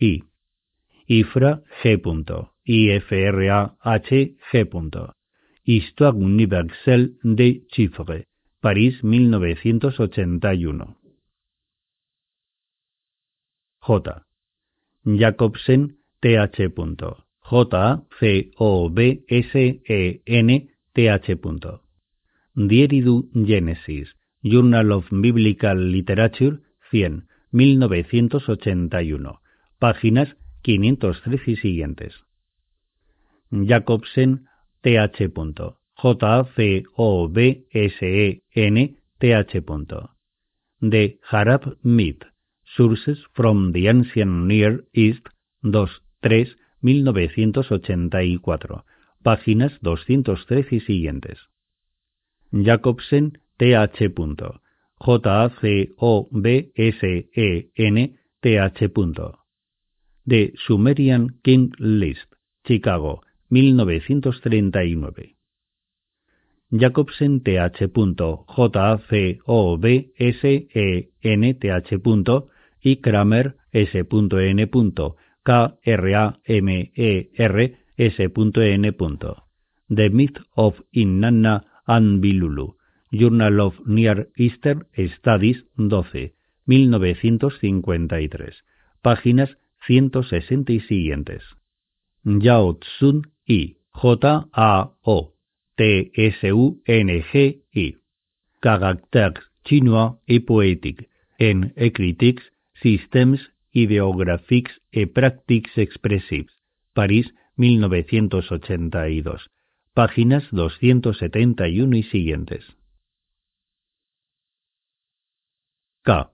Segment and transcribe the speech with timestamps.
[0.00, 0.22] I.
[1.08, 1.96] Ifra G.
[2.66, 3.76] IFRAH
[4.08, 4.36] G.
[5.64, 8.24] Histoire universelle des chiffres.
[8.60, 10.94] París 1981.
[13.86, 14.00] J.
[15.04, 16.72] Jacobsen TH.
[17.50, 18.28] J-A-C-O-B-S-E-N
[20.94, 21.80] TH.
[22.54, 24.08] Diary du Genesis,
[24.42, 26.58] Journal of Biblical Literature,
[26.90, 29.38] 100, 1981,
[29.78, 32.14] páginas 513 y siguientes.
[33.50, 34.46] Jacobsen
[34.82, 35.32] TH.
[35.94, 36.86] J-A-C-O-B-S-E-N
[39.18, 39.62] TH.
[40.80, 42.18] De Harab Mead,
[42.76, 45.26] Sources from the Ancient Near East,
[45.62, 45.88] 2,
[46.20, 48.84] 3, 1984,
[49.24, 51.40] páginas 213 y siguientes.
[52.52, 53.98] Jacobsen TH.
[55.00, 55.48] J-A-C-O-B-S-E-N
[58.40, 59.47] TH.
[60.28, 65.36] De Sumerian King List, Chicago, 1939.
[66.70, 67.88] Jacobsen TH.
[67.96, 69.08] J-A-C-O-B-S-E-N-T-H.
[72.82, 74.68] y Kramer S.N.
[75.44, 76.76] K-R-A-M-E-R
[77.96, 78.96] S.N.
[79.88, 82.76] The Myth of Inanna and Bilulu,
[83.10, 86.34] Journal of Near Eastern Studies 12,
[86.66, 88.52] 1953,
[89.00, 89.56] páginas
[89.88, 91.42] 160 y siguientes.
[92.24, 95.34] Yao Tsun I, J-A-O,
[95.76, 96.26] T-S-U-N-G-I,
[98.60, 101.08] Caractères chinois et poétiques,
[101.40, 102.42] en Ecritics,
[102.82, 103.38] Systems
[103.72, 106.50] Ideographiques et Practiques Expressives,
[106.92, 109.48] París 1982,
[109.94, 112.64] páginas 271 y siguientes.
[116.04, 116.30] K.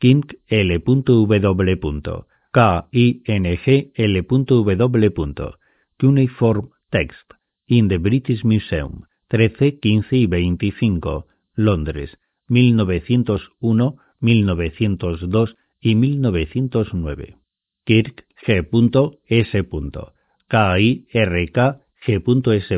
[0.00, 2.31] King L.W.
[2.54, 4.24] K-I-N-G-L.W.
[5.98, 7.32] Cuneiform Text
[7.66, 11.24] in the British Museum, 13, 15 y 25,
[11.56, 12.18] Londres,
[12.48, 17.36] 1901, 1902 y 1909.
[17.86, 19.50] Kirk G.S.
[20.48, 22.70] K-I-R-K G.S.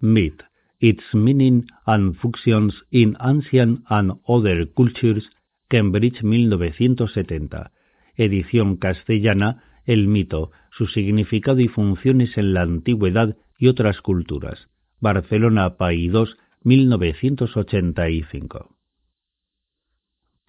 [0.00, 0.42] Myth,
[0.80, 5.30] Its Meaning and Functions in Ancient and Other Cultures,
[5.70, 7.70] Cambridge 1970.
[8.16, 14.70] Edición castellana, El mito, su significado y funciones en la antigüedad y otras culturas.
[15.00, 18.74] Barcelona, Paidós, 1985.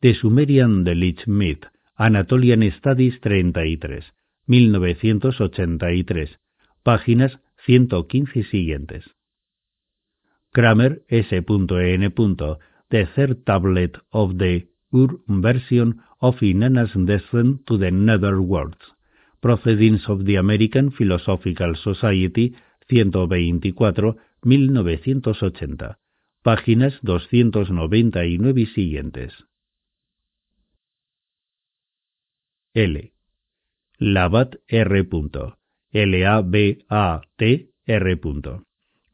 [0.00, 1.66] The Sumerian Delich Myth,
[1.96, 4.02] Anatolian Studies 33,
[4.46, 6.36] 1983,
[6.82, 9.04] páginas 115 siguientes.
[10.52, 11.46] Kramer S.N.
[12.90, 18.78] The Third Tablet of the Ur Version of Inanna's Descent to the Nether Worlds,
[19.40, 22.54] Proceedings of the American Philosophical Society
[22.88, 25.98] 124, 1980,
[26.42, 29.32] páginas 299 y siguientes.
[32.74, 33.12] L.
[33.98, 35.08] Labat R.
[35.92, 38.20] L-A-B-A-T R.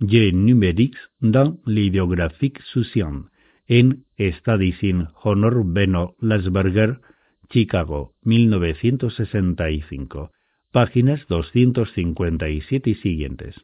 [0.00, 0.32] G.
[0.32, 3.30] Numériques dans l'idéographique Susian,
[3.68, 7.00] en Studies in Honor Beno Lasberger,
[7.50, 10.30] Chicago, 1965,
[10.72, 13.56] páginas 257 y siguientes.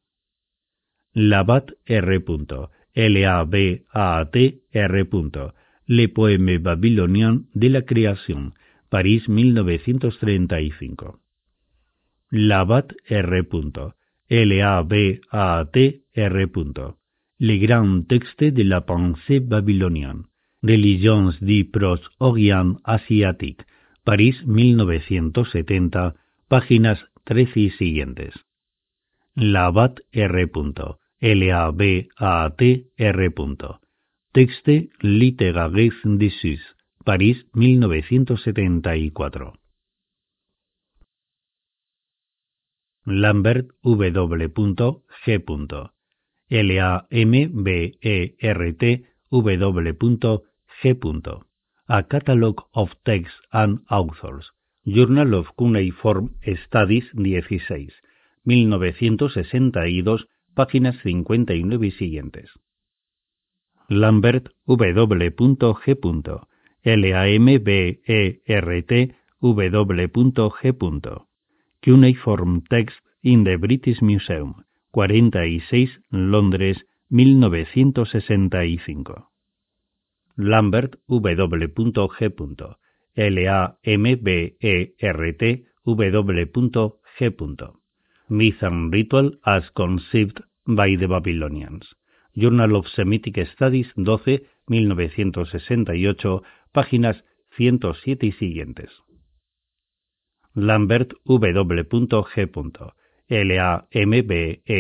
[1.18, 2.68] Labat R.
[2.94, 5.52] L-A-B-A-T R.
[5.88, 8.52] Le Poème Babylonien de la Création,
[8.90, 11.16] París 1935.
[12.32, 13.94] Labat R.
[14.28, 16.96] L-A-B-A-T R.
[17.38, 20.24] Le Grand Texte de la Pensée Babylonienne,
[20.62, 23.62] Religions du Proche-Orient Asiatique,
[24.04, 26.14] París 1970,
[26.48, 28.34] páginas 13 y siguientes.
[29.34, 30.46] Labat R.
[31.20, 33.80] L-A-B-A-T R.
[34.32, 34.90] Texte
[36.30, 36.60] Sus,
[37.04, 39.52] París 1974.
[43.06, 44.48] Lambert W.
[45.24, 45.38] G.
[46.50, 47.86] L-A-M-B-E-R-T
[49.56, 49.92] W.
[49.92, 50.18] G.
[51.88, 54.50] A Catalog of Texts and Authors,
[54.86, 56.34] Journal of Cuneiform
[56.66, 57.90] Studies 16,
[58.44, 60.18] 1962,
[60.56, 62.50] páginas 59 y siguientes.
[63.88, 65.32] Lambert W.
[65.84, 65.96] G.
[66.82, 67.54] L-A-M-B-E-R-T
[69.40, 70.10] W.
[71.82, 79.22] Cuneiform Text in the British Museum, 46, Londres, 1965.
[80.36, 81.68] Lambert W.
[81.68, 81.84] G.
[83.14, 84.06] L-A-M-B-E-R-T
[85.86, 86.46] W.
[87.18, 87.30] G.
[88.28, 91.86] Myth and Ritual as Conceived by the Babylonians.
[92.34, 96.42] Journal of Semitic Studies 12, 1968,
[96.72, 97.24] páginas
[97.56, 98.90] 107 y siguientes.
[100.54, 101.84] Lambert W.
[101.84, 102.50] G.
[103.28, 104.70] L-A-M-B-E-R-T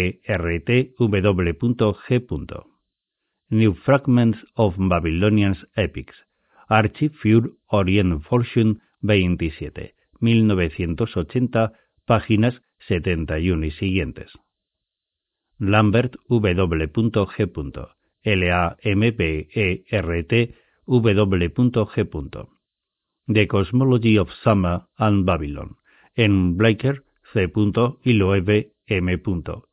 [0.98, 1.52] W.
[2.08, 2.26] G.
[3.48, 6.16] New Fragments of Babylonian Epics.
[6.68, 11.72] Archive für Orient Fortune 27, 1980,
[12.06, 14.32] páginas 71 y siguientes.
[15.58, 16.90] Lambert W.
[16.92, 17.50] G.
[18.22, 20.54] L-A-M-B-E-R-T
[20.86, 21.48] W.
[21.48, 21.54] G.
[23.28, 25.78] The Cosmology of Summer and Babylon,
[26.14, 27.02] en Blaker
[27.32, 27.50] C.
[28.04, 29.20] y Loewe M.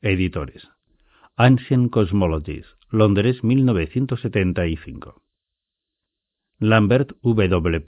[0.01, 0.67] Editores.
[1.38, 5.13] Ancient Cosmologies, Londres 1975.
[6.60, 7.79] Lambert W.
[7.79, 7.86] G.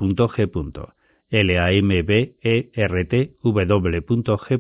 [1.29, 4.01] L-A-M-B-E-R-T W.
[4.01, 4.57] G.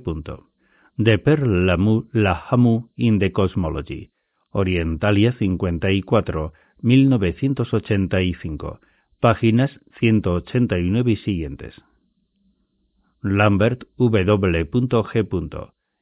[0.97, 4.11] De Per Lamu Lahamu in the Cosmology,
[4.51, 8.79] Orientalia 54, 1985
[9.19, 11.75] páginas 189 y siguientes.
[13.21, 14.69] Lambert W.
[14.71, 15.27] G.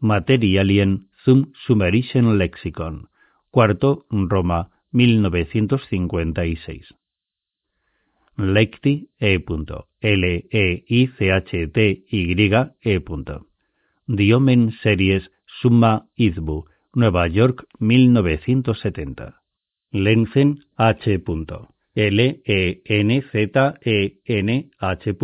[0.00, 3.08] Materialien zum Sumerischen Lexicon.
[3.50, 6.94] Cuarto, Roma, 1956.
[8.36, 9.38] Lecti E.
[10.00, 11.10] L-E-I-C-H-T-Y
[12.82, 13.00] E.
[14.06, 19.34] Diomen Series Summa Izbu, Nueva York, 1970.
[19.92, 21.18] Lenzen H.
[21.94, 23.28] L-E-N-Z-E-N-H.
[24.80, 25.16] 18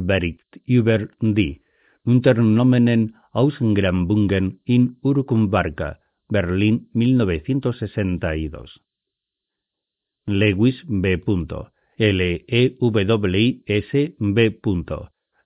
[0.00, 1.60] Bericht über die
[2.06, 8.80] Unternommenen Außengrambungen in Urkumbarka, Berlin 1962.
[10.26, 11.16] Lewis B.
[11.98, 13.90] L-E-W-I-S.
[14.18, 14.50] B.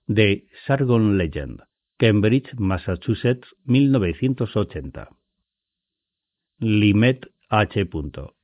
[0.07, 1.61] The Sargon Legend,
[1.99, 5.07] Cambridge, Massachusetts, 1980.
[6.61, 7.75] Limet H.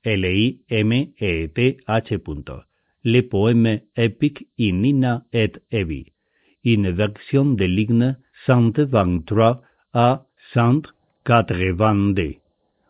[0.04, 1.10] L-I-M-E-T-H.
[3.04, 6.15] Le poème épique in Nina et Evi,
[6.66, 9.62] une version de l'hymne Sainte 23
[9.94, 10.88] a Sainte
[11.26, 12.40] 82.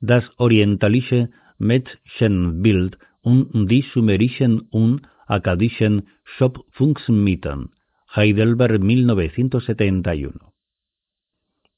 [0.00, 7.70] Das Orientalische Mädchenbild und die Sumerischen und Akkadischen Schöpfungsmythen,
[8.16, 10.32] Heidelberg 1971.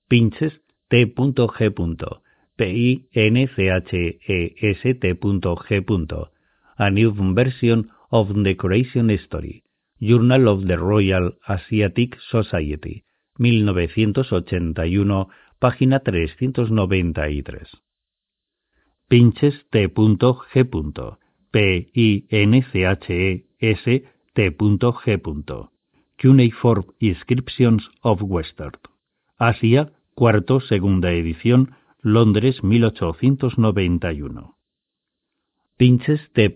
[0.08, 0.52] Pinches
[0.90, 1.06] T.
[1.06, 1.70] G.
[2.56, 3.50] P-I-N-C-H-E-S-T.
[6.78, 9.62] A New Version of the Creation Story,
[9.98, 13.04] Journal of the Royal Asiatic Society,
[13.40, 15.28] 1981,
[15.58, 17.68] página 393.
[19.08, 19.88] Pinches T.
[19.88, 19.94] G.
[21.50, 23.84] P-I-N-C-H-E-S
[24.34, 24.34] T.
[24.34, 24.50] G.
[26.16, 28.78] Cuneiform Inscriptions of Western.
[29.38, 34.54] Asia, cuarto, segunda edición, Londres 1891.
[35.76, 36.50] Pinches T.
[36.50, 36.54] G.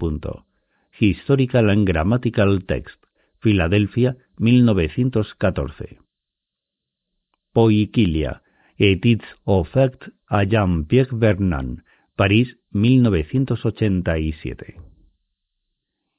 [0.99, 3.03] Historical and Grammatical Text.
[3.41, 5.99] Filadelfia, 1914.
[8.79, 11.75] Études offertes à Jean-Pierre Vernant,
[12.17, 14.75] París 1987.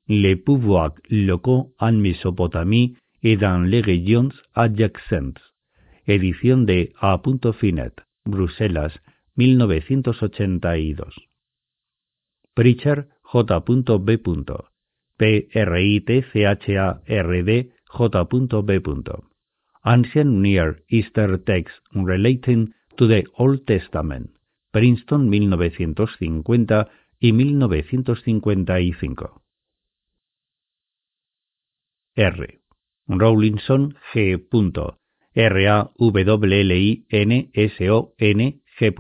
[0.09, 5.41] Les pouvoirs locaux en Mésopotamie et dans les régions adjacentes.
[6.07, 7.19] Edición de A.
[7.59, 7.93] Finet,
[8.27, 8.93] Bruselas,
[9.37, 11.05] 1982.
[12.55, 14.11] Pritchard J.B.
[15.19, 19.34] P-R-I-T-C-H-A-R-D J.B.
[19.87, 24.31] Ancient Near Eastern Texts Relating to the Old Testament.
[24.73, 29.31] Princeton 1950 y 1955.
[32.17, 32.61] R.
[33.09, 34.37] Rawlinson G.
[35.37, 35.83] R-A-W-L-I-N-S-O-N
[38.79, 38.91] G.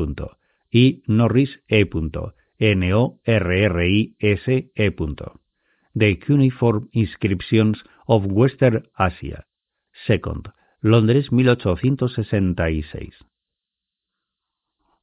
[0.73, 1.85] y Norris E.
[2.59, 3.31] N-O-R-R-I-S-E.
[5.95, 9.47] The Cuneiform Inscriptions of Western Asia.
[10.07, 10.49] Second,
[10.87, 13.15] Londres 1866.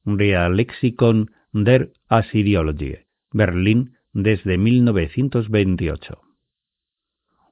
[0.04, 2.98] Real Lexicon der Assyriologie,
[3.32, 6.18] Berlín desde 1928.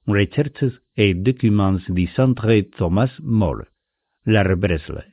[0.07, 3.67] Recherches et Documents du Centre Thomas More,
[4.25, 5.05] L'Arbresle.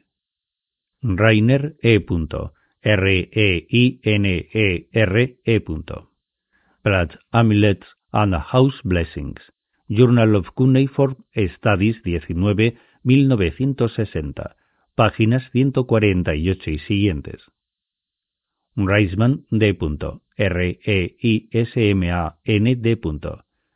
[1.01, 1.97] Rainer E.
[2.83, 4.03] R-E-I-N-E-R-E.
[6.83, 9.41] Blood Amulets and House Blessings.
[9.89, 11.15] Journal of Cuneiform
[11.57, 14.57] Studies 19, 1960,
[14.95, 17.41] páginas 148 y siguientes.
[18.75, 19.77] Reisman D.
[20.35, 21.39] R-E-I-S-M-A-N-D.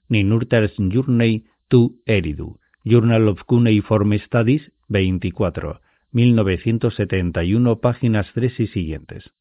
[0.09, 2.59] Ninurters Journey to Eridu.
[2.83, 5.79] Journal of Cuneiform Studies 24,
[6.11, 9.31] 1971, páginas 3 y siguientes.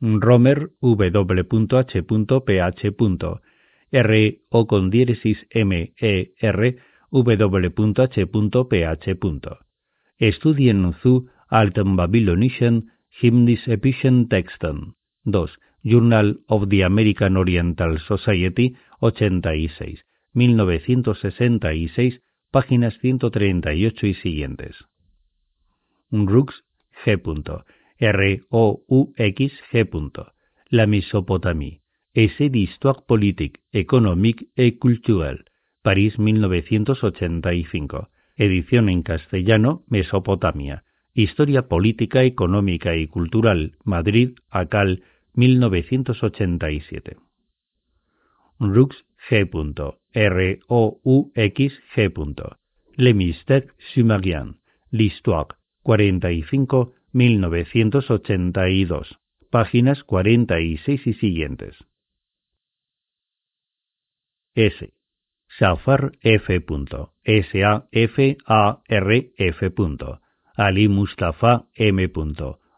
[0.00, 2.00] Romer W.H.Ph.
[3.92, 6.78] R o con diéresis M E R
[7.12, 8.28] W.H.Ph.
[10.18, 14.94] Estudien zu Alten Babylonischen Hymnis Epischen Texten.
[15.24, 15.48] 2.
[15.82, 22.20] Journal of the American Oriental Society 86, 1966,
[22.52, 24.76] páginas 138 y siguientes.
[26.12, 26.62] Rux
[27.04, 27.16] G.
[27.98, 29.90] R-O-U-X G.
[30.68, 31.80] La Mesopotamie.
[32.14, 35.44] Essai d'histoire politique, économique et culturelle.
[35.82, 38.10] París 1985.
[38.36, 40.84] Edición en castellano, Mesopotamia.
[41.14, 43.78] Historia política, económica y cultural.
[43.84, 45.02] Madrid, Acal,
[45.34, 47.16] 1987.
[48.58, 49.48] Rux G.
[50.12, 52.12] R-O-U-X G.
[52.96, 54.56] Le Mystère Sumérien.
[54.90, 55.56] L'Histoire.
[55.82, 59.18] 45, 1982.
[59.50, 61.74] Páginas 46 y siguientes.
[64.54, 64.92] S.
[65.58, 66.48] Safar F.
[67.24, 67.80] S-A-F-A-R-F.
[70.56, 71.98] Ali Mustafa M.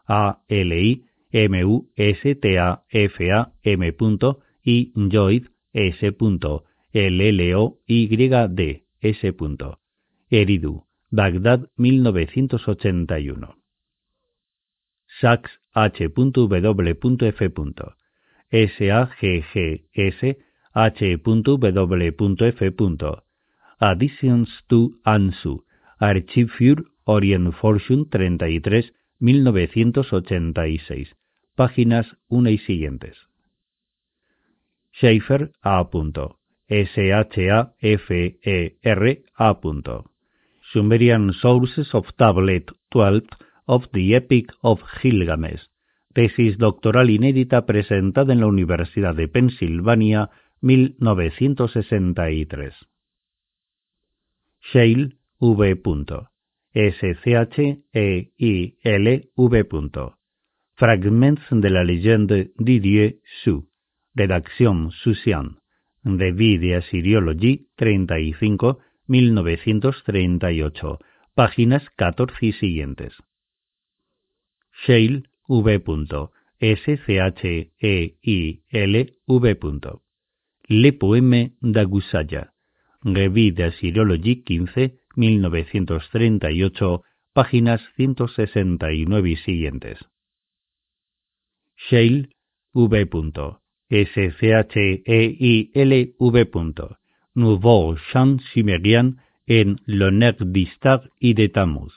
[0.07, 2.33] A-L-I M-U-S-T-A-F-A-M.
[4.63, 5.97] y Joyd S.
[6.93, 9.19] L-L-O-Y-D S.
[10.29, 13.55] Eridu, Bagdad 1981.
[15.19, 17.41] Sachs H.W.F.
[18.51, 20.37] S-A-G-G-S
[20.75, 22.61] H.W.F.
[23.79, 25.63] Additions to ANSU,
[25.99, 31.15] Archive für Orient Fortune 33, 1986,
[31.55, 33.17] páginas 1 y siguientes.
[34.91, 35.87] Schaefer A.
[36.67, 37.73] S-H-A-F-E-R
[39.35, 39.59] A.
[40.71, 43.23] Sumerian Sources of Tablet 12
[43.65, 45.61] of the Epic of Gilgamesh.
[46.13, 50.29] Tesis doctoral inédita presentada en la Universidad de Pensilvania
[50.63, 52.73] 1963.
[54.71, 55.75] Shale V.
[56.73, 57.83] S-C-H-E-I-L-V.
[60.75, 63.69] Fragments de la leyenda Didier Su.
[64.15, 65.59] Redacción Susian.
[66.03, 70.99] De Assyriology 35, 1938.
[71.35, 73.13] Páginas 14 y siguientes.
[74.85, 75.83] Shale V.
[76.59, 77.73] S-C-H-E-I-L-V.
[80.69, 82.53] Le Poème d'Agusaya,
[83.03, 87.01] Revue de Assyriologie 15, 1938,
[87.33, 89.97] páginas 169 y siguientes.
[91.75, 92.29] Shale
[92.73, 93.09] V.
[93.89, 94.45] S-C-H-E-I-L-V.
[97.35, 99.17] Nouveau Chant Sumérien
[99.49, 100.35] en l'honneur
[101.19, 101.91] y de Tammuz.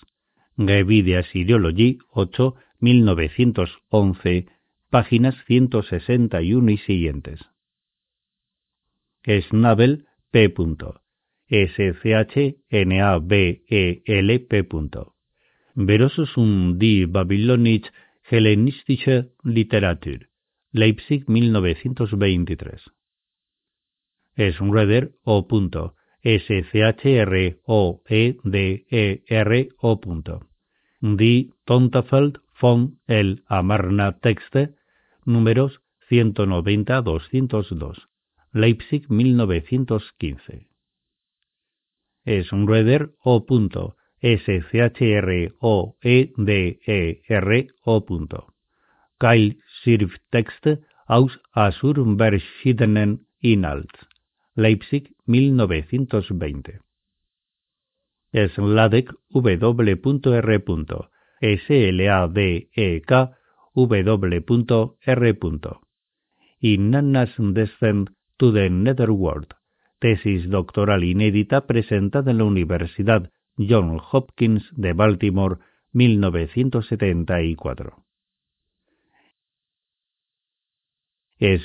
[0.59, 4.45] Revue de Assyriologie 8, 1911,
[4.91, 7.56] páginas 161 y siguientes.
[9.27, 10.49] Schnabel P.
[11.49, 12.53] S-C-H-N-A-B-E-L-P.
[15.75, 17.91] Verosum die Babylonische
[18.23, 20.19] Hellenistische Literatur,
[20.73, 22.93] Leipzig 1923.
[24.55, 25.47] Schroeder o.
[26.23, 30.01] S C H R O E D E R O.
[31.01, 34.75] Die Tontafeld von el Amarna Texte,
[35.25, 38.09] números 190-202,
[38.53, 40.67] Leipzig 1915.
[42.45, 43.41] Schroeder o.
[44.23, 45.33] S-C-H-R-O-E-D-E-R-O.
[49.19, 50.67] Keil Schrifttext
[51.07, 54.07] aus Asur verschiedenen Inhalts.
[54.55, 56.81] Leipzig 1920.
[58.33, 61.11] Sladek W.R.
[61.41, 63.37] S-L-A-D-E-K
[63.75, 65.35] W.R.
[66.61, 69.55] Inannas Descent to the Netherworld.
[69.99, 75.59] Tesis doctoral inédita presentada en la Universidad John Hopkins de Baltimore,
[75.93, 77.97] 1974.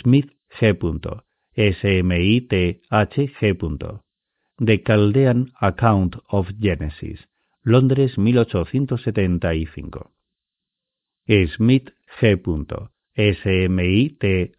[0.02, 0.78] Smith G.
[1.54, 3.58] S-M-I-T-H-G.
[4.58, 7.28] The Chaldean Account of Genesis,
[7.64, 10.10] Londres 1875.
[11.58, 12.42] Smith G.
[13.16, 14.52] S-M-I-T-H-G.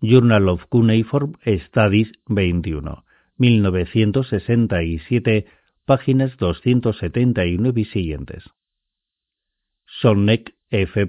[0.01, 1.33] Journal of Cuneiform
[1.67, 3.03] Studies 21,
[3.37, 5.45] 1967,
[5.85, 8.43] páginas 279 y siguientes.
[9.85, 11.07] Sonnek F.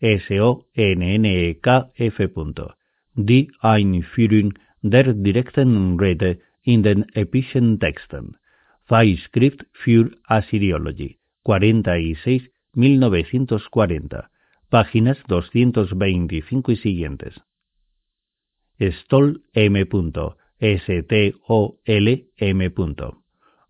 [0.00, 2.28] S-O-N-N-E-K F.
[3.16, 8.36] Die Einführung der direkten Rede in den epischen Texten.
[8.88, 14.24] Zeitschrift für Assyriology, 46, 1940,
[14.68, 17.40] páginas 225 y siguientes.
[18.80, 19.76] Stoll M.
[20.60, 22.60] S-T-O-L-M.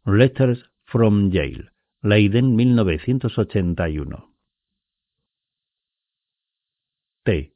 [0.06, 1.70] Letters from Yale,
[2.02, 4.22] Leiden 1981.
[7.24, 7.53] T.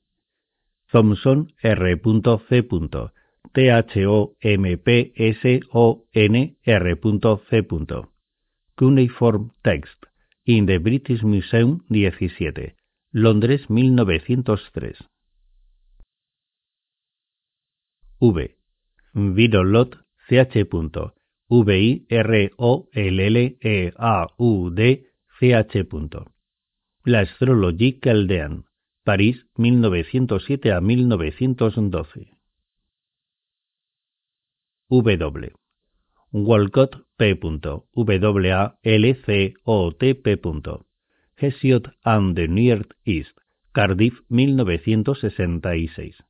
[0.91, 1.99] Thompson R.
[2.49, 2.63] C.
[3.55, 4.03] T-H-O-M-P-S-O-N-R.C.
[8.77, 10.07] Cuneiform Text
[10.45, 12.75] in the British Museum 17,
[13.13, 14.95] Londres 1903.
[18.21, 18.57] V.
[19.15, 19.97] Virolot
[20.29, 21.13] CH.
[21.51, 21.99] V-I-R-O-L-L-E-A-U-D
[25.39, 25.75] CH.
[27.05, 28.65] La Astrologie Chaldean,
[29.09, 32.37] París 1907 a 1912.
[34.91, 35.53] W.
[36.31, 37.35] Walcott P.
[38.19, 38.71] W-A-L-C-O-T-P.
[41.41, 43.33] Hesiod and the Near East,
[43.73, 46.23] Cardiff, 1966.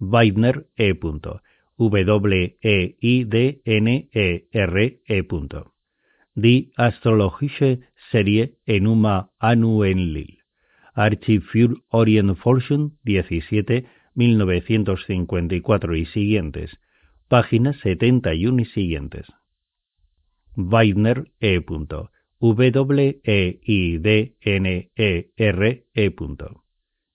[0.00, 0.94] Weidner E.
[0.94, 2.48] W-E-I-D-N-E-R-E.
[6.34, 9.84] Die Astrologische Serie Enuma Anu
[10.98, 16.76] Archiv für Orient Fortune 17, 1954 y siguientes
[17.28, 19.26] páginas 71 y siguientes.
[20.56, 21.60] Weidner E.
[22.40, 23.24] W-E-I-D-N-E-R-E.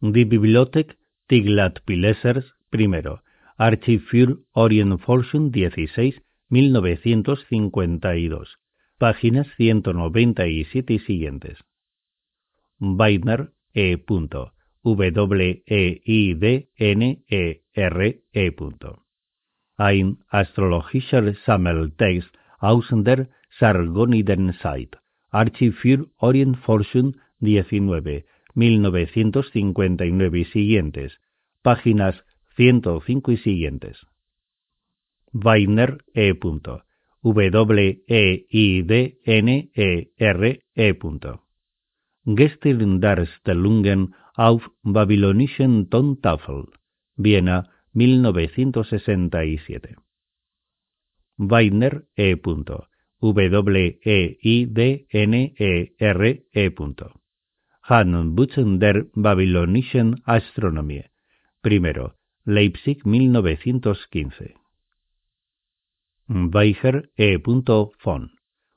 [0.02, 2.88] Die Bibliothek Tiglat-Pilesers I.
[3.58, 8.58] Archiv für Orientforschung 16, 1952.
[8.98, 11.60] Páginas 197 y siguientes.
[12.80, 13.98] Weidner E.
[14.84, 15.64] W-E-I-D-N-E-R-E
[19.78, 23.28] ein astrologischer Sammeltext aus der
[23.60, 24.98] Sargoniden-Zeit,
[25.32, 28.24] Archiv für Orientforschung 19,
[28.56, 31.20] 1959 y siguientes,
[31.64, 32.24] páginas
[32.56, 33.98] 105 y siguientes.
[35.32, 36.34] Weiner E.
[37.24, 38.04] W-E-I-D-N-E-R-E.
[42.26, 46.68] Gestirn Darstellungen auf babylonischen Tontafel,
[47.18, 49.98] Viena, 1967.
[51.38, 52.36] Weidner E.
[53.20, 54.00] W-E-I-D-N-E-R-E.
[57.84, 61.04] Handbuch der Babylonischen Astronomie.
[61.62, 62.12] Primero,
[62.46, 64.54] Leipzig 1915.
[66.28, 67.38] Weicher E.
[68.00, 68.32] von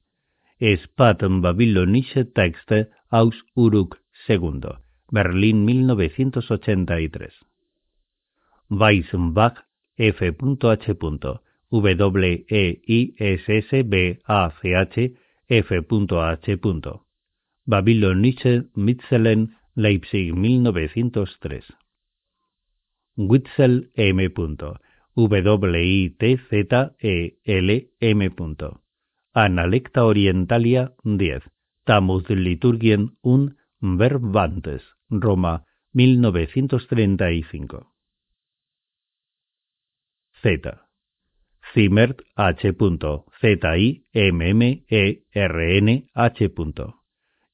[0.83, 4.61] Spat Babylonische Texte aus Uruk II.
[5.11, 7.33] Berlín 1983.
[8.69, 9.63] Weissenbach
[9.97, 10.21] F.
[10.21, 11.41] H.
[11.71, 15.11] W E I S S B A C H
[15.49, 15.71] F.
[15.71, 16.99] H.
[17.65, 21.63] Babylonische Mitzelen Leipzig 1903.
[23.15, 24.19] Witzel M.
[25.15, 26.21] W-I-T-Z-E-L-M.
[29.33, 31.43] Analecta Orientalia 10.
[31.85, 37.79] Tamuz Liturgien un Verbantes, Roma, 1935.
[40.41, 40.47] Z.
[41.73, 42.61] Zimmert H.
[43.41, 44.03] Z-I-M-M-E-R-N
[46.15, 46.93] H.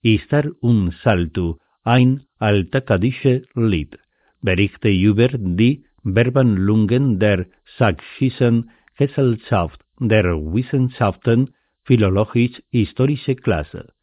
[0.04, 3.98] Istar un saltu ein altakadische Lied
[4.42, 13.94] berichte über die Verbanlungen der Sächsischen Gesellschaft der Wissenschaften Philologisch-Historische Klasse,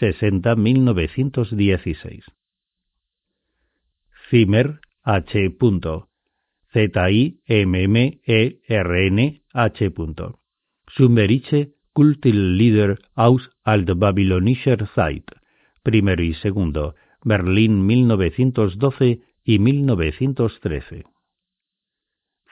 [0.00, 2.22] 60-1916.
[4.28, 5.22] Zimmer H.
[6.72, 7.38] Z-I-M-M-E-R-N
[9.52, 9.68] H.
[10.90, 15.30] Sumerische Kultillieder aus Altbabylonischer Zeit,
[15.84, 21.13] primero y segundo, Berlín 1912 y 1913.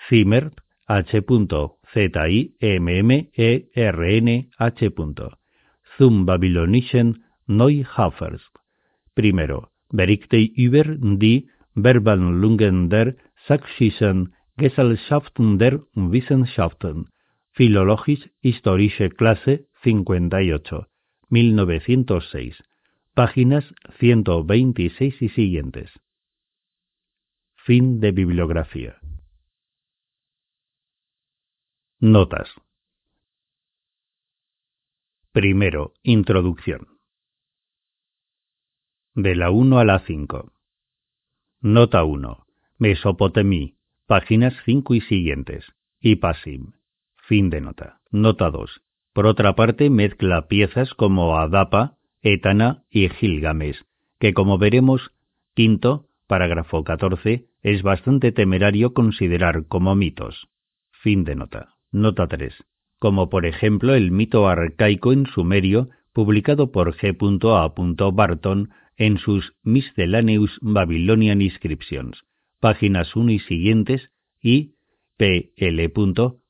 [0.09, 0.55] Zimmert,
[0.89, 1.23] H.
[1.93, 2.49] Z-I-M-M-E-R-N
[4.59, 4.73] H.
[5.97, 8.43] Zum Babylonischen Neuhafers.
[9.15, 13.15] Primero, Berichte über die Verbanlungen der
[13.47, 17.09] Sächsischen Gesellschaften der Wissenschaften,
[17.53, 20.87] Philologisch-Historische Klasse 58,
[21.31, 22.63] 1906,
[23.15, 23.65] páginas
[24.01, 25.91] 126 y siguientes.
[27.65, 28.97] Fin de bibliografía.
[32.05, 32.49] Notas.
[35.31, 36.89] Primero, introducción.
[39.15, 40.51] De la 1 a la 5.
[41.61, 42.45] Nota 1.
[42.79, 43.77] Mesopotamí,
[44.09, 45.65] páginas 5 y siguientes.
[46.01, 46.73] Y Pasim.
[47.29, 48.01] Fin de nota.
[48.11, 48.83] Nota 2.
[49.13, 53.87] Por otra parte, mezcla piezas como Adapa, Etana y Gilgames,
[54.19, 55.13] que como veremos,
[55.55, 60.49] quinto, parágrafo 14, es bastante temerario considerar como mitos.
[60.91, 61.77] Fin de nota.
[61.93, 62.55] Nota 3.
[62.99, 67.17] Como por ejemplo el mito arcaico en sumerio publicado por G.
[67.53, 68.11] A.
[68.11, 72.25] Barton en sus Miscellaneous Babylonian Inscriptions,
[72.61, 74.75] páginas 1 y siguientes, y
[75.17, 75.93] P.L.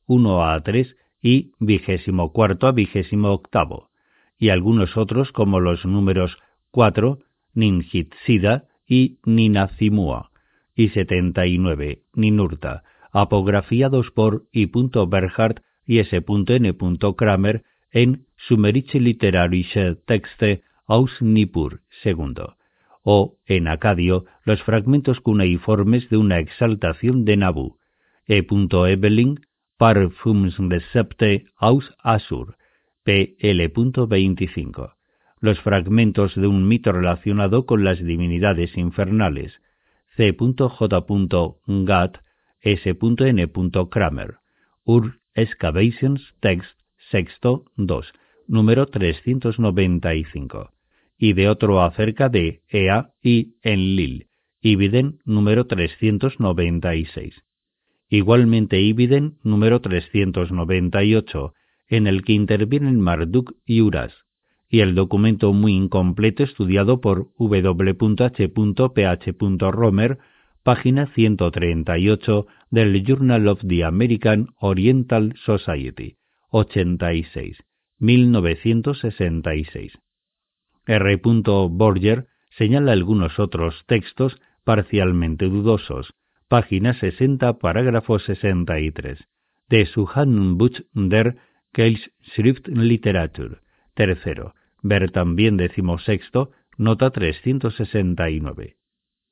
[0.07, 3.91] 1 a 3 y 24 a 28,
[4.39, 6.37] y algunos otros como los números
[6.71, 7.19] 4,
[7.55, 10.31] Ninjitsida y Ninazimua,
[10.75, 14.67] y 79, Ninurta, apografiados por I.
[14.67, 16.25] Berhardt y S.
[16.27, 16.77] N.
[17.17, 22.35] Kramer en Sumerische Literarische Texte aus Nippur II,
[23.03, 27.79] o en acadio los fragmentos cuneiformes de una exaltación de Nabu,
[28.27, 28.47] E.
[28.49, 29.41] Ebeling,
[29.77, 32.57] Parfumsrecepte aus Asur,
[33.05, 33.37] P.
[33.39, 33.73] L.
[34.09, 34.97] 25
[35.43, 39.61] los fragmentos de un mito relacionado con las divinidades infernales,
[40.17, 41.57] C.J.
[41.67, 42.19] Gatt,
[42.63, 43.51] S.N.
[43.91, 44.37] Kramer,
[44.85, 46.79] Ur Excavations Text
[47.11, 48.13] Sexto 2,
[48.47, 50.71] número 395,
[51.19, 54.29] y de otro acerca de Ea y Enlil,
[54.61, 57.35] Ibiden número 396.
[58.09, 61.55] Igualmente Ibiden número 398,
[61.89, 64.15] en el que intervienen Marduk y Uras,
[64.69, 68.53] y el documento muy incompleto estudiado por w.h.ph.
[70.63, 76.19] Página 138 del Journal of the American Oriental Society,
[76.51, 77.59] 86,
[77.99, 79.99] 1966.
[80.87, 81.21] R.
[81.69, 86.15] Borger señala algunos otros textos parcialmente dudosos,
[86.47, 89.19] página 60, parágrafo 63,
[89.69, 91.39] de su Handbuch der
[92.69, 93.63] Literatur,
[93.95, 98.77] tercero, Ver también decimosexto, nota 369.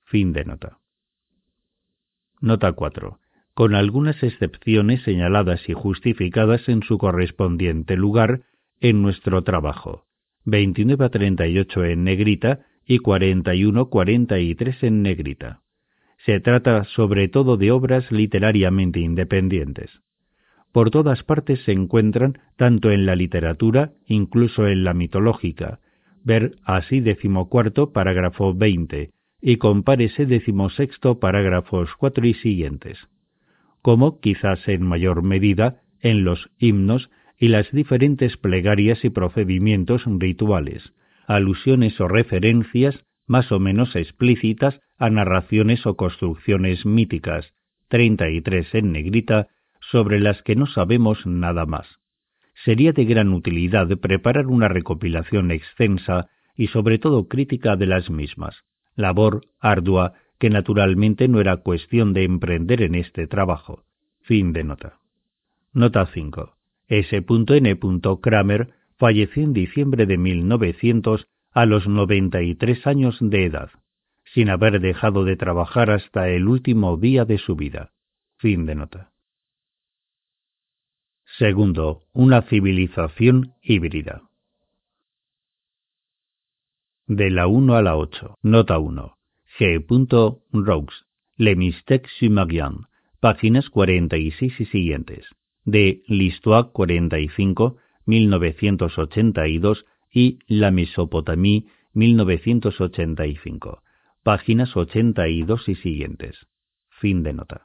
[0.04, 0.79] Fin de nota.
[2.40, 3.18] Nota 4.
[3.52, 8.42] Con algunas excepciones señaladas y justificadas en su correspondiente lugar
[8.80, 10.06] en nuestro trabajo.
[10.46, 15.60] 29 a 38 en negrita y 41 43 en negrita.
[16.24, 19.90] Se trata sobre todo de obras literariamente independientes.
[20.72, 25.80] por todas partes se encuentran tanto en la literatura, incluso en la mitológica.
[26.22, 32.98] Ver así decimocuarto, parágrafo 20, y compárese decimosexto, parágrafos 4 y siguientes.
[33.82, 40.92] Como, quizás en mayor medida, en los himnos y las diferentes plegarias y procedimientos rituales,
[41.26, 47.54] alusiones o referencias más o menos explícitas a narraciones o construcciones míticas,
[47.88, 49.48] 33 en negrita,
[49.80, 51.86] sobre las que no sabemos nada más.
[52.64, 58.64] Sería de gran utilidad preparar una recopilación extensa y sobre todo crítica de las mismas,
[59.00, 63.84] labor ardua que naturalmente no era cuestión de emprender en este trabajo.
[64.22, 64.98] Fin de nota.
[65.72, 66.56] Nota 5.
[66.88, 67.78] S.N.
[68.20, 73.70] Kramer falleció en diciembre de 1900 a los 93 años de edad,
[74.24, 77.92] sin haber dejado de trabajar hasta el último día de su vida.
[78.38, 79.12] Fin de nota.
[81.38, 84.22] Segundo, una civilización híbrida.
[87.10, 88.38] De la 1 a la 8.
[88.42, 89.16] Nota 1.
[89.58, 89.84] G.
[90.52, 90.86] Roux.
[91.36, 92.86] Le Mystèque Sumerian.
[93.18, 95.26] Páginas 46 y siguientes.
[95.64, 103.82] De l'Histoire 45, 1982 y La Mesopotamie, 1985.
[104.22, 106.46] Páginas 82 y siguientes.
[106.90, 107.62] Fin de nota.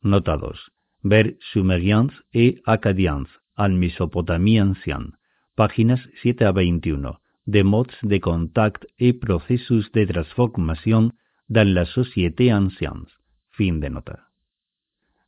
[0.00, 5.18] Nota 2 ver Sumerians et Acadians en Mésopotamie ancienne,
[5.56, 11.12] páginas 7 a 21, de modes de contact et processus de transformation
[11.48, 13.06] dans la société ancienne.
[13.50, 14.28] Fin de nota.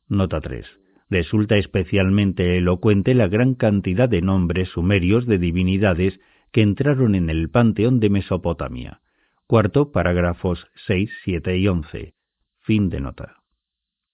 [0.07, 0.65] Nota 3.
[1.09, 6.19] Resulta especialmente elocuente la gran cantidad de nombres sumerios de divinidades
[6.51, 9.01] que entraron en el panteón de Mesopotamia.
[9.45, 12.13] Cuarto, parágrafos 6, 7 y 11.
[12.61, 13.43] Fin de nota.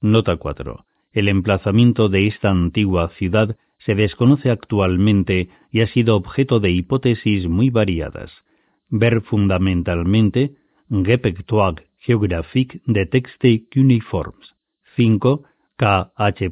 [0.02, 0.86] Nota 4.
[1.14, 7.48] El emplazamiento de esta antigua ciudad se desconoce actualmente y ha sido objeto de hipótesis
[7.48, 8.32] muy variadas.
[8.89, 10.56] Ver fundamentalmente
[10.89, 14.56] Repertoire géographique de texte cuneiformes.
[14.98, 15.44] 5.
[15.78, 16.12] K.
[16.17, 16.52] H.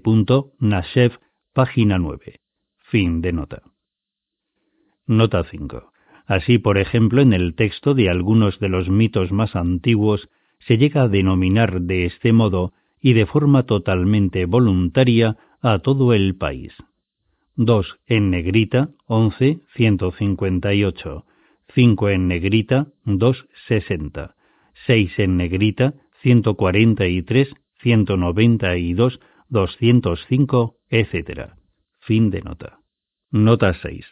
[0.60, 1.20] Nashev,
[1.54, 2.40] página 9.
[2.90, 3.64] Fin de nota.
[5.06, 5.92] Nota 5.
[6.26, 11.02] Así, por ejemplo, en el texto de algunos de los mitos más antiguos se llega
[11.04, 16.74] a denominar de este modo y de forma totalmente voluntaria a todo el país.
[17.62, 21.26] 2 en negrita, 11, 158.
[21.76, 24.36] 5 en negrita, 2, 60.
[24.88, 29.20] 6 en negrita, 143, 192,
[29.50, 31.52] 205, etc.
[32.00, 32.80] Fin de nota.
[33.30, 34.06] Nota 6.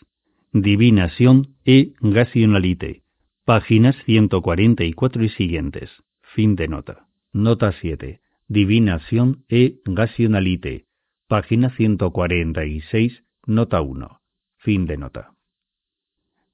[0.51, 3.03] Divinación e Gasionalité.
[3.45, 5.89] Páginas 144 y siguientes.
[6.35, 7.07] Fin de nota.
[7.31, 8.19] Nota 7.
[8.49, 10.83] Divinación e Gasionalité,
[11.29, 14.21] página 146, nota 1.
[14.57, 15.33] Fin de nota.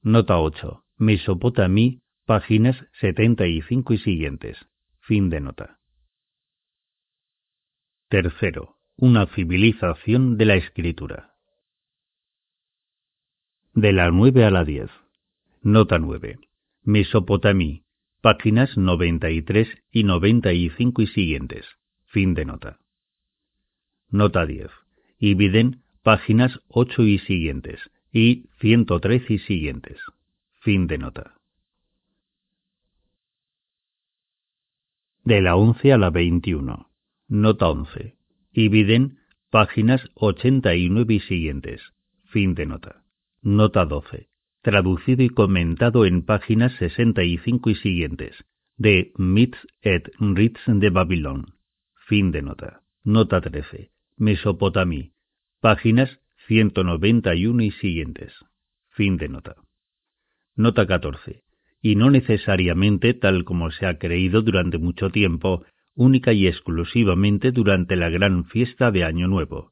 [0.03, 0.85] Nota 8.
[0.97, 4.57] Mesopotamí, páginas 75 y siguientes.
[4.99, 5.79] Fin de nota.
[8.09, 8.77] Tercero.
[8.95, 11.33] Una civilización de la escritura.
[13.73, 14.91] De la 9 a la 10.
[15.63, 16.37] Nota 9.
[16.83, 17.85] Mesopotamí,
[18.21, 21.65] páginas 93 y 95 y siguientes.
[22.05, 22.79] Fin de nota.
[24.09, 24.69] Nota 10.
[25.17, 27.79] Ibiden, páginas 8 y siguientes,
[28.11, 29.97] y 113 y siguientes.
[30.61, 31.35] Fin de nota.
[35.23, 36.89] De la 11 a la 21.
[37.29, 38.17] Nota 11.
[38.51, 41.81] Ibiden, páginas 89 y siguientes.
[42.25, 43.03] Fin de nota.
[43.41, 44.27] Nota 12.
[44.61, 48.45] Traducido y comentado en páginas 65 y siguientes,
[48.77, 51.53] de Myths et Rites de Babilón.
[52.07, 52.81] Fin de nota.
[53.05, 53.91] Nota 13.
[54.17, 55.12] Mesopotamí.
[55.63, 58.33] Páginas 191 y siguientes.
[58.89, 59.55] Fin de nota.
[60.57, 61.41] Nota 14.
[61.81, 65.63] Y no necesariamente, tal como se ha creído durante mucho tiempo,
[65.95, 69.71] única y exclusivamente durante la gran fiesta de Año Nuevo.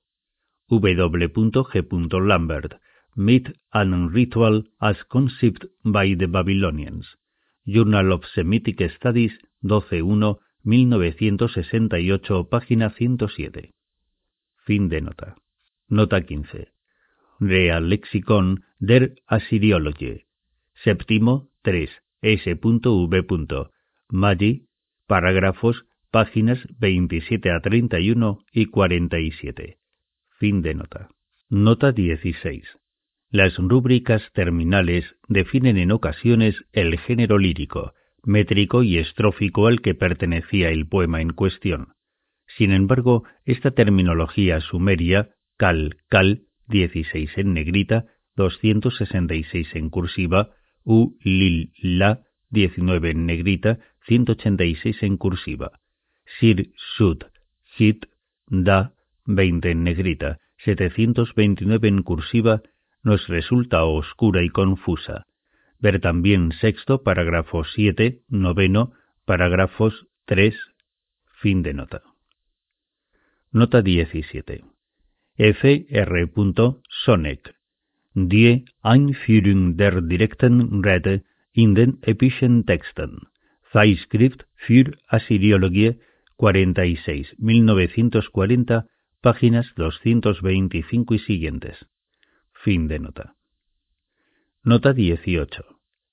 [0.70, 1.30] W.
[2.26, 2.76] Lambert,
[3.14, 7.18] Myth and Ritual as Conceived by the Babylonians,
[7.66, 13.74] Journal of Semitic Studies 12.1 1968, página 107.
[14.64, 15.36] Fin de nota.
[15.92, 16.70] Nota 15.
[17.42, 20.24] Real Lexicon der Assyriology.
[20.86, 21.90] Séptimo 3.
[22.22, 23.72] S.V.
[24.08, 24.68] Maggi,
[25.06, 29.80] parágrafos, páginas 27 a 31 y 47.
[30.40, 31.10] Fin de nota.
[31.50, 32.64] Nota 16.
[33.30, 40.70] Las rúbricas terminales definen en ocasiones el género lírico, métrico y estrófico al que pertenecía
[40.70, 41.96] el poema en cuestión.
[42.58, 45.32] Sin embargo, esta terminología sumeria,
[45.62, 48.06] cal, cal, 16 en negrita,
[48.36, 55.80] 266 en cursiva, u, lil, la, 19 en negrita, 186 en cursiva.
[56.40, 57.26] Sir, sud,
[57.78, 58.08] hit,
[58.48, 58.96] da,
[59.28, 62.64] 20 en negrita, 729 en cursiva,
[63.04, 65.28] nos resulta oscura y confusa.
[65.78, 68.94] Ver también sexto, parágrafo 7, noveno,
[69.26, 70.56] parágrafos 3,
[71.40, 72.02] fin de nota.
[73.52, 74.64] Nota 17.
[75.42, 75.64] F.
[75.64, 76.30] R.
[77.04, 77.56] Sonek.
[78.14, 83.28] Die Einführung der direkten Rede in den epischen Texten.
[83.72, 85.96] Zeitschrift für Assyriologie
[86.38, 88.84] 46, 1940,
[89.24, 91.88] páginas 225 y siguientes.
[92.54, 93.34] Fin de nota.
[94.64, 95.66] Nota 18.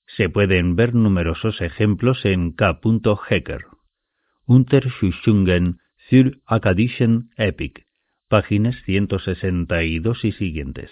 [0.07, 2.79] Se pueden ver numerosos ejemplos en K.
[3.29, 3.61] Hecker.
[4.47, 7.83] Unterschichungen für Akkadischen Epic,
[8.29, 10.91] páginas 162 y siguientes.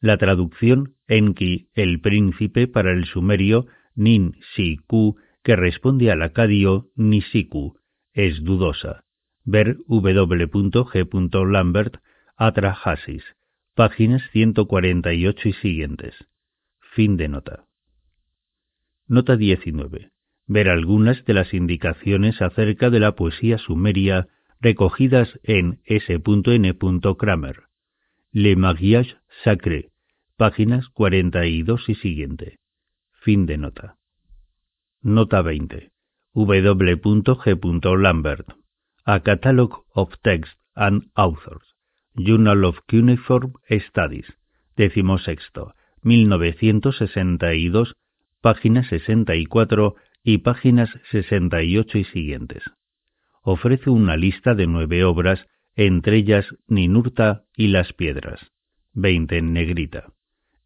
[0.00, 6.88] La traducción Enki, el príncipe para el sumerio Nin Si Ku, que responde al acadio
[6.96, 7.78] Nisiku,
[8.12, 9.04] es dudosa.
[9.44, 11.08] Ver w.g.
[11.50, 11.96] Lambert,
[12.36, 13.24] Atrahasis,
[13.74, 16.14] páginas 148 y siguientes.
[16.94, 17.64] Fin de nota.
[19.06, 20.10] Nota 19.
[20.46, 24.28] Ver algunas de las indicaciones acerca de la poesía sumeria
[24.60, 26.76] recogidas en S.N.
[27.18, 27.62] Kramer.
[28.32, 29.90] Le Mariage Sacré,
[30.36, 32.58] páginas 42 y siguiente.
[33.12, 33.96] Fin de nota.
[35.02, 35.90] Nota 20.
[36.34, 37.96] W.G.
[37.98, 38.48] Lambert.
[39.04, 41.74] A Catalog of Text and Authors.
[42.16, 44.26] Journal of Cuneiform Studies.
[44.76, 45.74] Décimo sexto.
[46.02, 47.94] 1962,
[48.40, 52.62] páginas 64 y páginas 68 y siguientes.
[53.46, 58.40] Ofrece una lista de nueve obras, entre ellas Ninurta y las piedras,
[58.94, 60.14] 20 en negrita.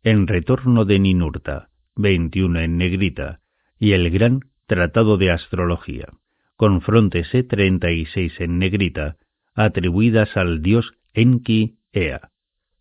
[0.05, 3.41] En retorno de Ninurta, 21 en negrita,
[3.81, 6.07] y el gran Tratado de Astrología,
[6.55, 9.16] con frontes 36 en negrita,
[9.55, 12.31] atribuidas al dios Enki Ea.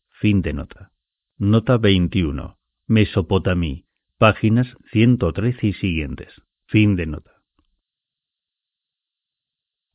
[0.10, 0.92] Fin de nota.
[1.40, 2.58] Nota 21.
[2.86, 3.86] Mesopotamí.
[4.20, 6.30] Páginas 113 y siguientes.
[6.68, 7.37] Fin de nota.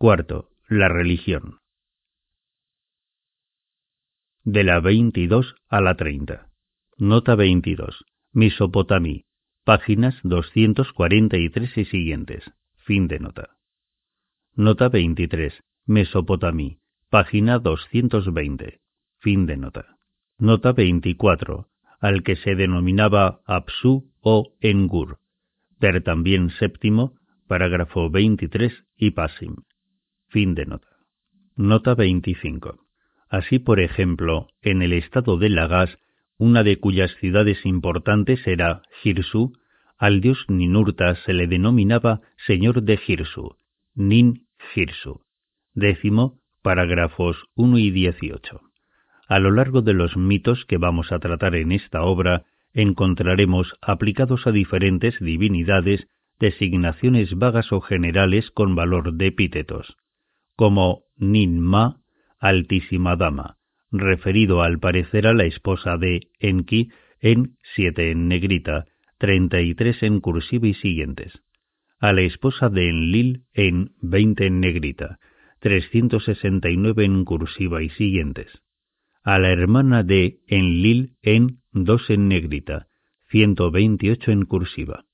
[0.02, 0.48] Cuarto.
[0.68, 1.60] La religión.
[4.42, 6.48] De la 22 a la 30.
[6.98, 8.04] Nota 22.
[8.32, 9.26] Mesopotamí.
[9.62, 12.42] Páginas 243 y siguientes.
[12.78, 13.50] Fin de nota.
[14.56, 15.54] Nota 23.
[15.86, 16.80] Mesopotamí.
[17.08, 18.80] Página 220.
[19.20, 19.98] Fin de nota.
[20.36, 21.68] Nota 24.
[22.00, 25.20] Al que se denominaba Apsu o Engur.
[25.78, 27.14] Ver también séptimo,
[27.46, 29.62] parágrafo 23 y Pasim.
[30.32, 30.88] Fin de nota.
[31.56, 32.78] Nota 25.
[33.28, 35.98] Así, por ejemplo, en el estado de Lagas,
[36.38, 39.52] una de cuyas ciudades importantes era Girsu,
[39.98, 43.56] al dios Ninurta se le denominaba Señor de Girsu,
[43.94, 45.20] Nin Girsu.
[45.74, 48.62] Décimo, parágrafos 1 y 18.
[49.28, 54.46] A lo largo de los mitos que vamos a tratar en esta obra, encontraremos aplicados
[54.46, 56.08] a diferentes divinidades
[56.40, 59.94] designaciones vagas o generales con valor de epítetos
[60.56, 62.00] como Ninma,
[62.38, 63.56] Altísima Dama,
[63.90, 66.90] referido al parecer a la esposa de Enki
[67.20, 68.86] en 7 en negrita,
[69.18, 71.40] 33 en cursiva y siguientes,
[72.00, 75.20] a la esposa de Enlil en 20 en negrita,
[75.60, 78.50] 369 en cursiva y siguientes,
[79.22, 82.88] a la hermana de Enlil en 2 en negrita,
[83.30, 85.04] 128 en cursiva.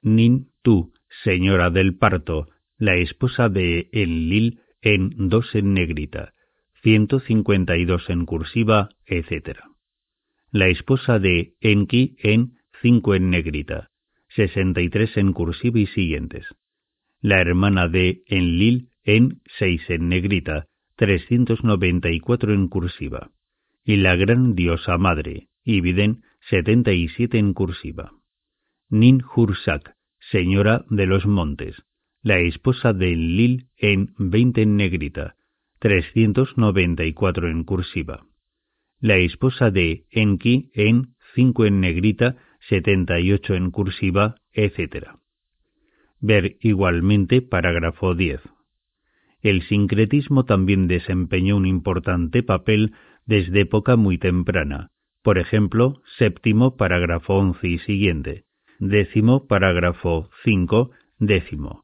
[0.00, 0.92] Nin tú,
[1.24, 2.48] señora del parto,
[2.82, 6.32] la esposa de Enlil en dos en negrita,
[6.82, 9.60] 152 en cursiva, etc.
[10.50, 13.90] La esposa de Enki en 5 en negrita,
[14.30, 16.44] 63 en cursiva y siguientes.
[17.20, 20.66] La hermana de Enlil en 6 en negrita,
[20.96, 23.30] 394 en cursiva.
[23.84, 28.10] Y la gran diosa madre, Ibiden, 77 en cursiva.
[28.90, 31.76] Nin Hursak, señora de los montes,
[32.22, 35.34] la esposa de Enlil en 20 en negrita,
[35.80, 38.26] 394 en cursiva.
[39.00, 42.36] La esposa de Enki en 5 en negrita,
[42.68, 45.08] 78 en cursiva, etc.
[46.20, 48.40] Ver igualmente parágrafo 10.
[49.40, 52.92] El sincretismo también desempeñó un importante papel
[53.26, 54.92] desde época muy temprana,
[55.22, 58.44] por ejemplo, séptimo parágrafo 11 y siguiente,
[58.78, 61.81] décimo parágrafo 5, décimo,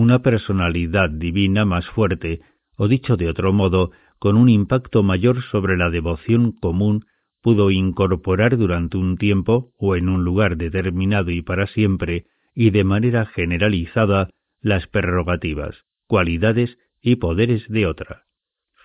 [0.00, 2.40] una personalidad divina más fuerte,
[2.76, 7.04] o dicho de otro modo, con un impacto mayor sobre la devoción común,
[7.42, 12.24] pudo incorporar durante un tiempo o en un lugar determinado y para siempre
[12.54, 14.30] y de manera generalizada
[14.62, 18.24] las prerrogativas, cualidades y poderes de otra.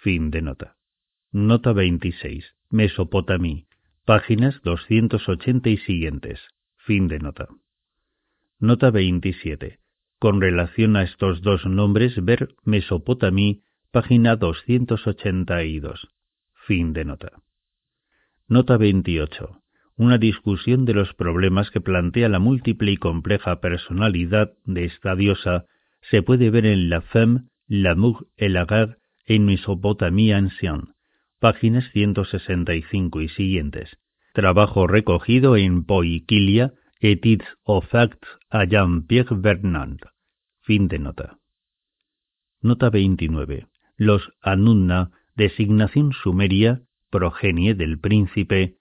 [0.02, 0.76] Fin de nota.
[1.32, 2.56] Nota 26.
[2.70, 3.68] Mesopotamí.
[4.06, 6.40] Páginas 280 y siguientes.
[6.78, 7.48] Fin de nota.
[8.60, 9.80] Nota 27.
[10.20, 13.62] Con relación a estos dos nombres, ver Mesopotamí,
[13.92, 16.08] página 282.
[16.68, 17.32] Fin de nota.
[18.48, 19.62] Nota 28.
[19.98, 25.66] Una discusión de los problemas que plantea la múltiple y compleja personalidad de esta diosa
[26.02, 30.94] se puede ver en La Femme, L'amour et la guerre en Mesopotamie ancienne,
[31.40, 33.98] páginas 165 y siguientes.
[34.34, 35.84] Trabajo recogido en
[37.06, 40.00] Poiquilia, Études of Facts a Jean-Pierre Vernand.
[40.62, 41.38] Fin de nota.
[42.62, 43.68] Nota 29.
[43.98, 46.82] Los Anunna, designación sumeria,
[47.12, 48.78] progenie del príncipe,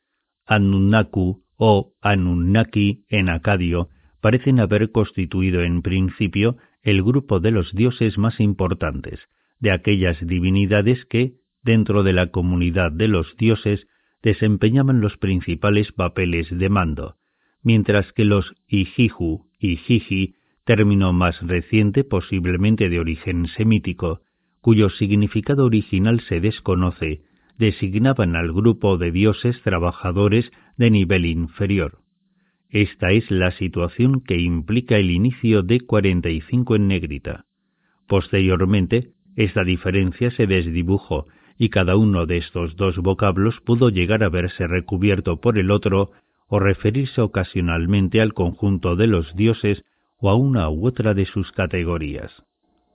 [0.47, 3.89] Anunnaku o Anunnaki en acadio,
[4.23, 9.21] parecen haber constituido en principio el grupo de los dioses más importantes,
[9.61, 13.87] de aquellas divinidades que, dentro de la comunidad de los dioses,
[14.23, 17.17] desempeñaban los principales papeles de mando,
[17.65, 20.35] mientras que los Ijiju y Jiji,
[20.65, 24.21] término más reciente posiblemente de origen semítico,
[24.61, 27.23] cuyo significado original se desconoce,
[27.59, 31.99] designaban al grupo de dioses trabajadores de nivel inferior.
[32.71, 37.45] Esta es la situación que implica el inicio de 45 en negrita.
[38.09, 44.29] Posteriormente, esta diferencia se desdibujó y cada uno de estos dos vocablos pudo llegar a
[44.29, 46.11] verse recubierto por el otro
[46.49, 49.85] o referirse ocasionalmente al conjunto de los dioses
[50.19, 52.31] o a una u otra de sus categorías.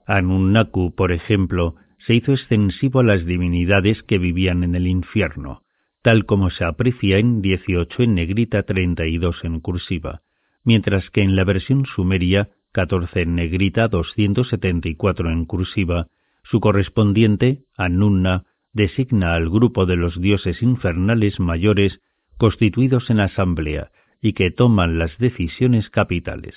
[0.06, 1.76] Anunnaku, por ejemplo,
[2.06, 5.62] se hizo extensivo a las divinidades que vivían en el infierno,
[6.02, 10.22] tal como se aprecia en 18 en negrita 32 en cursiva,
[10.64, 16.08] mientras que en la versión sumeria 14 en negrita 274 en cursiva,
[16.42, 22.00] su correspondiente, Anunna, designa al grupo de los dioses infernales mayores
[22.40, 26.54] constituidos en asamblea y que toman las decisiones capitales.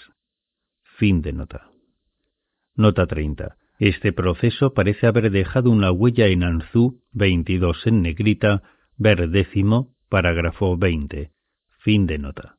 [0.98, 1.72] Fin de nota.
[2.74, 3.58] Nota 30.
[3.80, 8.64] Este proceso parece haber dejado una huella en Anzú 22 en negrita
[8.96, 11.34] Ver décimo, parágrafo 20.
[11.80, 12.56] Fin de nota.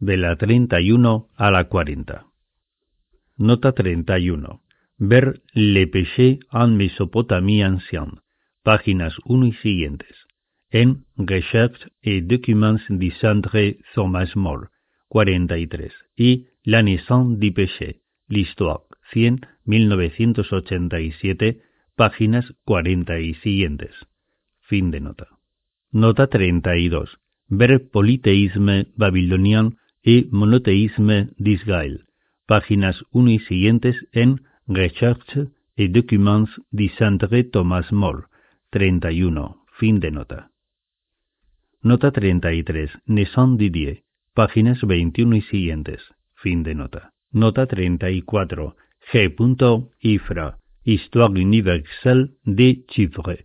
[0.00, 2.26] De la 31 a la 40.
[3.36, 4.60] Nota 31.
[4.98, 8.22] Ver Le Péché en Mésopotamie ancienne.
[8.64, 10.19] Páginas 1 y siguientes.
[10.72, 14.68] En Recherches et Documents du Centre Thomas More.
[15.08, 15.92] 43.
[16.16, 18.02] Y La naissance du péché.
[18.28, 18.84] L'histoire.
[19.12, 21.60] 100, 1987
[21.96, 23.94] páginas 40 y siguientes.
[24.60, 25.26] Fin de nota.
[25.90, 27.18] Nota 32.
[27.48, 32.04] Ver Politeísme babylonien y Monoteísme d'Israël.
[32.46, 38.28] Páginas 1 y siguientes en Recherche et Documents du Centre Thomas More.
[38.70, 39.56] 31.
[39.80, 40.49] Fin de nota.
[41.82, 42.90] Nota 33.
[43.06, 44.02] Naissance Didier.
[44.34, 46.02] Páginas 21 y siguientes.
[46.34, 47.14] Fin de nota.
[47.32, 48.76] Nota 34.
[49.10, 49.88] G.
[50.00, 50.58] Ifra.
[50.84, 53.44] Histoire universelle de Chiffre,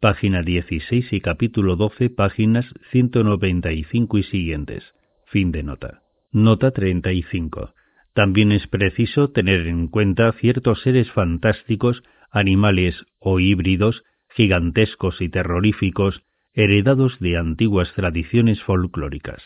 [0.00, 4.82] página 16 y capítulo 12, páginas 195 y siguientes.
[5.26, 6.02] Fin de nota.
[6.32, 7.74] Nota 35.
[8.14, 14.04] También es preciso tener en cuenta ciertos seres fantásticos, animales o híbridos,
[14.34, 16.22] gigantescos y terroríficos,
[16.54, 19.42] heredados de antiguas tradiciones folclóricas.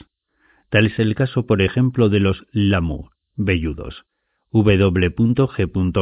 [0.70, 4.04] Tal es el caso, por ejemplo, de los Lamu, velludos.
[4.52, 5.12] W.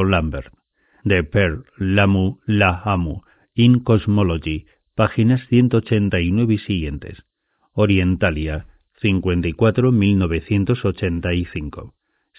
[0.09, 0.53] Lambert
[1.07, 3.23] de Per Lamu Lahamu
[3.55, 7.23] in Cosmology, páginas 189 y siguientes.
[7.73, 8.67] Orientalia,
[9.01, 11.95] 54 1985.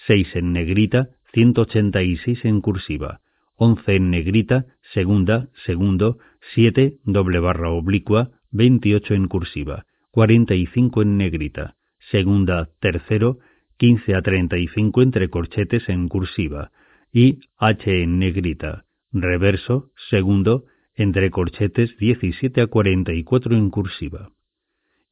[0.06, 3.22] 6 en negrita, 186 en cursiva.
[3.56, 6.18] 11 en negrita, segunda, segundo,
[6.54, 9.86] 7 doble barra oblicua, 28 en cursiva.
[10.10, 11.76] 45 en negrita,
[12.10, 13.38] segunda, tercero,
[13.76, 16.72] 15 a 35 entre corchetes en cursiva
[17.12, 24.32] y H en negrita, reverso, segundo, entre corchetes 17 a 44 en cursiva.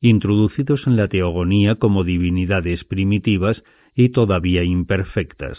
[0.01, 3.63] Introducidos en la teogonía como divinidades primitivas
[3.95, 5.59] y todavía imperfectas.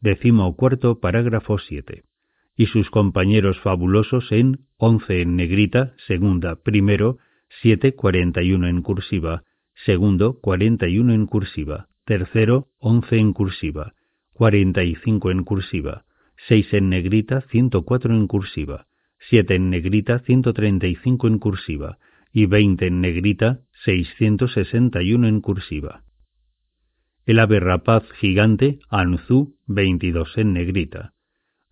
[0.00, 2.02] Décimo cuarto, parágrafo 7.
[2.58, 7.18] Y sus compañeros fabulosos en 11 en negrita, segunda, primero,
[7.62, 9.44] 7, 41 en cursiva,
[9.86, 13.94] segundo, 41 en cursiva, tercero, 11 en cursiva,
[14.32, 16.04] 45 en cursiva,
[16.48, 18.88] 6 en negrita, 104 en cursiva,
[19.30, 21.98] 7 en negrita 135 en cursiva
[22.32, 26.02] y 20 en negrita 661 en cursiva.
[27.24, 31.14] El ave rapaz gigante Anzu 22 en negrita.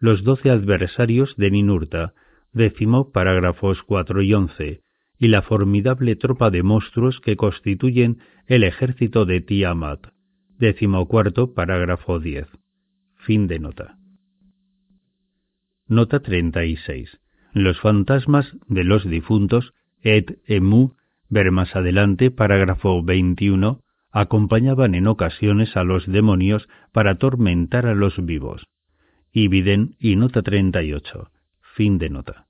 [0.06, 2.14] Los doce adversarios de Ninurta,
[2.52, 4.80] décimo parágrafos 4 y 11,
[5.18, 10.12] y la formidable tropa de monstruos que constituyen el ejército de Tiamat,
[10.60, 12.46] décimo cuarto parágrafo 10.
[13.16, 13.98] Fin de nota.
[15.88, 17.18] Nota 36.
[17.52, 20.94] Los fantasmas de los difuntos, et emu,
[21.28, 23.80] ver más adelante, parágrafo 21,
[24.12, 28.68] acompañaban en ocasiones a los demonios para atormentar a los vivos.
[29.38, 31.30] Ibiden y nota 38.
[31.74, 32.46] Fin de nota.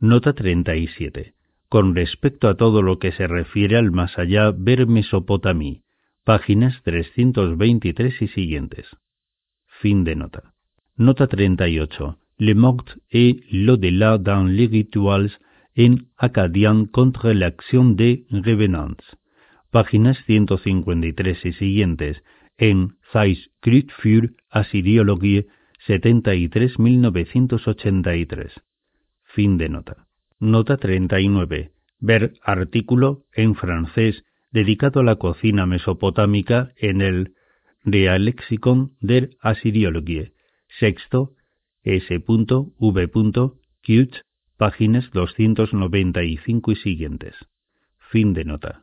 [0.00, 1.34] Nota 37.
[1.68, 5.82] Con respecto a todo lo que se refiere al más allá, ver Mesopotamí,
[6.24, 8.86] páginas 323 y siguientes.
[9.82, 10.54] Fin de nota.
[10.96, 12.18] Nota 38.
[12.38, 15.38] Le mort et l'au-delà dans les rituals
[15.76, 19.04] en acadien contre l'action des revenants.
[19.70, 22.22] Páginas 153 y siguientes
[22.56, 25.46] en Zeitschrift für Assyriologie
[25.88, 28.52] 73-1983.
[29.24, 30.06] Fin de nota.
[30.38, 31.72] Nota 39.
[31.98, 34.22] Ver artículo en francés
[34.52, 37.32] dedicado a la cocina mesopotámica en el
[37.84, 40.34] Realexicon der Assyriologie,
[40.78, 41.32] sexto,
[41.82, 42.22] s.v.
[43.82, 44.16] Qt,
[44.58, 47.34] páginas 295 y siguientes.
[48.10, 48.82] Fin de nota.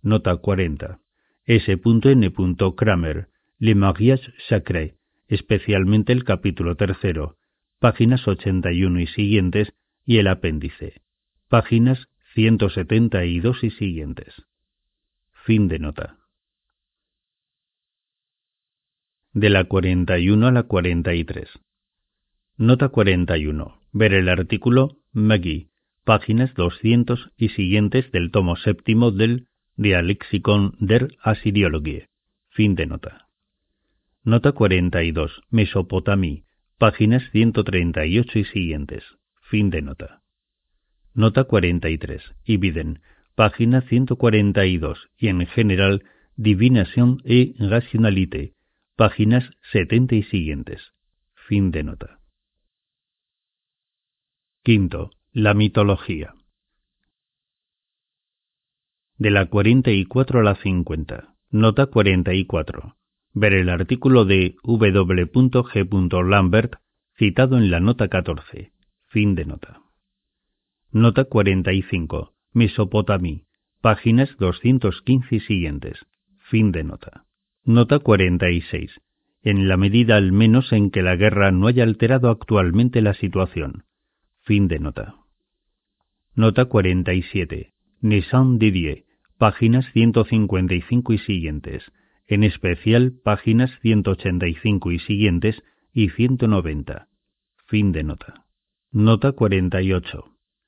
[0.00, 1.00] Nota 40.
[1.44, 2.32] S.N.
[2.76, 3.28] Kramer,
[3.58, 4.96] Le Mariage Sacré,
[5.28, 7.36] especialmente el capítulo tercero,
[7.78, 11.02] páginas 81 y siguientes, y el apéndice,
[11.48, 14.34] páginas 172 y siguientes.
[15.44, 16.18] Fin de nota.
[19.32, 21.48] De la 41 a la 43.
[22.56, 23.80] Nota 41.
[23.92, 25.68] Ver el artículo Maggie,
[26.04, 32.08] páginas 200 y siguientes del tomo séptimo del Dialexicon der Assyriologie.
[32.50, 33.21] Fin de nota.
[34.24, 35.42] Nota 42.
[35.50, 36.44] Mesopotamí.
[36.78, 39.04] Páginas 138 y siguientes.
[39.42, 40.22] Fin de nota.
[41.12, 42.22] Nota 43.
[42.44, 43.02] Ibiden.
[43.34, 46.04] Página 142 y en general
[46.36, 48.54] Divination et Rationalité.
[48.94, 50.92] Páginas 70 y siguientes.
[51.34, 52.20] Fin de nota.
[54.62, 55.10] Quinto.
[55.32, 56.34] La mitología.
[59.18, 61.34] De la 44 a la 50.
[61.50, 62.96] Nota 44
[63.34, 65.30] ver el artículo de W.
[66.28, 66.76] Lambert
[67.16, 68.72] citado en la nota 14.
[69.08, 69.80] Fin de nota.
[70.90, 72.34] Nota 45.
[72.52, 73.44] Mesopotamí.
[73.80, 76.06] Páginas 215 y siguientes.
[76.50, 77.24] Fin de nota.
[77.64, 79.00] Nota 46.
[79.42, 83.84] En la medida al menos en que la guerra no haya alterado actualmente la situación.
[84.42, 85.16] Fin de nota.
[86.34, 87.72] Nota 47.
[88.00, 89.04] Nissan Didier.
[89.38, 91.92] Páginas 155 y siguientes
[92.32, 95.62] en especial páginas 185 y siguientes
[95.92, 97.08] y 190.
[97.66, 98.46] Fin de nota.
[98.90, 100.24] Nota 48.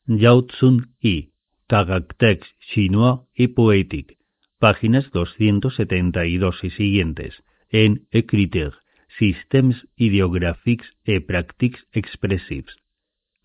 [0.07, 1.31] Yao Tsun y
[1.67, 4.19] Tagaktex chinois y Poétique,
[4.59, 8.75] páginas 272 y siguientes, en Écriture,
[9.19, 12.77] Systems Ideographiques et Practiques Expressives.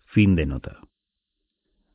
[0.04, 0.76] Fin de nota.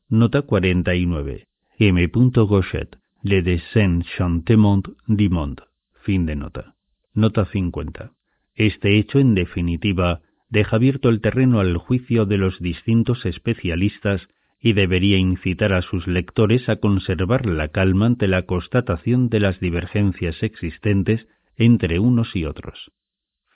[0.08, 1.46] Nota 49.
[1.78, 2.06] M.
[2.08, 5.62] Gauchet, Le Dessin Chantement du Monde.
[6.06, 6.76] Fin de nota.
[7.14, 8.12] Nota 50.
[8.54, 14.28] Este hecho, en definitiva, deja abierto el terreno al juicio de los distintos especialistas
[14.60, 19.58] y debería incitar a sus lectores a conservar la calma ante la constatación de las
[19.58, 21.26] divergencias existentes
[21.56, 22.92] entre unos y otros.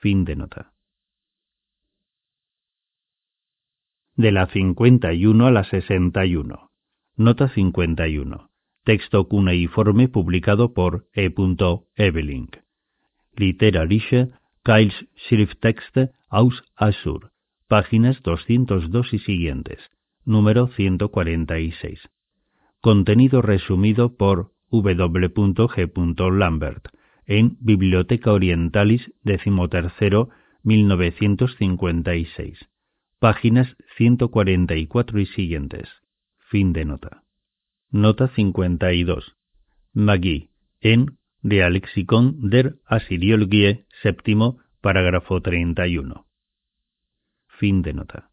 [0.00, 0.72] Fin de nota.
[4.16, 6.70] De la 51 a la 61.
[7.16, 8.49] Nota 51
[8.84, 11.32] texto cuneiforme publicado por E.
[11.96, 12.48] Eveling.
[13.36, 14.30] Literarische
[14.64, 17.32] Keils Schrifttexte aus Assur,
[17.68, 19.78] páginas 202 y siguientes,
[20.24, 22.00] número 146.
[22.80, 25.30] Contenido resumido por W.
[26.38, 26.88] Lambert
[27.26, 30.30] en Biblioteca Orientalis, decimotercero,
[30.62, 32.58] 1956.
[33.18, 35.88] Páginas 144 y siguientes.
[36.38, 37.22] Fin de nota.
[37.92, 39.34] Nota 52.
[39.92, 46.24] Magui, en Dialexicon der Assyriologie, séptimo, parágrafo 31.
[47.48, 48.30] Fin de nota.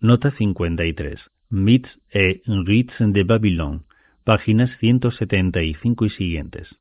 [0.00, 1.20] Nota 53.
[1.50, 3.84] Myths et Rites de Babylon,
[4.24, 6.74] páginas 175 y siguientes.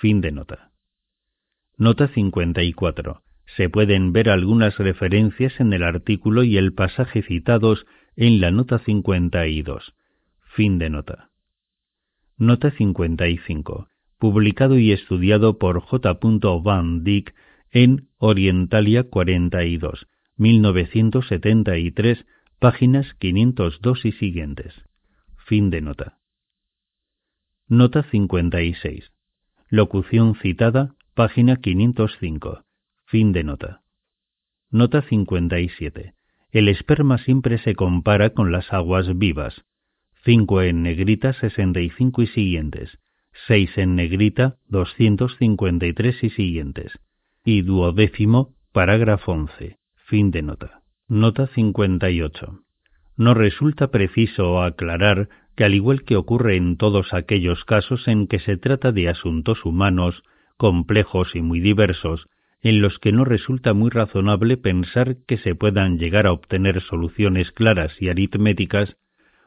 [0.00, 0.72] Fin de nota.
[1.78, 3.22] Nota 54.
[3.56, 8.78] se pueden ver algunas referencias en el artículo y el pasaje citados en la nota
[8.78, 9.94] 52.
[10.54, 11.30] Fin de nota.
[12.36, 13.88] Nota 55.
[14.18, 16.16] Publicado y estudiado por J.
[16.62, 17.34] Van Dyck
[17.72, 22.24] en Orientalia 42, 1973,
[22.60, 24.72] páginas 502 y siguientes.
[25.44, 26.18] Fin de nota.
[27.66, 29.10] Nota 56.
[29.70, 32.62] Locución citada, página 505.
[33.06, 33.82] Fin de nota.
[34.70, 36.14] Nota 57.
[36.52, 39.64] El esperma siempre se compara con las aguas vivas.
[40.24, 42.98] 5 en negrita 65 y siguientes.
[43.46, 46.92] 6 en negrita 253 y siguientes.
[47.44, 49.76] Y duodécimo, parágrafo 11.
[50.06, 50.80] Fin de nota.
[51.08, 52.60] Nota 58.
[53.18, 58.38] No resulta preciso aclarar que al igual que ocurre en todos aquellos casos en que
[58.38, 60.22] se trata de asuntos humanos,
[60.56, 62.28] complejos y muy diversos,
[62.62, 67.52] en los que no resulta muy razonable pensar que se puedan llegar a obtener soluciones
[67.52, 68.96] claras y aritméticas,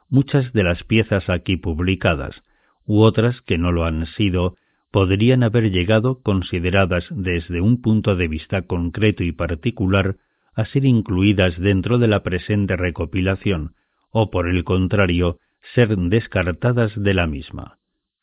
[0.10, 2.44] muchas de las piezas aquí publicadas,
[2.86, 4.56] u otras que no lo han sido,
[4.92, 10.18] podrían haber llegado, consideradas desde un punto de vista concreto y particular,
[10.56, 13.76] a ser incluidas dentro de la presente recopilación,
[14.10, 15.40] o por el contrario,
[15.76, 17.78] ser descartadas de la misma.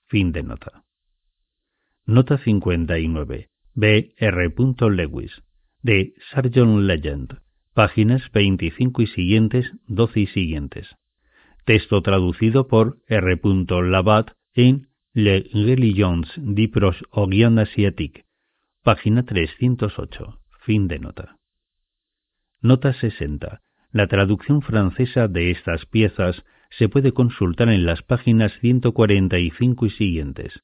[0.09, 0.85] Fin de nota.
[2.07, 3.49] Nota 59.
[3.75, 4.15] B.
[4.17, 4.55] R.
[4.91, 5.43] Lewis,
[5.83, 7.39] de Sargent Legend,
[7.75, 10.89] páginas 25 y siguientes, 12 y siguientes.
[11.65, 13.41] Texto traducido por R.
[13.89, 18.27] Labat en Les Religions du Proche-Orient Asiatique,
[18.83, 20.41] página 308.
[20.67, 21.39] Fin de nota.
[22.61, 23.63] Nota 60.
[23.93, 30.61] La traducción francesa de estas piezas se puede consultar en las páginas 145 y siguientes,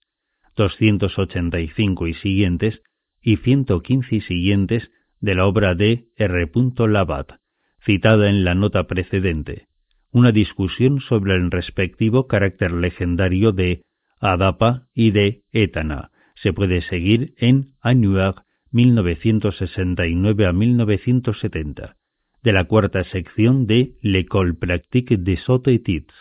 [0.54, 2.82] 285 y siguientes
[3.22, 4.90] y 115 y siguientes
[5.20, 6.50] de la obra de R.
[6.88, 7.40] Labat,
[7.86, 9.69] citada en la nota precedente,
[10.12, 13.82] una discusión sobre el respectivo carácter legendario de
[14.20, 16.10] Adapa y de Etana.
[16.34, 18.42] Se puede seguir en Annuaire
[18.72, 21.96] 1969 a 1970,
[22.42, 26.14] de la cuarta sección de L'École pratique de Sotetits,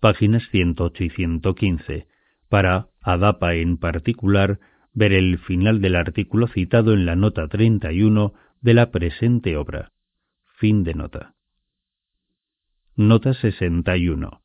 [0.00, 2.06] páginas 108 y 115,
[2.48, 4.58] para Adapa en particular,
[4.92, 9.92] ver el final del artículo citado en la nota 31 de la presente obra.
[10.58, 11.34] Fin de nota.
[12.96, 14.42] Nota 61.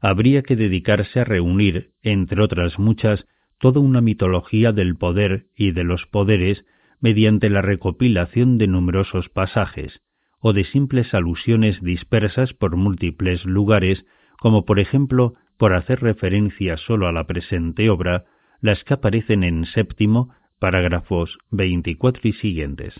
[0.00, 3.26] Habría que dedicarse a reunir, entre otras muchas,
[3.58, 6.64] toda una mitología del poder y de los poderes
[7.00, 10.00] mediante la recopilación de numerosos pasajes,
[10.40, 14.04] o de simples alusiones dispersas por múltiples lugares,
[14.38, 18.26] como por ejemplo, por hacer referencia sólo a la presente obra,
[18.60, 22.94] las que aparecen en séptimo, parágrafos 24 y siguientes,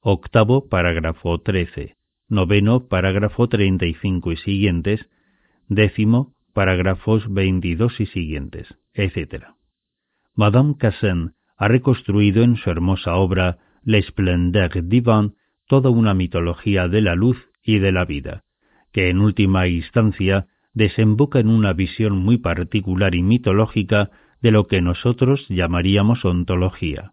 [0.00, 1.97] octavo, parágrafo 13,
[2.28, 5.08] noveno, parágrafo 35 y siguientes,
[5.68, 9.46] décimo, parágrafos 22 y siguientes, etc.
[10.34, 15.34] Madame Cassin ha reconstruido en su hermosa obra L'Esplendeur divin
[15.66, 18.44] toda una mitología de la luz y de la vida,
[18.92, 24.10] que en última instancia desemboca en una visión muy particular y mitológica
[24.40, 27.12] de lo que nosotros llamaríamos ontología.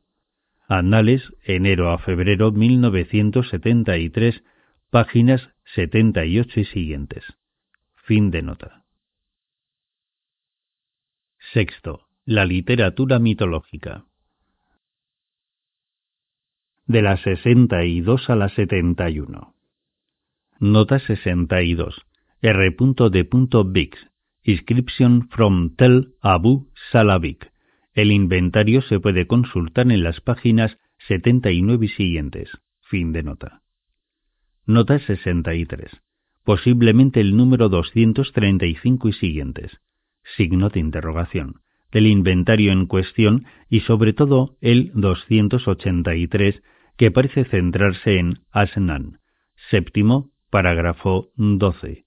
[0.68, 4.44] Anales, enero a febrero 1973,
[4.90, 5.42] páginas
[5.76, 7.24] 78 y siguientes.
[7.96, 8.86] Fin de nota.
[11.54, 12.08] Sexto.
[12.26, 14.06] La literatura mitológica.
[16.88, 19.56] De la 62 a la 71.
[20.60, 22.02] Nota 62.
[22.42, 22.76] R.
[23.66, 23.98] Bix.
[24.44, 27.52] Inscription from Tel Abu Salavik.
[27.94, 30.78] El inventario se puede consultar en las páginas
[31.08, 32.50] 79 y siguientes.
[32.82, 33.65] Fin de nota.
[34.68, 35.92] Nota 63.
[36.44, 39.80] Posiblemente el número 235 y siguientes.
[40.36, 41.62] Signo de interrogación.
[41.92, 46.64] Del inventario en cuestión y sobre todo el 283
[46.98, 49.20] que parece centrarse en Asnan.
[49.70, 52.06] Séptimo, parágrafo 12.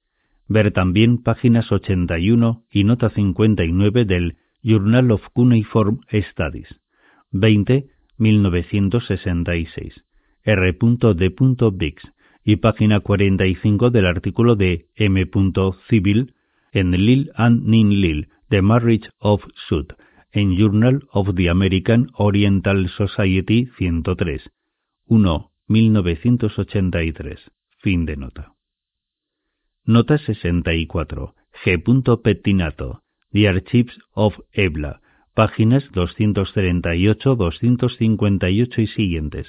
[0.48, 6.80] Ver también páginas 81 y nota 59 del Journal of Cuneiform Studies,
[7.30, 7.86] 20,
[8.16, 10.04] 1966,
[10.42, 11.34] R.D.
[12.48, 15.28] y página 45 del artículo de M.
[15.90, 16.32] Civil
[16.72, 19.88] en Lil and Nin Lil, The Marriage of Sud,
[20.32, 24.40] en Journal of the American Oriental Society 103,
[25.08, 27.38] 1, 1983.
[27.82, 28.54] Fin de nota.
[29.84, 31.34] Nota 64.
[31.62, 32.22] G.
[32.22, 33.02] Pettinato.
[33.30, 35.02] The Archives of Ebla,
[35.34, 39.46] páginas 238, 258 y siguientes.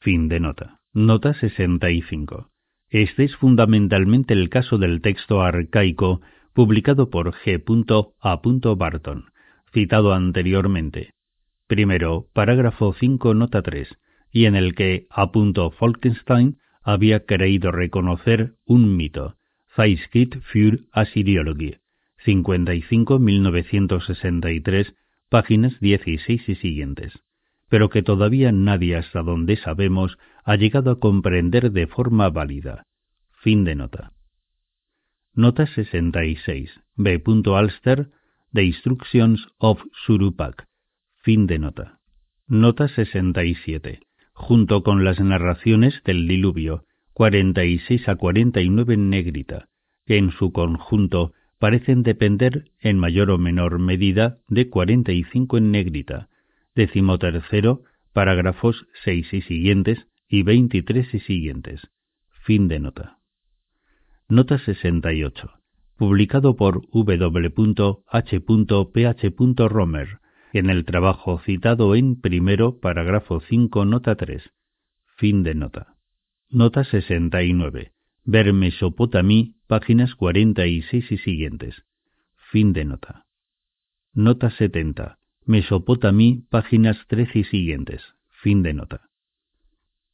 [0.00, 0.77] Fin de nota.
[0.94, 2.48] Nota 65.
[2.88, 6.22] Este es fundamentalmente el caso del texto arcaico
[6.54, 7.62] publicado por G.
[8.20, 8.40] A.
[8.74, 9.26] Barton,
[9.70, 11.12] citado anteriormente.
[11.66, 13.98] Primero, parágrafo 5, nota 3,
[14.32, 15.30] y en el que A.
[15.78, 19.36] Falkenstein había creído reconocer un mito,
[19.76, 21.80] Zeitschrift für Assyriologie,
[22.24, 24.94] 55-1963,
[25.28, 27.12] páginas 16 y siguientes,
[27.68, 32.84] pero que todavía nadie hasta donde sabemos ha llegado a comprender de forma válida.
[33.30, 34.12] Fin de nota.
[35.34, 36.70] Nota 66.
[36.96, 37.22] B.
[37.54, 38.10] Alster,
[38.52, 40.66] The Instructions of Surupak.
[41.22, 42.00] Fin de nota.
[42.46, 44.00] Nota 67.
[44.32, 49.68] Junto con las narraciones del diluvio, 46 a 49 en negrita,
[50.06, 56.28] que en su conjunto parecen depender en mayor o menor medida de 45 en negrita,
[56.78, 61.88] decimotercero, parágrafos 6 y siguientes y 23 y siguientes.
[62.44, 63.18] Fin de nota.
[64.28, 65.50] Nota 68.
[65.96, 67.98] Publicado por W.H.Ph.
[69.68, 70.20] Romer
[70.52, 74.42] en el trabajo citado en primero, parágrafo 5, nota 3.
[75.16, 75.96] Fin de nota.
[76.48, 77.92] Nota 69.
[78.24, 81.84] Ver Mesopotamí, páginas 46 y siguientes.
[82.52, 83.26] Fin de nota.
[84.14, 85.18] Nota 70.
[85.48, 88.02] Mesopotamí, páginas 13 y siguientes.
[88.42, 89.08] Fin de nota.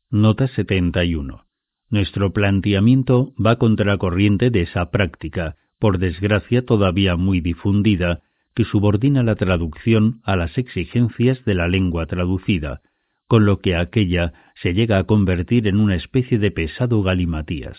[0.09, 1.45] Nota 71.
[1.91, 8.23] Nuestro planteamiento va contracorriente de esa práctica, por desgracia todavía muy difundida,
[8.55, 12.81] que subordina la traducción a las exigencias de la lengua traducida,
[13.27, 14.33] con lo que aquella
[14.63, 17.77] se llega a convertir en una especie de pesado galimatías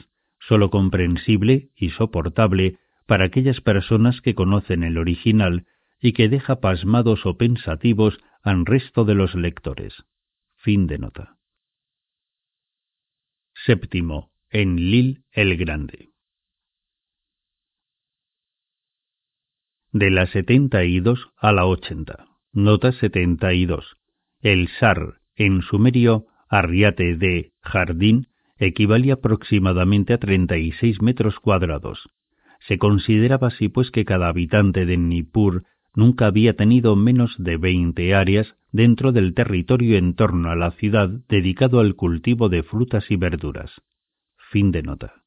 [0.47, 2.77] sólo comprensible y soportable
[3.07, 5.65] para aquellas personas que conocen el original
[6.05, 10.05] y que deja pasmados o pensativos al resto de los lectores.
[10.55, 11.39] Fin de nota.
[13.65, 14.31] Séptimo.
[14.51, 16.09] En Lil el Grande.
[19.91, 22.27] De la 72 a la 80.
[22.53, 23.97] Nota 72.
[24.41, 28.27] El Sar, en sumerio, arriate de jardín,
[28.57, 32.07] equivalía aproximadamente a 36 metros cuadrados.
[32.67, 35.63] Se consideraba así pues que cada habitante de Nippur
[35.95, 41.09] nunca había tenido menos de 20 áreas dentro del territorio en torno a la ciudad
[41.29, 43.71] dedicado al cultivo de frutas y verduras.
[44.51, 45.23] Fin de nota.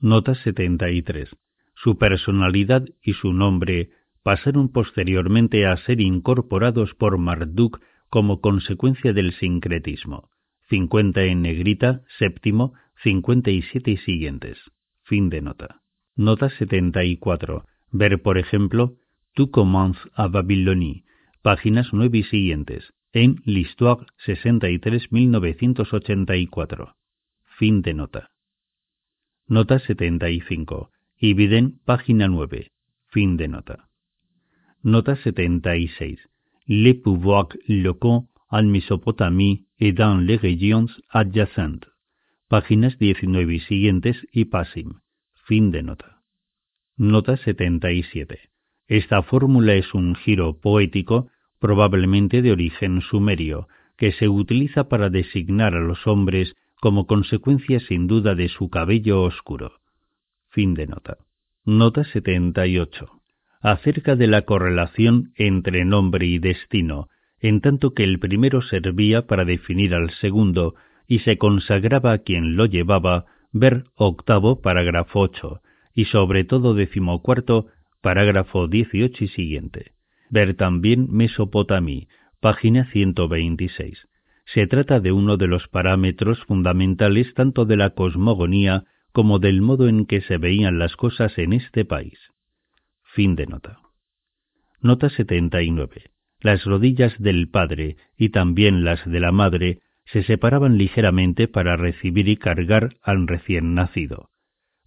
[0.00, 1.28] Nota 73.
[1.74, 3.90] Su personalidad y su nombre
[4.22, 10.30] pasaron posteriormente a ser incorporados por Marduk como consecuencia del sincretismo.
[10.68, 14.58] 50 en negrita, séptimo, 57 y siguientes.
[15.04, 15.82] Fin de nota.
[16.16, 17.66] Nota 74.
[17.92, 18.96] Ver, por ejemplo,
[19.36, 21.04] Tu commences à Babylonie,
[21.42, 26.94] páginas 9 y siguientes, en L'Histoire 63-1984.
[27.58, 28.30] Fin de nota.
[29.46, 30.88] Nota 75.
[31.20, 32.70] Ibiden, página 9.
[33.08, 33.90] Fin de nota.
[34.82, 36.18] Nota 76.
[36.66, 41.86] Le pouvoir locaux en Mesopotamie et dans les régions adjacentes.
[42.48, 45.02] Páginas 19 y siguientes y Pasim.
[45.46, 46.22] Fin de nota.
[46.96, 48.38] Nota 77.
[48.88, 51.28] Esta fórmula es un giro poético,
[51.58, 58.06] probablemente de origen sumerio, que se utiliza para designar a los hombres como consecuencia sin
[58.06, 59.72] duda de su cabello oscuro.
[60.50, 61.18] Fin de nota.
[61.64, 63.10] Nota 78.
[63.60, 67.08] Acerca de la correlación entre nombre y destino,
[67.40, 70.74] en tanto que el primero servía para definir al segundo
[71.08, 75.60] y se consagraba a quien lo llevaba, ver octavo parágrafo ocho,
[75.94, 77.66] y sobre todo decimocuarto
[78.06, 79.90] parágrafo dieciocho y siguiente.
[80.30, 82.06] Ver también Mesopotamí,
[82.38, 84.06] página 126.
[84.44, 89.88] Se trata de uno de los parámetros fundamentales tanto de la cosmogonía como del modo
[89.88, 92.16] en que se veían las cosas en este país.
[93.02, 93.80] Fin de nota.
[94.80, 96.12] Nota 79.
[96.38, 102.28] Las rodillas del padre y también las de la madre se separaban ligeramente para recibir
[102.28, 104.30] y cargar al recién nacido.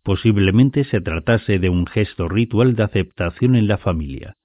[0.10, 4.38] Posiblemente se tratase de un gesto ritual de aceptación en la familia.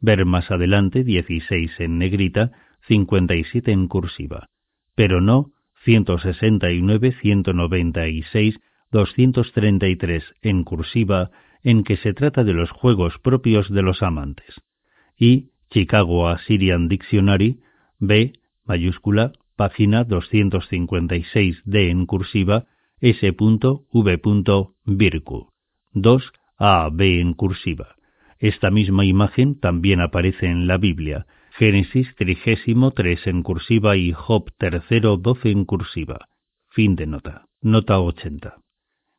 [0.00, 2.52] Ver más adelante 16 en negrita,
[2.88, 4.48] 57 en cursiva.
[4.94, 5.50] Pero no
[5.84, 8.58] 169, 196,
[8.90, 11.30] 233 en cursiva,
[11.62, 14.62] en que se trata de los juegos propios de los amantes.
[15.18, 17.60] Y Chicago Assyrian Dictionary,
[17.98, 18.32] B,
[18.64, 22.64] mayúscula, página 256 D en cursiva,
[23.02, 24.70] S.V.
[24.84, 25.50] Virku.
[25.92, 27.96] 2 A, B en cursiva.
[28.38, 31.26] Esta misma imagen también aparece en la Biblia,
[31.58, 36.28] Génesis trigésimo tres en cursiva y Job tercero doce en cursiva.
[36.70, 37.46] Fin de nota.
[37.60, 38.58] Nota 80.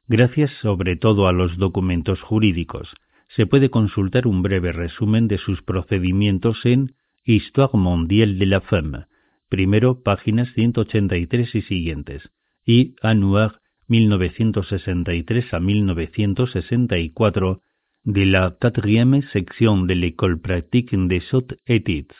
[0.08, 2.96] Gracias sobre todo a los documentos jurídicos,
[3.36, 9.08] se puede consultar un breve resumen de sus procedimientos en Histoire mondiale de la femme,
[9.50, 12.32] primero páginas 183 y siguientes,
[12.66, 13.56] y Annuaire
[13.88, 17.62] 1963 a 1964
[18.04, 22.14] de la quatrième section de l'École pratique des hautes études,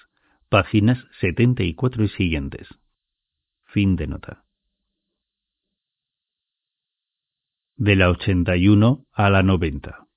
[0.50, 2.68] páginas 74 y siguientes.
[3.66, 4.44] Fin de nota.
[7.76, 10.08] De la 81 a la 90.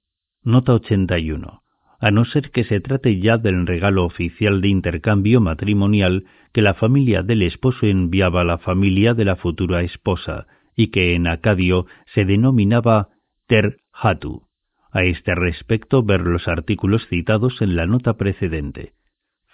[0.44, 1.62] Nota 81
[1.98, 6.74] a no ser que se trate ya del regalo oficial de intercambio matrimonial que la
[6.74, 11.86] familia del esposo enviaba a la familia de la futura esposa, y que en acadio
[12.14, 13.08] se denominaba
[13.46, 14.46] ter hatu.
[14.92, 18.92] A este respecto ver los artículos citados en la nota precedente.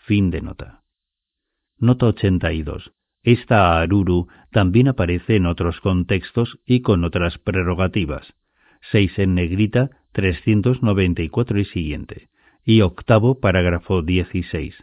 [0.06, 0.82] Fin de nota.
[1.78, 2.92] Nota 82.
[3.22, 8.34] Esta aruru también aparece en otros contextos y con otras prerrogativas.
[8.90, 12.32] 6 en negrita, 394 y siguiente
[12.64, 14.74] y octavo parágrafo 16,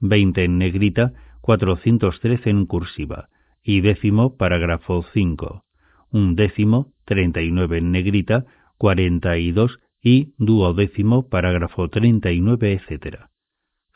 [0.00, 3.28] 20 en negrita, 413 en cursiva,
[3.62, 5.64] y décimo parágrafo 5,
[6.10, 8.46] un décimo, 39 en negrita,
[8.78, 13.26] 42 y duodécimo parágrafo 39, etc.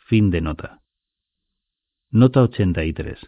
[0.08, 0.80] Fin de nota.
[2.10, 3.18] Nota 83.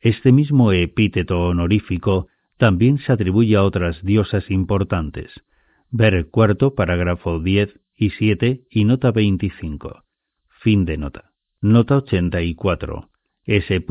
[0.00, 5.30] Este mismo epíteto honorífico también se atribuye a otras diosas importantes.
[5.90, 10.04] Ver cuarto parágrafo 10 y 7 y nota 25.
[10.60, 11.32] Fin de nota.
[11.60, 13.08] Nota 84.
[13.44, 13.84] S.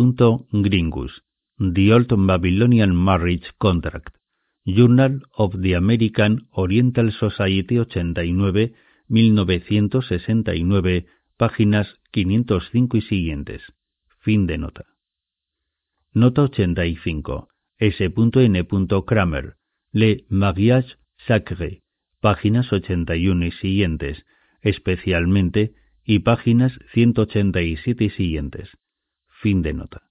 [0.51, 1.23] Gringus.
[1.57, 4.15] The Old Babylonian Marriage Contract.
[4.67, 8.75] Journal of the American Oriental Society 89,
[9.07, 11.07] 1969,
[11.37, 13.63] páginas 505 y siguientes.
[14.19, 14.85] Fin de nota.
[16.13, 17.47] Nota 85.
[17.79, 18.67] S.N.
[19.05, 19.55] Kramer.
[19.91, 21.81] Le Mariage Sacré
[22.19, 24.25] páginas 81 y siguientes,
[24.61, 28.69] especialmente, y páginas 187 y siguientes.
[29.41, 30.09] Fin de nota.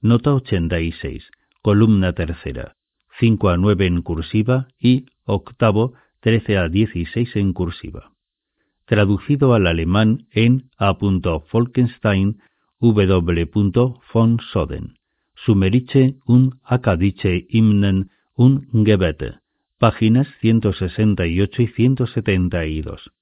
[0.00, 1.28] Nota 86,
[1.62, 2.76] columna tercera,
[3.18, 8.12] 5 a 9 en cursiva y octavo 13 a 16 en cursiva.
[8.86, 10.96] Traducido al alemán en A.
[11.48, 12.38] Folkenstein
[12.80, 13.50] W.
[14.12, 14.94] von Soden.
[15.34, 19.38] Sumeriche un Akadiche Hymnen un Gebete
[19.78, 23.12] páginas 168 y 172.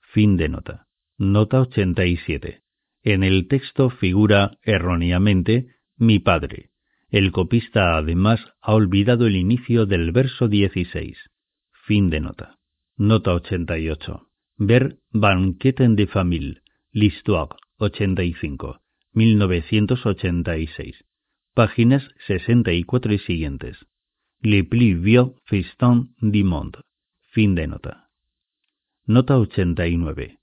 [0.00, 0.86] Fin de nota.
[1.16, 2.60] Nota 87.
[3.04, 6.70] En el texto figura erróneamente mi padre.
[7.12, 11.18] El copista además ha olvidado el inicio del verso 16.
[11.84, 12.58] Fin de nota.
[12.96, 14.28] Nota 88.
[14.56, 18.80] Ver Banqueten de Famille, l'Histoire, 85,
[19.12, 21.04] 1986.
[21.52, 23.76] Páginas 64 y siguientes.
[24.40, 26.78] Le plus vieux fiston du monde.
[27.32, 28.08] Fin de nota.
[29.04, 30.38] Nota 89.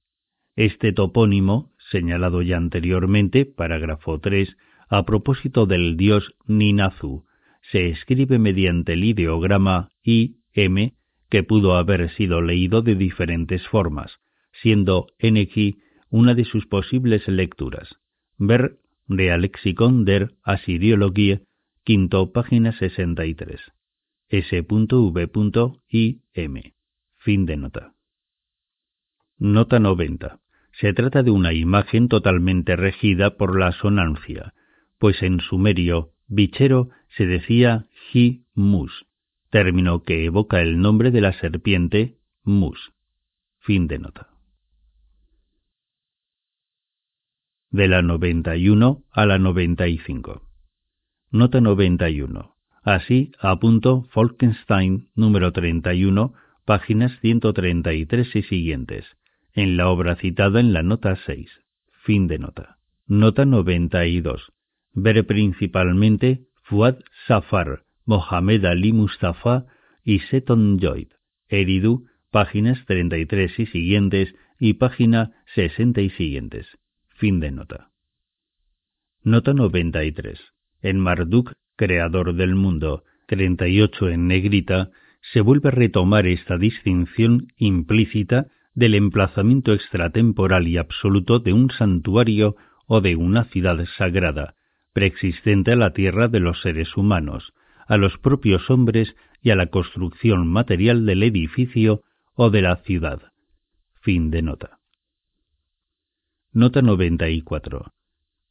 [0.55, 4.55] Este topónimo, señalado ya anteriormente, parágrafo 3,
[4.89, 7.25] a propósito del dios Ninazu,
[7.71, 10.95] se escribe mediante el ideograma I-M,
[11.29, 14.19] que pudo haber sido leído de diferentes formas,
[14.61, 15.77] siendo NX
[16.09, 17.97] una de sus posibles lecturas.
[18.37, 21.41] Ver Realexicon der Assyriologie,
[21.83, 23.61] quinto, página 63.
[24.29, 24.73] S.V.I.M.
[27.17, 27.93] Fin de nota.
[29.37, 30.39] Nota 90.
[30.73, 34.53] Se trata de una imagen totalmente regida por la sonancia,
[34.99, 39.07] pues en sumerio bichero se decía hi mus,
[39.49, 42.93] término que evoca el nombre de la serpiente mus.
[43.59, 44.29] Fin de nota.
[47.71, 50.41] De la 91 a la 95.
[51.31, 52.55] Nota 91.
[52.83, 56.33] Así, apunto Falkenstein número 31,
[56.65, 59.05] páginas 133 y siguientes,
[59.53, 61.47] en la obra citada en la nota 6.
[62.03, 62.77] Fin de nota.
[63.05, 64.51] Nota 92.
[64.93, 69.65] Ver principalmente Fuad Safar, Mohamed Ali Mustafa
[70.03, 71.09] y Seton Joyd,
[71.47, 76.67] Eridu, páginas 33 y siguientes y página 60 y siguientes.
[77.09, 77.91] Fin de nota.
[79.23, 80.39] Nota 93.
[80.81, 84.89] En Marduk creador del mundo, 38 en negrita,
[85.31, 92.57] se vuelve a retomar esta distinción implícita del emplazamiento extratemporal y absoluto de un santuario
[92.85, 94.55] o de una ciudad sagrada,
[94.93, 97.53] preexistente a la tierra de los seres humanos,
[97.87, 102.03] a los propios hombres y a la construcción material del edificio
[102.35, 103.31] o de la ciudad.
[104.01, 104.79] Fin de nota.
[106.51, 107.91] Nota 94.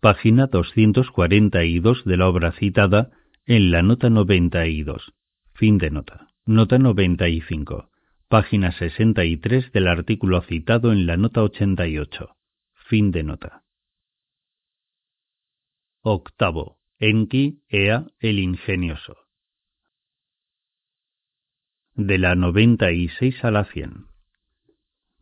[0.01, 3.11] Página 242 de la obra citada
[3.47, 5.13] en la nota 92.
[5.55, 6.29] Fin de nota.
[6.47, 7.91] Nota 95.
[8.29, 12.37] Página 63 del artículo citado en la nota 88.
[12.75, 13.63] Fin de nota.
[16.03, 16.79] Octavo.
[17.01, 19.17] Enki Ea el Ingenioso.
[21.97, 24.07] De la 96 a la 100.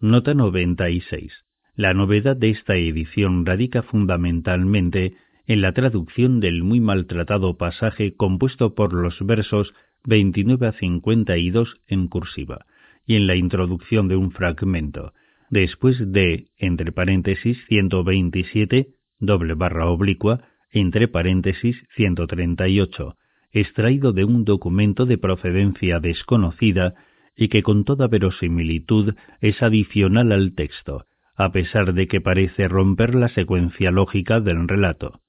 [0.01, 1.33] Nota 96.
[1.77, 5.17] La novedad de esta edición radica fundamentalmente
[5.47, 9.73] en la traducción del muy maltratado pasaje compuesto por los versos
[10.05, 12.67] 29 a 52 en cursiva
[13.07, 15.15] y en la introducción de un fragmento,
[15.49, 20.43] después de, entre paréntesis, 127, doble barra oblicua,
[20.79, 23.17] entre paréntesis, 138,
[23.51, 26.93] extraído de un documento de procedencia desconocida
[27.35, 33.15] y que con toda verosimilitud es adicional al texto, a pesar de que parece romper
[33.15, 35.21] la secuencia lógica del relato.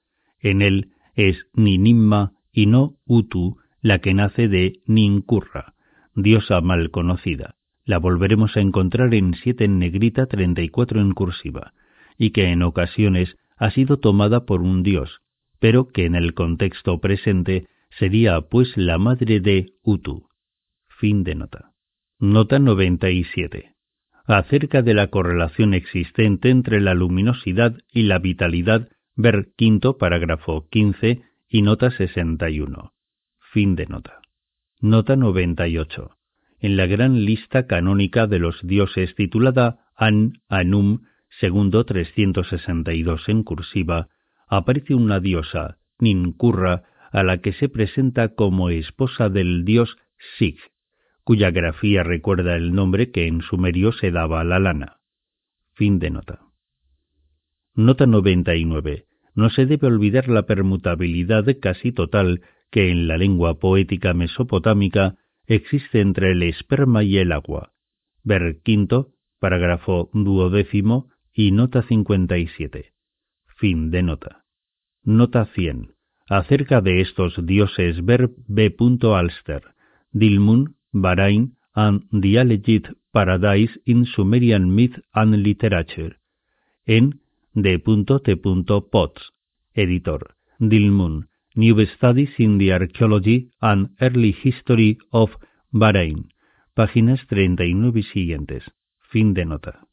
[0.42, 5.76] En él es Ninimma y no Utu la que nace de Ninkurra,
[6.14, 7.56] diosa mal conocida.
[7.86, 11.72] La volveremos a encontrar en siete en negrita, 34 en cursiva,
[12.18, 15.22] y que en ocasiones ha sido tomada por un dios,
[15.60, 20.28] pero que en el contexto presente sería pues la madre de Utu.
[20.88, 21.72] Fin de nota.
[22.20, 23.74] Nota 97.
[24.26, 31.22] Acerca de la correlación existente entre la luminosidad y la vitalidad, ver quinto parágrafo 15
[31.50, 32.94] y nota 61.
[33.52, 34.22] Fin de nota.
[34.82, 36.18] Nota 98.
[36.60, 41.04] En la gran lista canónica de los dioses titulada An Anum,
[41.40, 44.10] segundo 362 en cursiva,
[44.48, 49.98] aparece una diosa, Nincurra, a la que se presenta como esposa del dios
[50.38, 50.58] Sig,
[51.24, 54.98] cuya grafía recuerda el nombre que en sumerio se daba a la lana.
[55.74, 56.42] Fin de nota.
[57.76, 59.06] Nota 99.
[59.36, 62.42] No se debe olvidar la permutabilidad casi total
[62.72, 67.74] que en la lengua poética mesopotámica existe entre el esperma y el agua.
[68.24, 72.97] Ver quinto, parágrafo duodécimo y nota 57.
[73.60, 74.46] Fin de nota.
[75.04, 75.90] Nota 100.
[76.30, 78.76] Acerca de estos dioses ver B.
[79.16, 79.64] Alster,
[80.12, 86.18] Dilmun, Bahrain and the Alleged Paradise in Sumerian Myth and Literature,
[86.86, 87.20] en
[87.56, 87.80] D.
[87.80, 88.36] T.
[88.92, 89.34] Potts,
[89.74, 95.32] editor, Dilmun, New Studies in the Archaeology and Early History of
[95.72, 96.30] Bahrain,
[96.76, 98.64] páginas 39 y siguientes.
[99.10, 99.88] Fin de nota.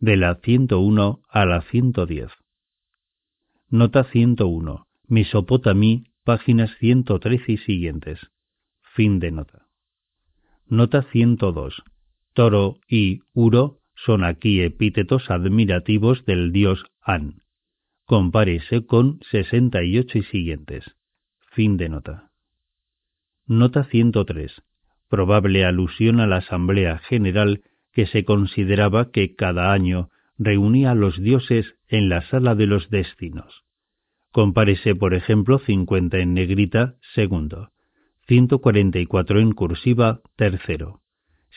[0.00, 2.30] De la 101 a la 110.
[3.70, 4.86] Nota 101.
[5.06, 8.20] Mesopotamí, páginas 113 y siguientes.
[8.94, 9.66] Fin de nota.
[10.66, 11.82] Nota 102.
[12.32, 17.42] Toro y Uro son aquí epítetos admirativos del dios An.
[18.06, 20.84] Compárese con 68 y siguientes.
[21.52, 22.30] Fin de nota.
[23.46, 24.62] Nota 103.
[25.08, 27.62] Probable alusión a la Asamblea General
[27.94, 32.90] que se consideraba que cada año reunía a los dioses en la sala de los
[32.90, 33.64] destinos.
[34.32, 37.70] Compárese, por ejemplo, 50 en negrita, segundo,
[38.26, 41.02] 144 en cursiva, tercero,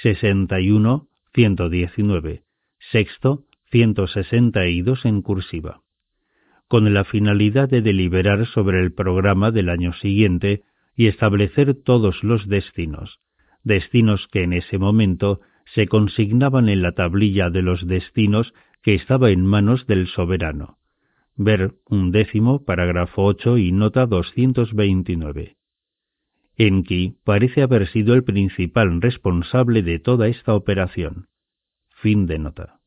[0.04, 2.44] 61, 119,
[2.92, 5.82] sexto, 162 en cursiva.
[6.68, 10.62] Con la finalidad de deliberar sobre el programa del año siguiente
[10.96, 13.20] y establecer todos los destinos,
[13.64, 15.42] destinos que en ese momento
[15.74, 20.78] se consignaban en la tablilla de los destinos que estaba en manos del soberano
[21.40, 25.56] Ver un décimo, parágrafo 8 y nota 229.
[26.56, 31.28] Enki parece haber sido el principal responsable de toda esta operación.
[32.02, 32.80] Fin de nota.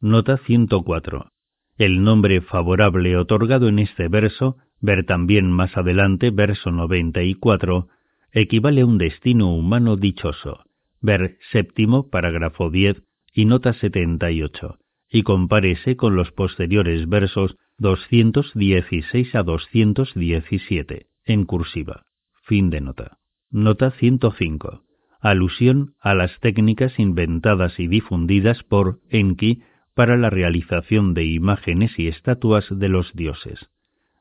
[0.00, 1.32] Nota 104.
[1.78, 7.88] El nombre favorable otorgado en este verso, ver también más adelante verso 94,
[8.30, 10.65] equivale a un destino humano dichoso.
[11.00, 13.02] Ver séptimo, parágrafo 10
[13.32, 14.78] y nota 78,
[15.10, 22.04] y compárese con los posteriores versos 216 a 217, en cursiva.
[22.44, 23.18] Fin de nota.
[23.50, 24.82] Nota 105.
[25.20, 29.62] Alusión a las técnicas inventadas y difundidas por Enki
[29.94, 33.68] para la realización de imágenes y estatuas de los dioses.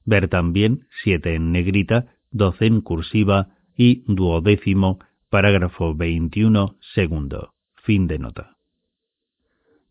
[0.06, 5.00] Ver también 7 en negrita, 12 en cursiva y duodécimo,
[5.30, 7.54] parágrafo 21, segundo.
[7.84, 8.58] Fin de nota.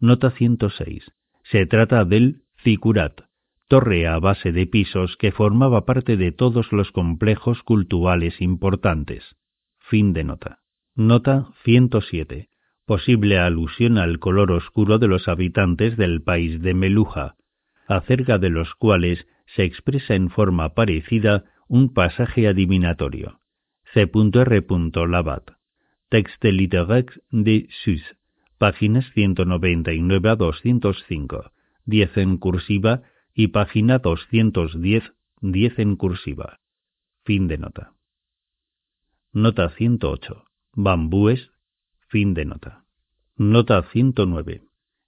[0.01, 1.13] Nota 106.
[1.45, 3.21] Se trata del Zikurat,
[3.69, 9.37] torre a base de pisos que formaba parte de todos los complejos culturales importantes.
[9.79, 10.61] Fin de nota.
[10.95, 12.49] Nota 107.
[12.87, 17.37] Posible alusión al color oscuro de los habitantes del país de Meluja,
[17.89, 23.41] acerca de los cuales se expresa en forma parecida un pasaje adivinatorio.
[23.95, 25.07] C.R.
[25.09, 25.53] Labat.
[26.09, 28.03] Texte littéraire de Sus.
[28.59, 31.53] Páginas 199 a 205.
[31.85, 33.03] 10 en cursiva
[33.35, 35.13] y página 210,
[35.43, 36.59] 10 en cursiva.
[37.25, 37.93] Fin de nota.
[39.33, 40.45] Nota 108.
[40.73, 41.53] Bambúes.
[42.09, 42.85] Fin de nota.
[43.37, 44.63] Nota 109.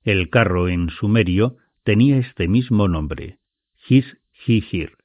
[0.04, 3.40] El carro en sumerio tenía este mismo nombre,
[3.88, 4.06] His
[4.46, 4.96] Hihir.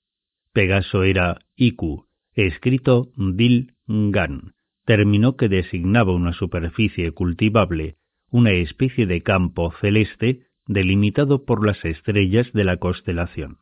[0.54, 4.54] Pegaso era Iku, escrito Dil Gan,
[4.86, 7.98] término que designaba una superficie cultivable,
[8.30, 13.58] una especie de campo celeste delimitado por las estrellas de la constelación.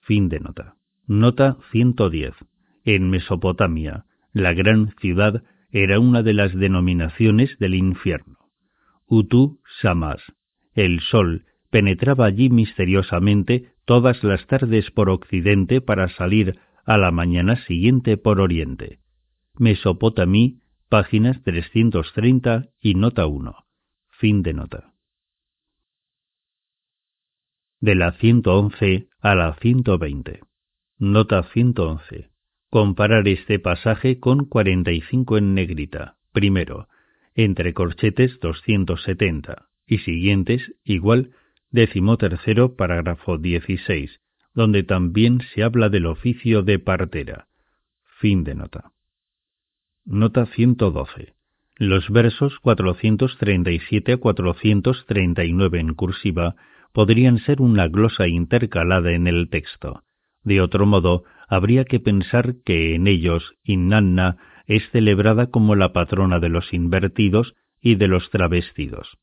[0.00, 0.76] Fin de nota.
[1.06, 2.34] Nota 110.
[2.84, 5.42] En Mesopotamia, la gran ciudad
[5.72, 8.38] era una de las denominaciones del infierno.
[9.06, 10.20] Utu Samas.
[10.74, 16.58] El sol penetraba allí misteriosamente todas las tardes por occidente para salir
[16.90, 18.98] a la mañana siguiente por oriente.
[19.56, 20.58] Mesopotamí,
[20.88, 23.54] páginas 330 y nota 1.
[24.08, 24.92] Fin de nota.
[27.78, 30.40] De la 111 a la 120.
[30.98, 32.32] Nota 111.
[32.70, 36.16] Comparar este pasaje con 45 en negrita.
[36.32, 36.88] Primero,
[37.36, 41.30] entre corchetes 270 y siguientes igual
[41.70, 44.20] décimo tercero parágrafo 16,
[44.54, 47.46] donde también se habla del oficio de partera.
[48.18, 48.92] Fin de nota.
[50.04, 51.34] Nota 112.
[51.76, 56.56] Los versos 437 a 439 en cursiva
[56.92, 60.02] podrían ser una glosa intercalada en el texto.
[60.42, 64.36] De otro modo, habría que pensar que en ellos Inanna
[64.66, 69.18] es celebrada como la patrona de los invertidos y de los travestidos.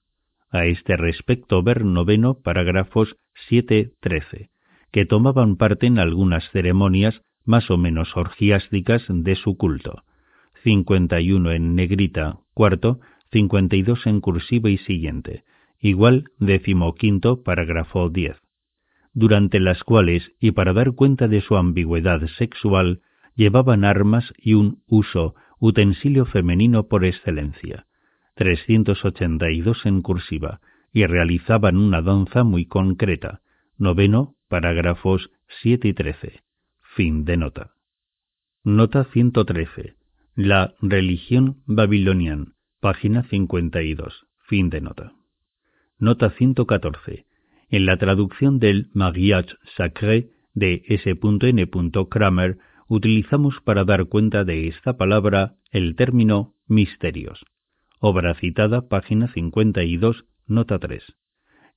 [0.49, 3.17] A este respecto ver noveno parágrafos
[3.49, 4.49] 7-13,
[4.91, 10.03] que tomaban parte en algunas ceremonias más o menos orgiásticas de su culto.
[10.63, 12.99] 51 en negrita, cuarto,
[13.31, 15.43] 52 en cursiva y siguiente,
[15.79, 18.37] igual decimoquinto parágrafo 10,
[19.13, 23.01] durante las cuales, y para dar cuenta de su ambigüedad sexual,
[23.35, 27.85] llevaban armas y un uso, utensilio femenino por excelencia,
[28.35, 30.59] 382 en cursiva,
[30.93, 33.41] y realizaban una danza muy concreta,
[33.77, 35.29] noveno, parágrafos
[35.61, 36.41] 7 y 13.
[36.95, 37.71] Fin de nota.
[38.63, 39.95] Nota 113.
[40.35, 44.27] La religión babilonian, página 52.
[44.47, 45.13] Fin de nota.
[45.99, 47.25] Nota 114.
[47.69, 51.69] En la traducción del Mariage Sacré de S.N.
[52.09, 57.45] Kramer utilizamos para dar cuenta de esta palabra el término misterios.
[57.99, 61.03] Obra citada, página 52, nota 3,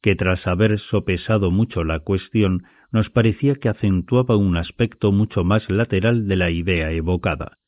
[0.03, 5.69] que tras haber sopesado mucho la cuestión, nos parecía que acentuaba un aspecto mucho más
[5.71, 7.59] lateral de la idea evocada.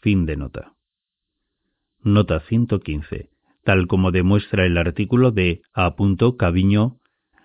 [0.00, 0.72] Fin de nota.
[2.02, 3.34] Nota 115
[3.64, 5.94] tal como demuestra el artículo de A.
[6.38, 6.98] Caviño,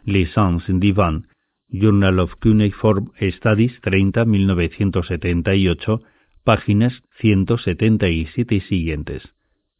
[0.03, 1.27] Licence Divan,
[1.69, 6.01] Journal of Cuneiform Studies 30 1978,
[6.43, 9.23] páginas 177 y siguientes.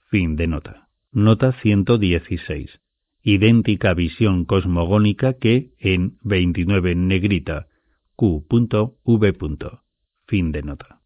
[0.09, 0.88] Fin de nota.
[1.11, 2.80] Nota 116.
[3.23, 7.67] Idéntica visión cosmogónica que en 29 en negrita.
[8.15, 9.79] Q.V.
[10.25, 11.01] Fin de nota.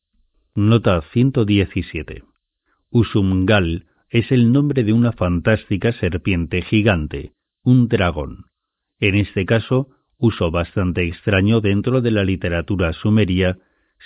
[0.55, 2.23] Nota 117.
[2.91, 7.33] Usumgal es el nombre de una fantástica serpiente gigante,
[7.63, 8.45] un dragón.
[8.99, 13.57] En este caso, uso bastante extraño dentro de la literatura sumeria,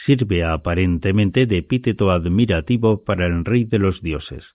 [0.05, 4.45] sirve aparentemente de epíteto admirativo para el rey de los dioses.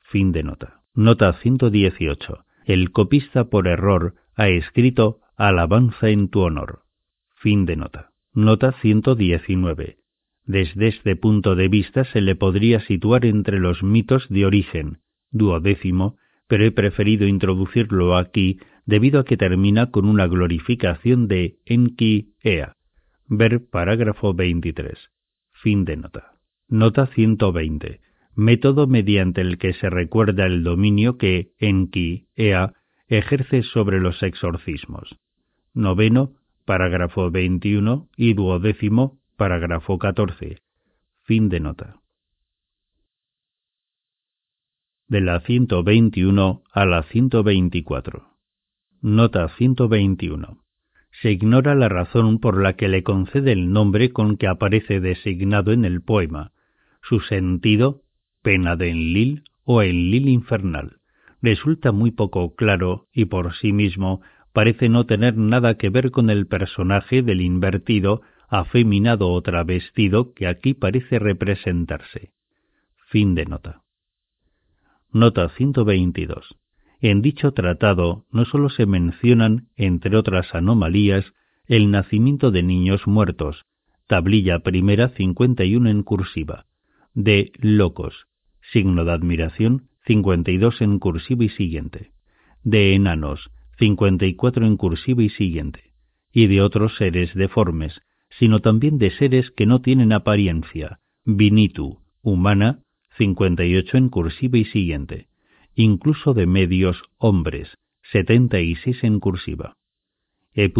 [0.00, 0.82] Fin de nota.
[0.94, 2.45] Nota 118.
[2.66, 6.80] El copista por error ha escrito Alabanza en tu honor.
[7.36, 8.10] Fin de nota.
[8.34, 9.98] Nota 119.
[10.44, 14.98] Desde este punto de vista se le podría situar entre los mitos de origen,
[15.30, 16.16] duodécimo,
[16.48, 22.72] pero he preferido introducirlo aquí debido a que termina con una glorificación de Enki Ea.
[23.28, 25.10] Ver parágrafo 23.
[25.52, 26.32] Fin de nota.
[26.68, 28.00] Nota 120.
[28.36, 32.74] Método mediante el que se recuerda el dominio que Enki Ea
[33.08, 35.16] ejerce sobre los exorcismos.
[35.72, 36.34] Noveno,
[36.64, 40.62] parágrafo 21 y duodécimo, Parágrafo 14.
[41.24, 42.00] Fin de nota.
[45.08, 48.26] De la 121 a la 124.
[49.02, 50.62] Nota 121.
[51.20, 55.72] Se ignora la razón por la que le concede el nombre con que aparece designado
[55.72, 56.52] en el poema.
[57.02, 58.00] Su sentido,
[58.46, 60.98] pena de Enlil o Enlil infernal,
[61.42, 64.20] resulta muy poco claro y por sí mismo
[64.52, 70.46] parece no tener nada que ver con el personaje del invertido, afeminado o travestido que
[70.46, 72.30] aquí parece representarse.
[73.08, 73.82] Fin de nota.
[75.10, 76.54] Nota 122.
[77.00, 81.24] En dicho tratado no sólo se mencionan, entre otras anomalías,
[81.66, 83.64] el nacimiento de niños muertos,
[84.06, 86.66] tablilla primera 51 en cursiva,
[87.12, 88.28] de locos,
[88.76, 92.10] signo de admiración 52 en cursiva y siguiente,
[92.62, 95.94] de enanos 54 en cursiva y siguiente,
[96.30, 98.02] y de otros seres deformes,
[98.38, 102.80] sino también de seres que no tienen apariencia, vinitu, humana,
[103.16, 105.28] 58 en cursiva y siguiente,
[105.74, 107.78] incluso de medios hombres,
[108.12, 109.78] 76 en cursiva.
[110.52, 110.70] E.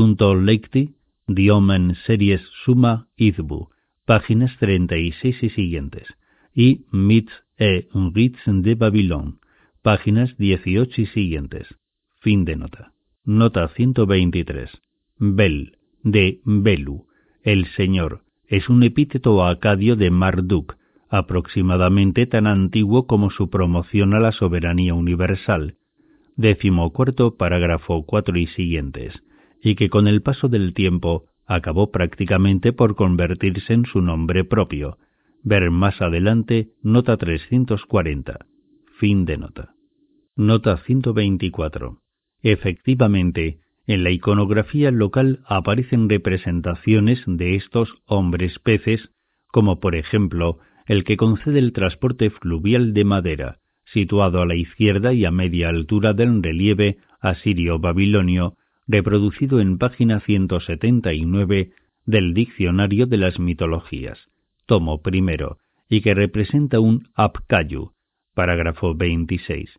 [0.43, 0.97] Lecti,
[1.27, 3.70] Diomen Series Suma Izbu,
[4.05, 6.06] páginas 36 y siguientes,
[6.55, 9.39] y Mitz e Ritz de Babilón,
[9.83, 11.66] páginas 18 y siguientes.
[12.20, 12.93] Fin de nota.
[13.24, 14.70] Nota 123.
[15.19, 17.07] Bel, de Belu,
[17.43, 20.77] el Señor, es un epíteto acadio de Marduk,
[21.09, 25.77] aproximadamente tan antiguo como su promoción a la soberanía universal.
[26.37, 29.15] Décimo cuarto, parágrafo 4 y siguientes,
[29.62, 34.99] y que con el paso del tiempo acabó prácticamente por convertirse en su nombre propio.
[35.48, 38.47] Ver más adelante, nota 340.
[38.98, 39.77] Fin de nota.
[40.35, 42.01] Nota 124.
[42.43, 49.12] Efectivamente, en la iconografía local aparecen representaciones de estos hombres peces,
[49.47, 55.12] como por ejemplo el que concede el transporte fluvial de madera, situado a la izquierda
[55.12, 58.56] y a media altura del relieve asirio-babilonio,
[58.89, 61.70] reproducido en página 179
[62.05, 64.18] del Diccionario de las Mitologías,
[64.67, 67.93] tomo primero, y que representa un apcayu,
[68.35, 69.71] parágrafo 26,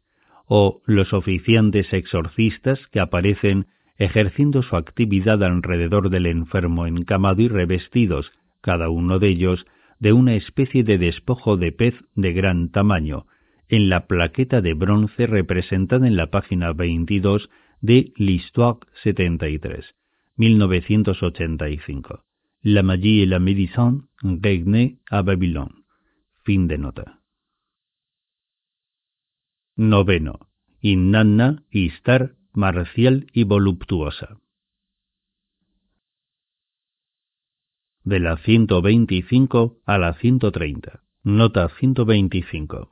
[0.46, 8.32] o los oficiantes exorcistas que aparecen ejerciendo su actividad alrededor del enfermo encamado y revestidos,
[8.62, 9.66] cada uno de ellos,
[10.00, 13.26] de una especie de despojo de pez de gran tamaño,
[13.70, 17.50] en la plaqueta de bronce representada en la página 22
[17.82, 19.96] de l'Histoire 73,
[20.38, 22.27] 1985.
[22.70, 24.02] La magie et la médecine
[24.44, 25.86] régnaient à Babylone.
[26.44, 27.22] Fin de nota.
[29.78, 30.34] Noveno.
[30.82, 34.42] Innanna, Istar, marcial y voluptuosa.
[38.04, 41.04] De la 125 a la 130.
[41.24, 42.90] Nota 125.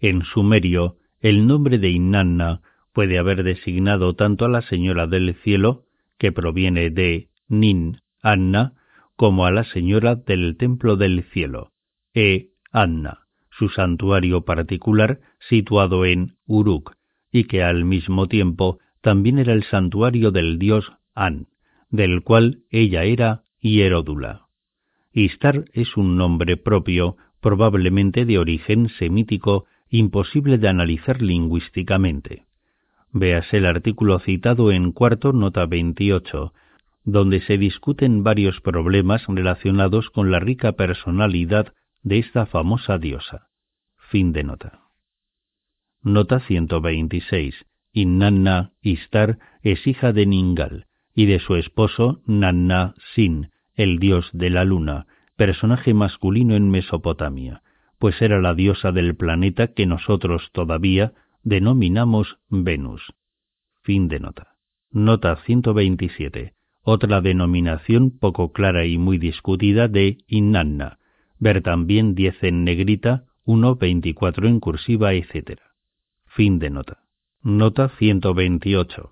[0.00, 2.62] En sumerio, el nombre de Innanna
[2.94, 5.84] puede haber designado tanto a la Señora del Cielo,
[6.16, 8.79] que proviene de Nin Anna,
[9.20, 11.72] como a la Señora del Templo del Cielo,
[12.14, 16.94] E Anna, su santuario particular situado en Uruk,
[17.30, 21.48] y que al mismo tiempo también era el santuario del dios An,
[21.90, 24.46] del cual ella era hieródula.
[25.12, 32.46] Istar es un nombre propio, probablemente de origen semítico, imposible de analizar lingüísticamente.
[33.12, 36.54] Véase el artículo citado en cuarto nota 28,
[37.04, 41.72] donde se discuten varios problemas relacionados con la rica personalidad
[42.02, 43.48] de esta famosa diosa.
[43.96, 44.80] Fin de nota.
[46.02, 47.54] Nota 126.
[47.92, 54.50] Innanna Istar es hija de Ningal y de su esposo Nanna Sin, el dios de
[54.50, 55.06] la luna,
[55.36, 57.62] personaje masculino en Mesopotamia,
[57.98, 61.12] pues era la diosa del planeta que nosotros todavía
[61.42, 63.02] denominamos Venus.
[63.82, 64.56] Fin de nota.
[64.90, 66.54] Nota 127.
[66.82, 70.98] Otra denominación poco clara y muy discutida de Innanna.
[71.38, 75.60] Ver también 10 en negrita, 1, 24 en cursiva, etc.
[76.26, 76.98] Fin de nota.
[77.42, 79.10] Nota 128.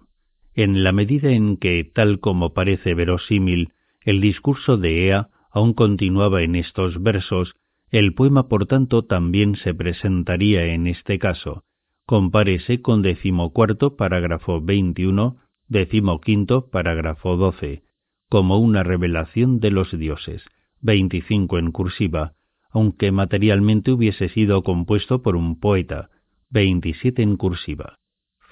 [0.54, 3.72] En la medida en que, tal como parece verosímil,
[4.02, 7.54] el discurso de Ea aún continuaba en estos versos,
[7.90, 11.64] el poema por tanto también se presentaría en este caso.
[12.06, 15.36] Compárese con decimocuarto parágrafo 21,
[15.68, 17.82] decimoquinto parágrafo 12,
[18.28, 20.42] como una revelación de los dioses,
[20.80, 22.34] 25 en cursiva,
[22.70, 26.10] aunque materialmente hubiese sido compuesto por un poeta,
[26.50, 27.98] 27 en cursiva.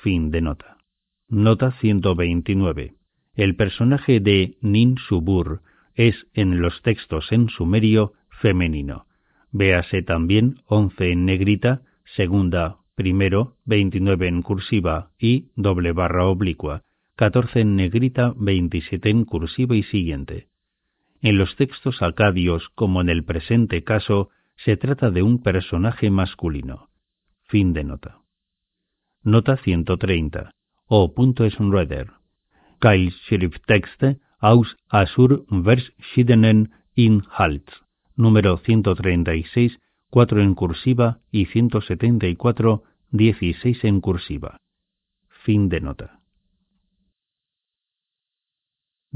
[0.03, 0.79] Fin de nota.
[1.29, 2.95] Nota 129.
[3.35, 5.63] El personaje de Nin Subur
[5.95, 9.07] es en los textos en sumerio femenino.
[9.53, 11.83] Véase también 11 en negrita,
[12.17, 16.83] segunda, primero, 29 en cursiva y doble barra oblicua,
[17.17, 20.49] 14 en negrita, 27 en cursiva y siguiente.
[21.23, 26.91] En los textos acadios, como en el presente caso, se trata de un personaje masculino.
[27.45, 28.19] Fin de nota.
[29.23, 30.51] Nota 130.
[30.89, 31.13] O.
[31.51, 32.13] Schroeder.
[32.81, 37.73] Keil Schrifttexte aus Assur-Verschiedenen Inhalts,
[38.15, 39.79] número 136,
[40.11, 44.61] 4 en cursiva y 174, 16 en cursiva.
[45.45, 46.16] Fin de nota.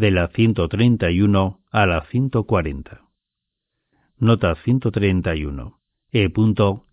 [0.01, 3.03] De la 131 a la 140.
[4.19, 5.75] Nota 131.
[6.11, 6.33] E.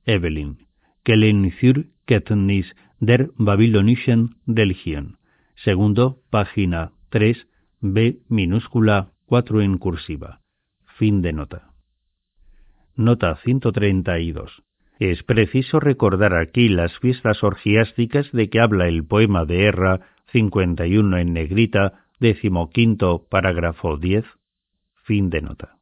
[0.05, 0.57] Evelyn.
[1.05, 5.19] Kellen für Kenntnis der Babylonischen Religion.
[5.55, 7.47] Segundo, página 3,
[7.79, 10.41] B minúscula 4 en cursiva.
[10.97, 11.71] Fin de nota.
[12.97, 14.63] Nota 132.
[14.99, 20.01] Es preciso recordar aquí las fiestas orgiásticas de que habla el poema de Erra
[20.33, 24.25] 51 en negrita, decimoquinto, parágrafo 10.
[25.03, 25.79] Fin de nota.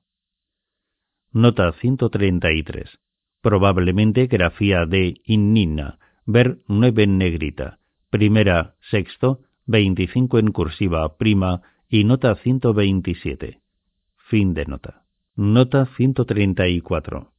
[1.31, 2.99] Nota 133.
[3.41, 7.79] Probablemente grafía de Innina, ver 9 en negrita,
[8.09, 13.61] primera, sexto, 25 en cursiva prima y nota 127.
[14.29, 15.05] Fin de nota.
[15.35, 17.31] Nota 134.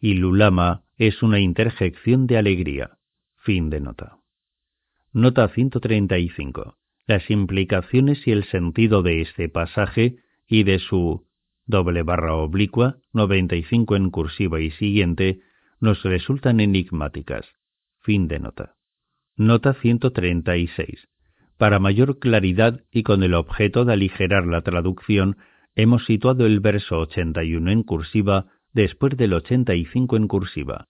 [0.00, 2.98] Ilulama es una interjección de alegría.
[3.36, 4.18] Fin de nota.
[5.12, 6.76] Nota 135.
[7.06, 10.16] Las implicaciones y el sentido de este pasaje
[10.46, 11.26] y de su
[11.66, 15.40] doble barra oblicua, 95 en cursiva y siguiente,
[15.80, 17.46] nos resultan enigmáticas.
[18.00, 18.76] Fin de nota.
[19.36, 21.08] Nota 136.
[21.58, 25.36] Para mayor claridad y con el objeto de aligerar la traducción,
[25.74, 30.88] hemos situado el verso 81 en cursiva después del 85 en cursiva.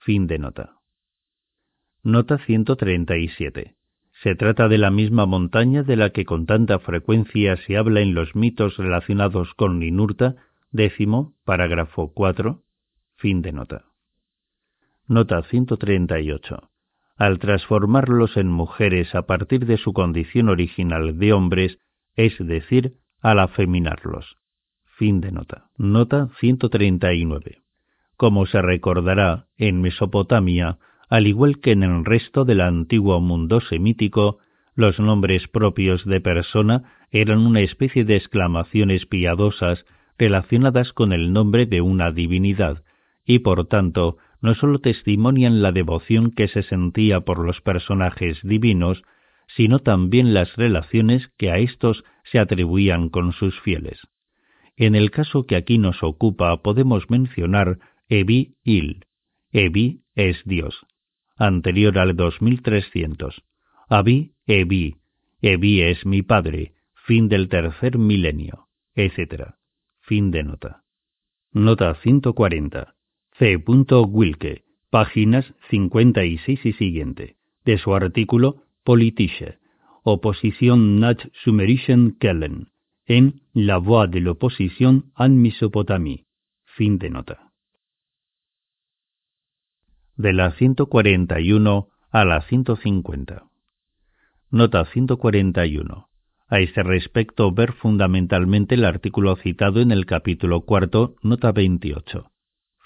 [0.00, 0.76] Fin de nota.
[2.02, 3.76] Nota 137.
[4.24, 8.14] Se trata de la misma montaña de la que con tanta frecuencia se habla en
[8.14, 10.36] los mitos relacionados con Ninurta,
[10.72, 12.62] décimo, parágrafo 4,
[13.16, 13.84] fin de nota.
[15.06, 16.70] Nota 138
[17.16, 21.78] al transformarlos en mujeres a partir de su condición original de hombres,
[22.16, 24.38] es decir, al afeminarlos.
[24.96, 25.66] Fin de nota.
[25.76, 27.62] Nota 139.
[28.16, 30.78] Como se recordará, en Mesopotamia,
[31.08, 34.38] al igual que en el resto del antiguo mundo semítico,
[34.74, 39.84] los nombres propios de persona eran una especie de exclamaciones piadosas
[40.18, 42.82] relacionadas con el nombre de una divinidad,
[43.24, 49.02] y por tanto no sólo testimonian la devoción que se sentía por los personajes divinos,
[49.56, 54.00] sino también las relaciones que a éstos se atribuían con sus fieles.
[54.76, 57.78] En el caso que aquí nos ocupa podemos mencionar
[58.08, 59.06] Ebi Il.
[59.52, 60.84] Ebi es Dios,
[61.36, 63.42] anterior al 2300.
[63.88, 64.96] Abi Ebi.
[65.40, 66.72] Ebi es mi padre,
[67.06, 69.54] fin del tercer milenio, etc.
[70.00, 70.84] Fin de nota.
[71.52, 72.94] Nota 140.
[73.38, 73.56] C.
[73.66, 79.58] Wilke, páginas 56 y siguiente, de su artículo Politische,
[80.02, 82.68] oposición nach Sumerischen Kellen,
[83.06, 86.26] en La voix de l'opposition en Mesopotamie.
[86.64, 87.43] Fin de nota.
[90.16, 93.46] De la 141 a la 150.
[94.48, 96.08] Nota 141.
[96.46, 102.30] A este respecto, ver fundamentalmente el artículo citado en el capítulo cuarto, nota 28.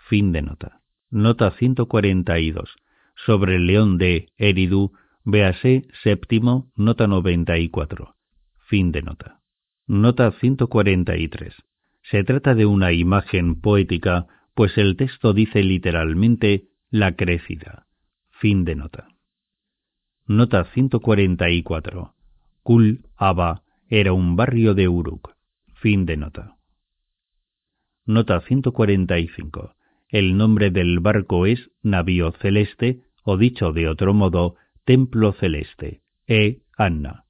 [0.08, 0.80] Fin de nota.
[1.10, 2.74] Nota 142.
[3.26, 4.92] Sobre el león de Eridu,
[5.22, 8.14] véase séptimo, nota 94.
[8.68, 9.40] Fin de nota.
[9.86, 11.54] Nota 143.
[12.04, 17.86] Se trata de una imagen poética, pues el texto dice literalmente la crecida.
[18.30, 19.08] Fin de nota.
[20.26, 22.14] Nota 144.
[22.62, 25.34] Kul Aba era un barrio de Uruk.
[25.74, 26.56] Fin de nota.
[28.06, 29.74] Nota 145.
[30.08, 34.56] El nombre del barco es Navío Celeste, o dicho de otro modo,
[34.86, 36.62] Templo Celeste, E.
[36.78, 37.24] Anna.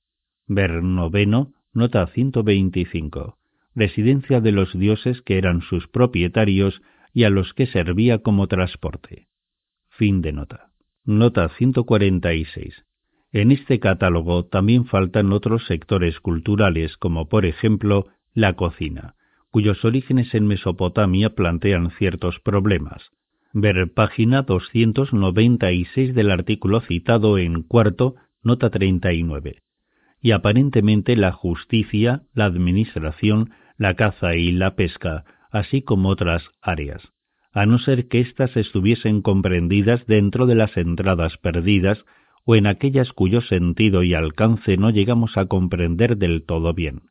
[0.47, 3.39] Ver noveno, nota 125.
[3.75, 6.81] Residencia de los dioses que eran sus propietarios
[7.13, 9.29] y a los que servía como transporte.
[9.99, 10.71] Fin de nota.
[11.05, 12.85] Nota 146.
[13.33, 19.17] En este catálogo también faltan otros sectores culturales como por ejemplo la cocina
[19.51, 23.11] cuyos orígenes en Mesopotamia plantean ciertos problemas.
[23.53, 28.15] Ver página 296 del artículo citado en cuarto,
[28.45, 29.63] nota 39.
[30.21, 37.03] Y aparentemente la justicia, la administración, la caza y la pesca, así como otras áreas,
[37.59, 42.05] a no ser que éstas estuviesen comprendidas dentro de las entradas perdidas
[42.45, 47.11] o en aquellas cuyo sentido y alcance no llegamos a comprender del todo bien.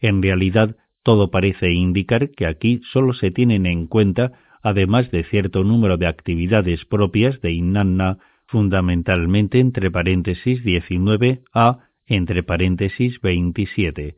[0.00, 4.32] En realidad, todo parece indicar que aquí solo se tienen en cuenta,
[4.62, 8.16] además de cierto número de actividades propias de Inanna,
[8.46, 14.16] fundamentalmente entre paréntesis 19 a entre paréntesis 27,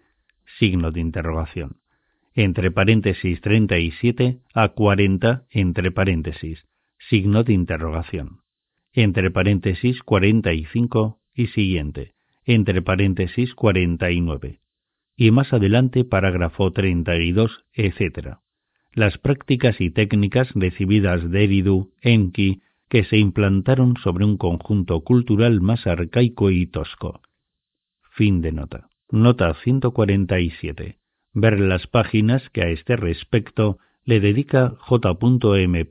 [0.60, 1.78] signo de interrogación,
[2.38, 6.64] entre paréntesis 37 a 40, entre paréntesis,
[7.10, 8.42] signo de interrogación,
[8.92, 12.12] entre paréntesis 45 y siguiente,
[12.44, 14.60] entre paréntesis 49,
[15.16, 18.36] y más adelante parágrafo 32, etc.
[18.92, 25.60] Las prácticas y técnicas recibidas de Eridu, Enki, que se implantaron sobre un conjunto cultural
[25.60, 27.20] más arcaico y tosco.
[28.12, 28.90] Fin de nota.
[29.10, 30.97] Nota 147.
[31.40, 35.86] Ver las páginas que a este respecto le dedica J.M.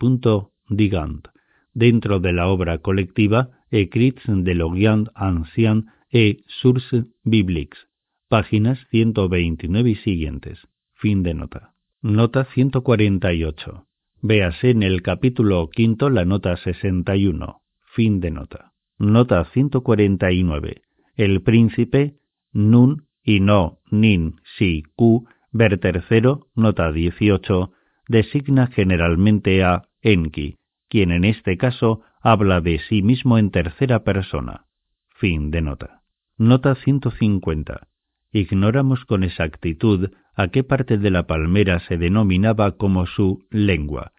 [0.67, 1.27] Digant,
[1.73, 7.87] dentro de la obra colectiva Écrits de l'Orient Ancien et Sources Bibliques,
[8.27, 10.59] páginas 129 y siguientes.
[10.95, 11.71] Fin de nota.
[12.01, 13.85] Nota 148.
[14.21, 17.61] Véase en el capítulo quinto la nota 61.
[17.95, 18.73] Fin de nota.
[18.99, 20.81] Nota 149.
[21.15, 22.17] El príncipe
[22.51, 27.71] nun y no nin si q ver tercero, nota 18,
[28.07, 30.57] designa generalmente a Enki,
[30.89, 34.65] quien en este caso habla de sí mismo en tercera persona.
[35.09, 36.03] Fin de nota.
[36.37, 37.87] Nota 150.
[38.31, 44.11] Ignoramos con exactitud a qué parte de la palmera se denominaba como su lengua.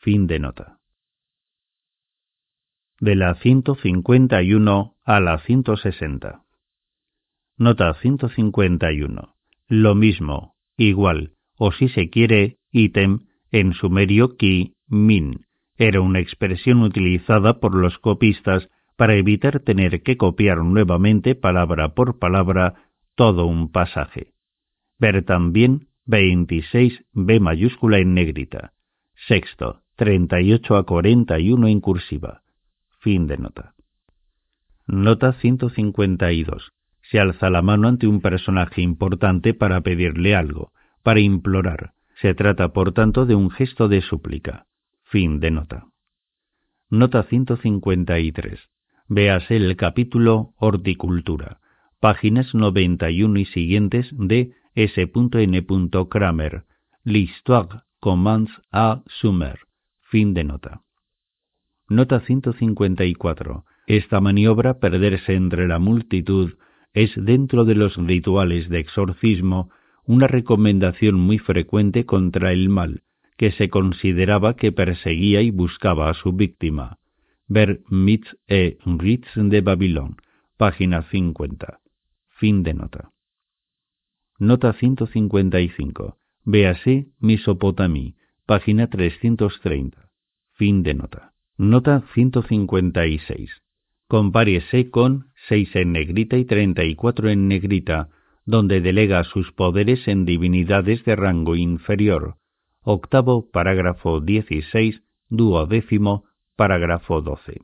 [0.00, 0.78] Fin de nota.
[3.00, 6.42] De la 151 a la 160.
[7.56, 9.34] Nota 151.
[9.68, 13.20] Lo mismo, igual, o si se quiere, ítem,
[13.50, 15.46] en sumerio ki, min.
[15.76, 22.18] Era una expresión utilizada por los copistas para evitar tener que copiar nuevamente palabra por
[22.18, 24.32] palabra todo un pasaje.
[24.98, 28.72] Ver también 26 B mayúscula en negrita.
[29.26, 32.42] Sexto, 38 a 41 en cursiva.
[33.00, 33.74] Fin de nota.
[34.86, 36.73] Nota 152.
[37.14, 40.72] Se alza la mano ante un personaje importante para pedirle algo,
[41.04, 41.92] para implorar.
[42.20, 44.66] Se trata, por tanto, de un gesto de súplica.
[45.04, 45.86] Fin de nota.
[46.90, 48.58] Nota 153.
[49.06, 51.60] Véase el capítulo Horticultura,
[52.00, 55.66] páginas 91 y siguientes de S.N.
[56.10, 56.64] Kramer,
[57.04, 59.60] L'Histoire commence à Sumer.
[60.00, 60.80] Fin de nota.
[61.88, 63.64] Nota 154.
[63.86, 66.54] Esta maniobra, perderse entre la multitud,
[66.94, 69.70] es dentro de los rituales de exorcismo
[70.06, 73.02] una recomendación muy frecuente contra el mal,
[73.36, 76.98] que se consideraba que perseguía y buscaba a su víctima.
[77.48, 80.16] Ver Myths e Rits de Babilón,
[80.56, 81.80] página 50.
[82.28, 83.10] Fin de nota.
[84.38, 86.16] Nota 155.
[86.44, 88.16] Véase Misopotamí,
[88.46, 90.10] página 330.
[90.52, 91.32] Fin de nota.
[91.56, 93.63] Nota 156.
[94.14, 98.10] Compárese con 6 en negrita y 34 en negrita,
[98.46, 102.36] donde delega sus poderes en divinidades de rango inferior.
[102.82, 107.62] Octavo, parágrafo 16, duodécimo, parágrafo 12.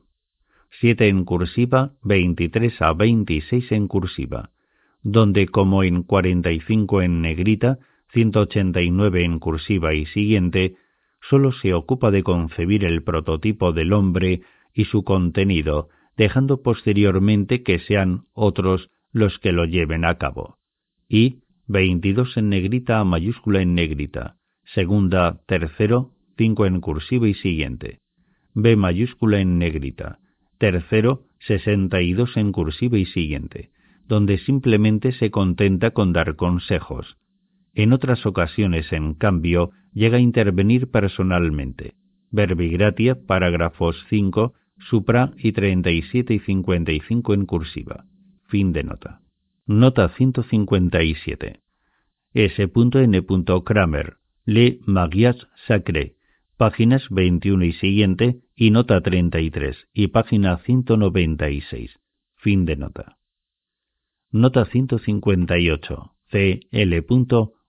[0.81, 4.49] 7 en cursiva, 23 a 26 en cursiva
[5.03, 7.79] donde como en 45 en negrita,
[8.11, 10.75] 189 en cursiva y siguiente,
[11.29, 14.41] sólo se ocupa de concebir el prototipo del hombre
[14.73, 15.87] y su contenido,
[16.21, 20.59] dejando posteriormente que sean otros los que lo lleven a cabo.
[21.09, 24.35] Y 22 en negrita a mayúscula en negrita,
[24.75, 28.01] segunda, tercero, 5 en cursiva y siguiente.
[28.53, 30.19] B mayúscula en negrita,
[30.59, 33.71] tercero, 62 en cursiva y siguiente
[34.07, 37.17] donde simplemente se contenta con dar consejos.
[37.73, 41.93] En otras ocasiones, en cambio, llega a intervenir personalmente.
[42.29, 44.53] Verbigratia, parágrafos 5,
[44.89, 48.05] supra y 37 y 55 en cursiva.
[48.47, 49.21] Fin de nota.
[49.65, 51.59] Nota 157.
[52.33, 53.25] S.N.
[53.65, 55.37] Kramer, Le Magias
[55.67, 56.15] Sacré,
[56.57, 61.99] páginas 21 y siguiente, y nota 33, y página 196.
[62.37, 63.17] Fin de nota.
[64.31, 66.13] Nota 158.
[66.31, 66.61] C.
[66.71, 67.05] L.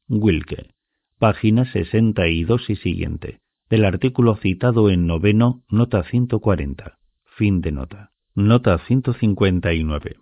[0.09, 0.75] Wilke.
[1.19, 3.41] Página 62 y siguiente.
[3.69, 6.99] Del artículo citado en noveno, nota 140.
[7.37, 8.11] Fin de nota.
[8.35, 10.17] Nota 159.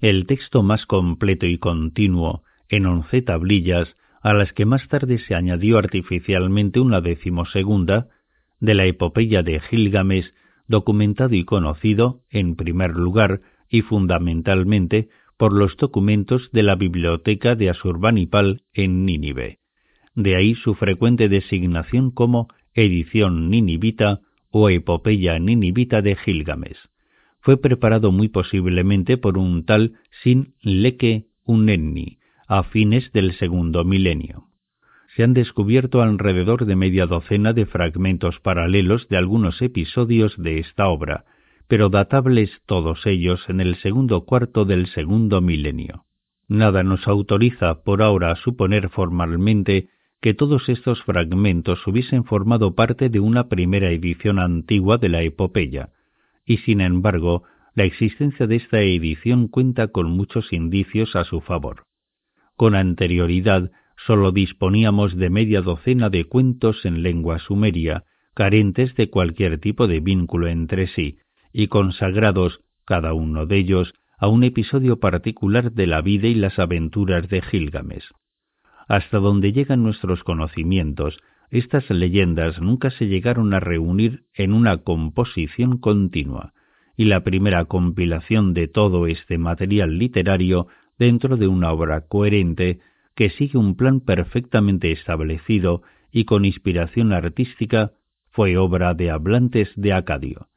[0.00, 5.34] El texto más completo y continuo, en once tablillas, a las que más tarde se
[5.34, 8.08] añadió artificialmente una decimosegunda,
[8.60, 10.34] de la epopeya de Gilgames,
[10.68, 15.08] documentado y conocido, en primer lugar y fundamentalmente,
[15.38, 19.58] por los documentos de la biblioteca de Asurbanipal en Nínive.
[20.14, 24.20] De ahí su frecuente designación como edición ninivita
[24.52, 26.78] o epopeya ninivita de Gilgames.
[27.40, 34.44] fue preparado muy posiblemente por un tal Sin Leke Unenni a fines del segundo milenio.
[35.16, 40.88] Se han descubierto alrededor de media docena de fragmentos paralelos de algunos episodios de esta
[40.88, 41.24] obra,
[41.66, 46.04] pero datables todos ellos en el segundo cuarto del segundo milenio.
[46.46, 49.88] Nada nos autoriza por ahora a suponer formalmente
[50.22, 55.90] que todos estos fragmentos hubiesen formado parte de una primera edición antigua de la epopeya,
[56.46, 57.42] y sin embargo
[57.74, 61.86] la existencia de esta edición cuenta con muchos indicios a su favor.
[62.56, 63.72] Con anterioridad
[64.06, 68.04] sólo disponíamos de media docena de cuentos en lengua sumeria,
[68.34, 71.18] carentes de cualquier tipo de vínculo entre sí,
[71.52, 76.60] y consagrados, cada uno de ellos, a un episodio particular de la vida y las
[76.60, 78.04] aventuras de Gilgames.
[78.88, 85.78] Hasta donde llegan nuestros conocimientos, estas leyendas nunca se llegaron a reunir en una composición
[85.78, 86.54] continua,
[86.96, 90.66] y la primera compilación de todo este material literario
[90.98, 92.80] dentro de una obra coherente
[93.14, 97.92] que sigue un plan perfectamente establecido y con inspiración artística
[98.30, 100.48] fue obra de hablantes de Acadio.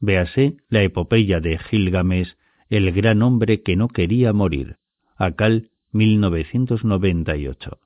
[0.00, 2.36] Véase la epopeya de Gilgames,
[2.68, 4.76] el gran hombre que no quería morir.
[5.16, 7.78] Acal, 1998.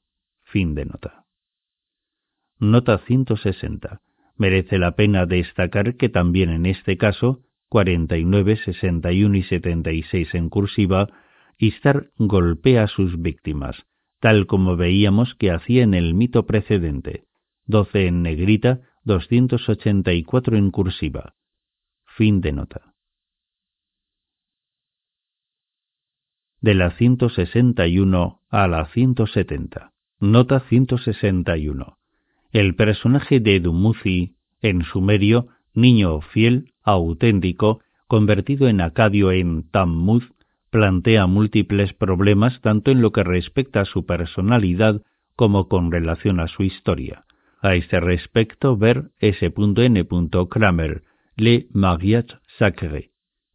[0.44, 1.24] Fin de nota.
[2.58, 4.00] Nota 160.
[4.36, 11.08] Merece la pena destacar que también en este caso, 49, 61 y 76 en cursiva,
[11.58, 13.86] Istar golpea a sus víctimas,
[14.20, 17.24] tal como veíamos que hacía en el mito precedente,
[17.66, 21.34] 12 en negrita, 284 en cursiva.
[22.04, 22.93] Fin de nota.
[26.64, 29.92] De la 161 a la 170.
[30.18, 31.98] Nota 161.
[32.52, 40.32] El personaje de Dumuzi, en sumerio, niño fiel, auténtico, convertido en acadio en Tammuz,
[40.70, 45.02] plantea múltiples problemas tanto en lo que respecta a su personalidad
[45.36, 47.26] como con relación a su historia.
[47.60, 50.06] A este respecto, ver S.N.
[50.48, 51.02] Kramer,
[51.36, 53.10] Le Mariage Sacré,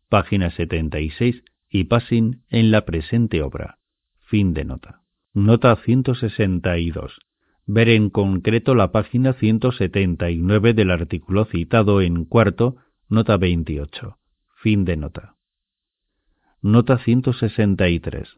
[0.09, 3.77] página 76 y Passing en la presente obra.
[4.21, 5.01] Fin de nota.
[5.33, 7.19] Nota 162.
[7.65, 12.77] Ver en concreto la página 179 del artículo citado en cuarto,
[13.09, 14.17] nota 28.
[14.55, 15.35] Fin de nota.
[16.61, 18.37] Nota 163.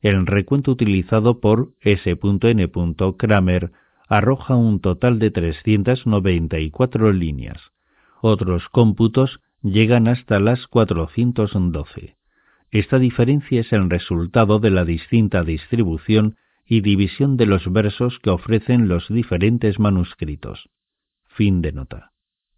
[0.00, 2.70] El recuento utilizado por S.N.
[3.16, 3.72] Kramer
[4.08, 7.60] arroja un total de 394 líneas.
[8.22, 12.17] Otros cómputos llegan hasta las 412.
[12.70, 16.36] Esta diferencia es el resultado de la distinta distribución
[16.66, 20.68] y división de los versos que ofrecen los diferentes manuscritos.
[21.24, 22.12] Fin de nota.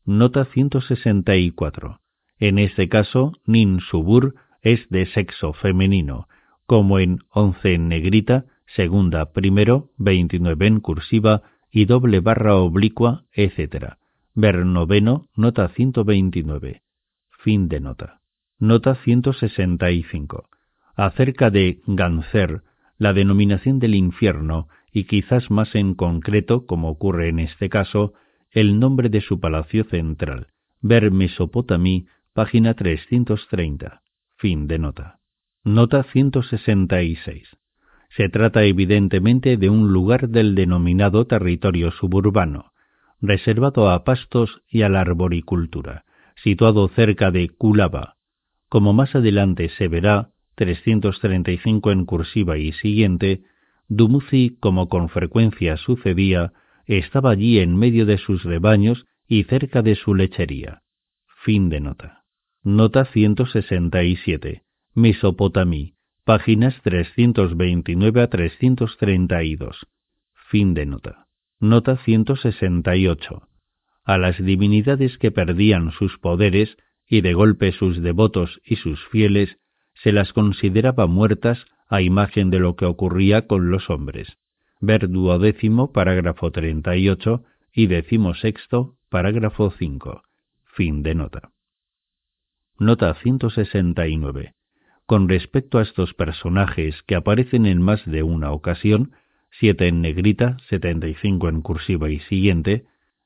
[0.05, 2.01] Nota 164.
[2.39, 6.27] En este caso, Nin Subur es de sexo femenino,
[6.67, 13.95] como en 11 en negrita, segunda primero, 29 en cursiva y doble barra oblicua, etc.
[14.35, 16.83] Ver noveno, nota 129.
[17.31, 18.20] Fin de nota.
[18.63, 20.51] Nota 165.
[20.95, 22.61] Acerca de Ganser,
[22.99, 28.13] la denominación del infierno, y quizás más en concreto, como ocurre en este caso,
[28.51, 30.49] el nombre de su palacio central.
[30.83, 34.03] Ver Mesopotamí, página 330.
[34.37, 35.21] Fin de nota.
[35.65, 37.57] Nota 166.
[38.11, 42.73] Se trata evidentemente de un lugar del denominado territorio suburbano,
[43.23, 46.05] reservado a pastos y a la arboricultura,
[46.37, 48.17] situado cerca de Kulaba,
[48.71, 53.43] como más adelante se verá, 335 en cursiva y siguiente,
[53.89, 56.53] Dumuzi, como con frecuencia sucedía,
[56.87, 60.83] estaba allí en medio de sus rebaños y cerca de su lechería.
[61.45, 62.23] Fin de nota.
[62.63, 64.63] Nota 167.
[64.95, 65.95] Mesopotamí.
[66.25, 69.87] Páginas 329 a 332.
[70.49, 71.27] Fin de nota.
[71.59, 73.49] Nota 168.
[74.05, 76.77] A las divinidades que perdían sus poderes
[77.11, 79.59] y de golpe sus devotos y sus fieles
[79.95, 84.39] se las consideraba muertas a imagen de lo que ocurría con los hombres.
[84.81, 87.43] Ver duodécimo, parágrafo 38
[87.75, 90.23] y decimosexto, parágrafo 5.
[90.65, 91.51] Fin de nota.
[92.79, 94.55] Nota 169.
[95.05, 99.13] Con respecto a estos personajes que aparecen en más de una ocasión,
[99.51, 102.85] siete en negrita, 75 en cursiva y siguiente,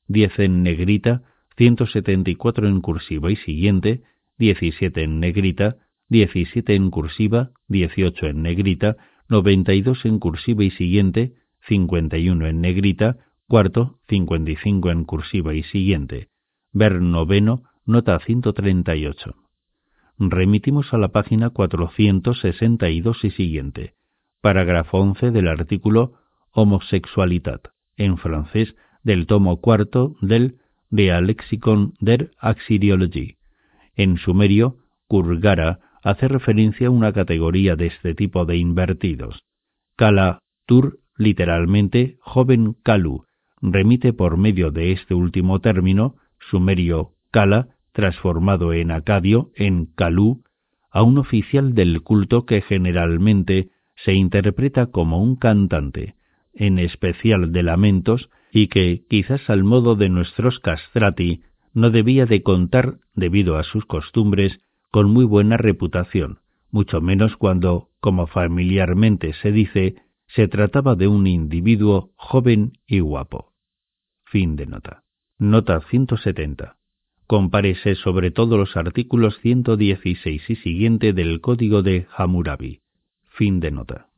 [0.09, 1.23] diez en negrita,
[1.57, 4.03] 174 en cursiva y siguiente,
[4.39, 5.77] 17 en negrita,
[6.09, 8.97] 17 en cursiva, 18 en negrita,
[9.29, 11.35] 92 en cursiva y siguiente,
[11.69, 13.17] 51 en negrita,
[13.47, 16.29] cuarto, 55 en cursiva y siguiente.
[16.73, 19.35] Ver noveno, nota 138.
[20.19, 23.95] remitimos a la página 462 y siguiente,
[24.41, 26.15] parágrafo 11 del artículo
[26.51, 27.61] Homosexualidad,
[27.97, 30.59] en francés, del tomo cuarto del
[30.95, 33.37] Lexicon der Axiologie.
[33.97, 39.43] En sumerio, Kurgara hace referencia a una categoría de este tipo de invertidos.
[39.97, 43.25] Kala Tur, literalmente joven Kalu,
[43.61, 50.43] remite por medio de este último término, sumerio Kala, transformado en acadio, en Kalu,
[50.91, 56.15] a un oficial del culto que generalmente se interpreta como un cantante,
[56.53, 62.45] en especial de lamentos, y que, quizás al modo de nuestros castrati, no debía de
[62.45, 64.61] contar, debido a sus costumbres,
[64.93, 66.39] con muy buena reputación,
[66.71, 69.97] mucho menos cuando, como familiarmente se dice,
[70.29, 73.53] se trataba de un individuo joven y guapo.
[74.25, 75.03] Fin de nota.
[75.37, 76.77] Nota 170.
[77.27, 82.83] Compárese sobre todo los artículos 116 y siguiente del Código de Hammurabi.
[83.31, 84.14] Fin de nota.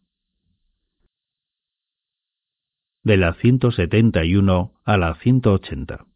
[3.06, 6.06] De la 171 a la 180.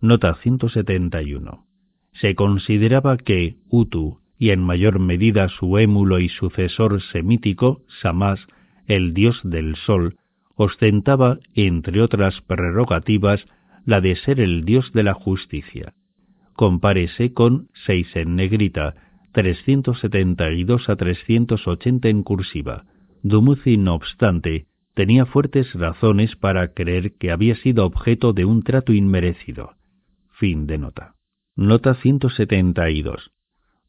[0.00, 1.64] Nota 171.
[2.12, 8.40] Se consideraba que Utu, y en mayor medida su émulo y sucesor semítico, Samás,
[8.88, 10.16] el dios del sol,
[10.56, 13.46] ostentaba, entre otras prerrogativas,
[13.84, 15.94] la de ser el dios de la justicia.
[16.54, 18.96] Compárese con 6 en negrita,
[19.30, 22.86] 372 a 380 en cursiva.
[23.22, 24.66] Dumuzi, no obstante,
[24.96, 29.74] tenía fuertes razones para creer que había sido objeto de un trato inmerecido.
[30.32, 31.16] Fin de nota.
[31.54, 33.30] Nota 172.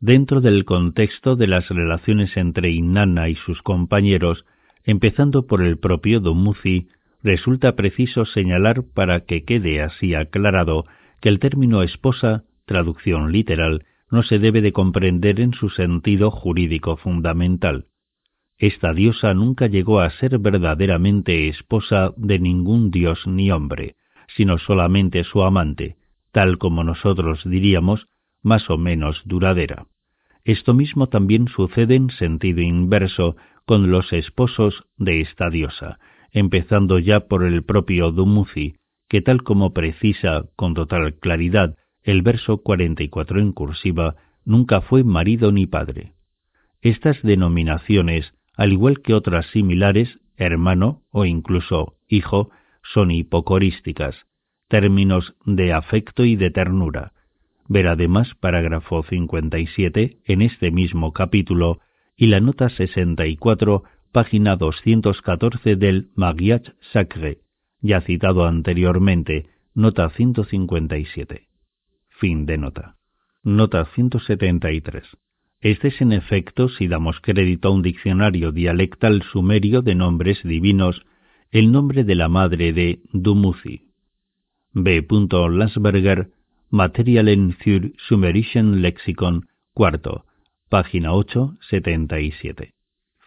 [0.02, 4.46] Dentro del contexto de las relaciones entre Inanna y sus compañeros,
[4.84, 6.90] empezando por el propio Dumuzi,
[7.24, 10.86] resulta preciso señalar para que quede así aclarado
[11.22, 16.98] que el término esposa, traducción literal, no se debe de comprender en su sentido jurídico
[16.98, 17.86] fundamental.
[18.58, 23.96] Esta diosa nunca llegó a ser verdaderamente esposa de ningún dios ni hombre,
[24.36, 25.96] sino solamente su amante,
[26.32, 28.08] tal como nosotros diríamos,
[28.42, 29.88] más o menos duradera.
[30.44, 33.36] Esto mismo también sucede en sentido inverso
[33.66, 36.00] con los esposos de esta diosa,
[36.32, 38.76] empezando ya por el propio Dumuzi,
[39.08, 44.16] que tal como precisa con total claridad el verso 44 en cursiva,
[44.46, 46.14] nunca fue marido ni padre.
[46.82, 52.50] Estas denominaciones, al igual que otras similares, hermano o incluso hijo,
[52.84, 54.16] son hipocorísticas,
[54.68, 57.14] términos de afecto y de ternura.
[57.70, 61.80] Ver además parágrafo 57 en este mismo capítulo
[62.16, 67.42] y la nota 64 página 214 del Mariage Sacré,
[67.82, 71.48] ya citado anteriormente, nota 157.
[72.10, 72.96] Fin de nota.
[73.44, 75.06] Nota 173.
[75.62, 81.04] Este es en efecto, si damos crédito a un diccionario dialectal sumerio de nombres divinos,
[81.52, 83.88] el nombre de la madre de Dumuzi.
[84.74, 85.06] B.
[85.50, 86.30] Lasberger,
[86.70, 90.26] Materialen für Sumerischen Lexikon, cuarto,
[90.70, 92.74] página 8, 77.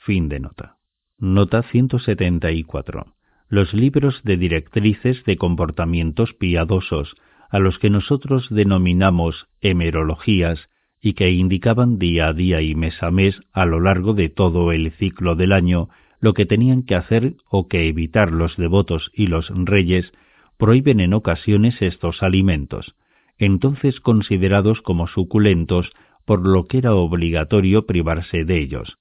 [0.04, 0.76] Fin de nota.
[1.18, 3.14] Nota 174.
[3.48, 7.16] Los libros de directrices de comportamientos piadosos,
[7.48, 10.68] a los que nosotros denominamos hemerologías,
[11.00, 14.72] y que indicaban día a día y mes a mes a lo largo de todo
[14.72, 15.88] el ciclo del año
[16.20, 20.12] lo que tenían que hacer o que evitar los devotos y los reyes,
[20.58, 22.94] prohíben en ocasiones estos alimentos,
[23.38, 25.90] entonces considerados como suculentos,
[26.26, 28.98] por lo que era obligatorio privarse de ellos.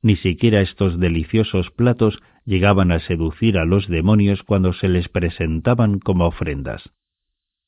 [0.00, 5.98] Ni siquiera estos deliciosos platos llegaban a seducir a los demonios cuando se les presentaban
[5.98, 6.90] como ofrendas.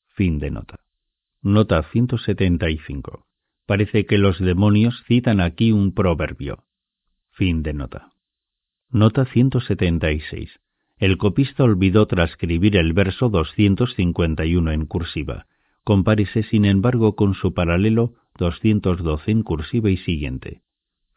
[0.09, 0.81] Fin de nota.
[1.43, 3.27] Nota 175.
[3.67, 6.65] Parece que los demonios citan aquí un proverbio.
[7.33, 8.13] Fin de nota.
[8.91, 10.61] Nota 176.
[10.99, 15.47] El copista olvidó transcribir el verso 251 en cursiva.
[15.85, 20.63] Compárese, sin embargo, con su paralelo 212 en cursiva y siguiente.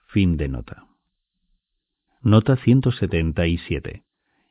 [0.07, 0.87] Fin de nota.
[2.21, 4.03] Nota 177.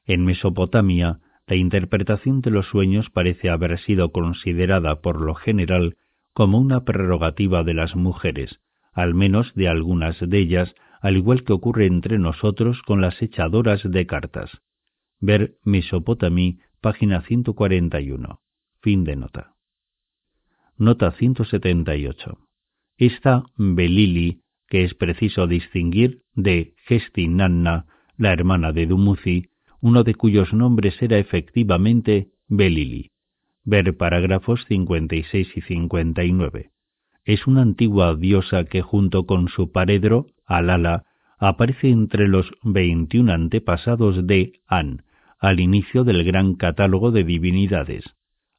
[0.06, 5.96] En Mesopotamia, la interpretación de los sueños parece haber sido considerada por lo general
[6.39, 8.60] como una prerrogativa de las mujeres,
[8.93, 13.82] al menos de algunas de ellas, al igual que ocurre entre nosotros con las echadoras
[13.82, 14.48] de cartas.
[15.19, 18.40] Ver Mesopotamí, página 141.
[18.81, 19.56] Fin de nota.
[20.77, 22.39] Nota 178.
[22.98, 27.86] Esta Belili que es preciso distinguir de Gestinanna,
[28.16, 29.48] la hermana de Dumuzi,
[29.81, 33.10] uno de cuyos nombres era efectivamente Belili.
[33.70, 36.70] Ver parágrafos 56 y 59.
[37.26, 41.04] es una antigua diosa que junto con su paredro, Alala,
[41.38, 45.02] aparece entre los 21 antepasados de An,
[45.38, 48.04] al inicio del gran catálogo de divinidades.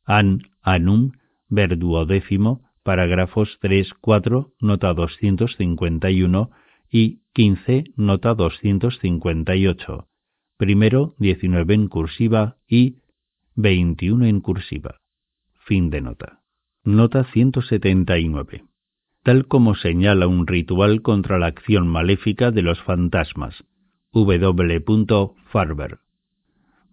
[0.06, 1.14] An Anum,
[1.48, 6.52] verduodécimo, parágrafos 3, 4, nota 251
[6.91, 10.07] y 15, nota 258.
[10.57, 12.98] Primero 19 en cursiva y
[13.61, 15.02] 21 en cursiva.
[15.65, 16.40] Fin de nota.
[16.86, 18.64] Nota 179.
[19.22, 23.65] Tal como señala un ritual contra la acción maléfica de los fantasmas.
[24.14, 24.81] W.
[25.52, 25.99] Farber.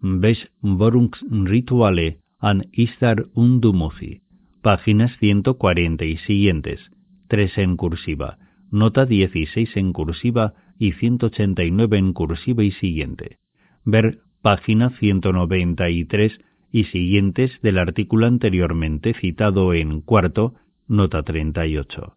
[0.01, 4.23] Rituale an Istar Undumuzi.
[4.61, 6.81] Páginas 140 y siguientes.
[7.29, 8.39] 3 en cursiva.
[8.71, 13.37] Nota 16 en cursiva y 189 en cursiva y siguiente.
[13.85, 16.41] Ver página 193
[16.77, 20.53] y siguientes del artículo anteriormente citado en cuarto,
[20.87, 22.15] nota 38.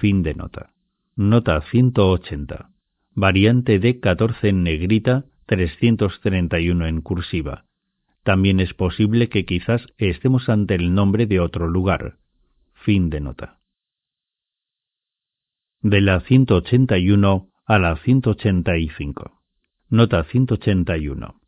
[0.00, 0.72] Fin de nota.
[1.14, 2.70] Nota 180.
[3.14, 7.66] Variante de 14 en negrita, 331 en cursiva.
[8.24, 12.16] También es posible que quizás estemos ante el nombre de otro lugar.
[12.74, 13.60] Fin de nota.
[15.82, 19.40] De la 181 a la 185.
[19.88, 21.39] Nota 181.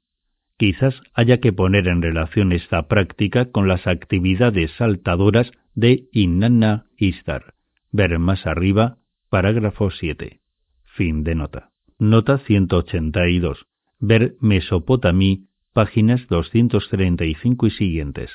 [0.62, 7.54] Quizás haya que poner en relación esta práctica con las actividades saltadoras de Inanna Istar.
[7.90, 8.98] Ver más arriba,
[9.28, 10.38] parágrafo 7.
[10.84, 11.70] Fin de nota.
[11.98, 13.66] Nota 182.
[13.98, 18.30] Ver Mesopotamí, páginas 235 y siguientes.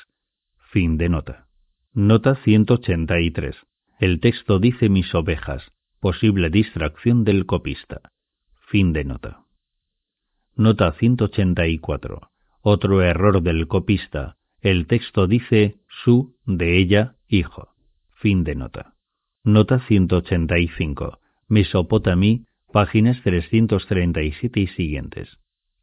[0.70, 1.46] Fin de nota.
[1.94, 3.56] Nota 183.
[4.00, 5.62] El texto dice mis ovejas,
[5.98, 8.02] posible distracción del copista.
[8.70, 9.47] Fin de nota.
[10.58, 12.32] Nota 184.
[12.62, 14.38] Otro error del copista.
[14.60, 17.76] El texto dice su, de ella, hijo.
[18.16, 18.96] Fin de nota.
[19.44, 21.20] Nota 185.
[21.46, 25.38] Mesopotamí, páginas 337 y siguientes.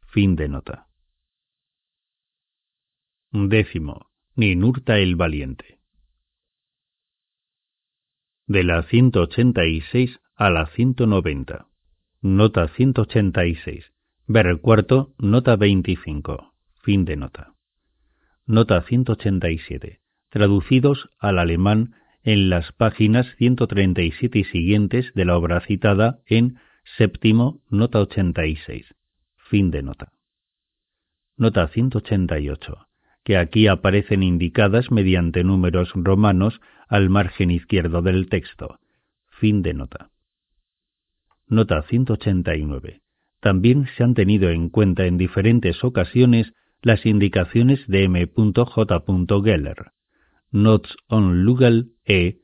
[0.08, 0.88] Fin de nota.
[3.32, 4.10] Décimo.
[4.34, 5.78] Ninurta el Valiente.
[8.46, 11.66] De la 186 a la 190.
[12.20, 13.95] Nota 186.
[14.28, 16.52] Ver cuarto, nota 25.
[16.82, 17.54] Fin de nota.
[18.44, 20.00] Nota 187.
[20.30, 21.94] Traducidos al alemán
[22.24, 26.56] en las páginas 137 y siguientes de la obra citada en
[26.98, 28.96] séptimo, nota 86.
[29.36, 30.12] Fin de nota.
[31.36, 32.88] Nota 188.
[33.22, 38.80] Que aquí aparecen indicadas mediante números romanos al margen izquierdo del texto.
[39.28, 40.10] Fin de nota.
[41.46, 43.05] Nota 189
[43.46, 46.52] también se han tenido en cuenta en diferentes ocasiones
[46.82, 48.28] las indicaciones de M.
[48.34, 49.04] J.
[49.44, 49.92] Geller,
[50.50, 52.38] Notes on Lugal E.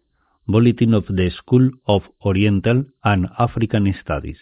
[0.46, 4.38] Bulletin of the School of Oriental and African Studies,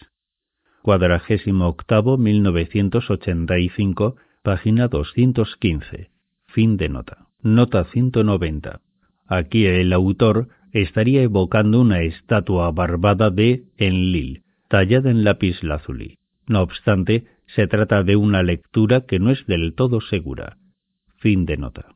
[0.83, 6.11] cuadragésimo octavo 1985, página 215,
[6.45, 7.25] fin de nota.
[7.41, 8.81] Nota 190.
[9.25, 16.20] Aquí el autor estaría evocando una estatua barbada de Enlil, tallada en lápiz lazuli.
[16.51, 20.57] No obstante, se trata de una lectura que no es del todo segura.
[21.15, 21.95] Fin de nota.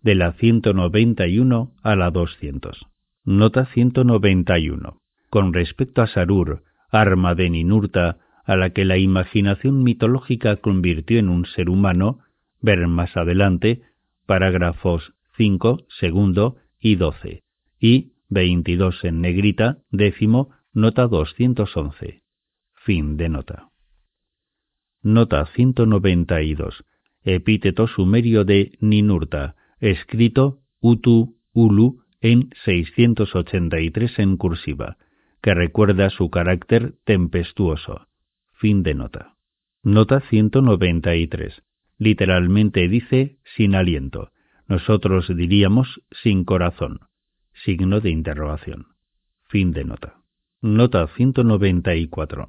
[0.00, 2.86] De la 191 a la 200.
[3.24, 5.00] Nota 191.
[5.28, 11.30] Con respecto a Sarur, arma de Ninurta, a la que la imaginación mitológica convirtió en
[11.30, 12.20] un ser humano,
[12.60, 13.82] ver más adelante,
[14.24, 17.42] parágrafos 5, segundo y 12,
[17.80, 22.22] y 22 en negrita, décimo, Nota 211.
[22.74, 23.70] Fin de nota.
[25.02, 26.84] Nota 192.
[27.24, 34.96] Epíteto sumerio de Ninurta, escrito Utu Ulu en 683 en cursiva,
[35.42, 38.06] que recuerda su carácter tempestuoso.
[38.52, 39.34] Fin de nota.
[39.82, 41.64] Nota 193.
[41.98, 44.30] Literalmente dice sin aliento.
[44.68, 47.00] Nosotros diríamos sin corazón.
[47.64, 48.86] Signo de interrogación.
[49.48, 50.19] Fin de nota.
[50.62, 52.48] Nota 194.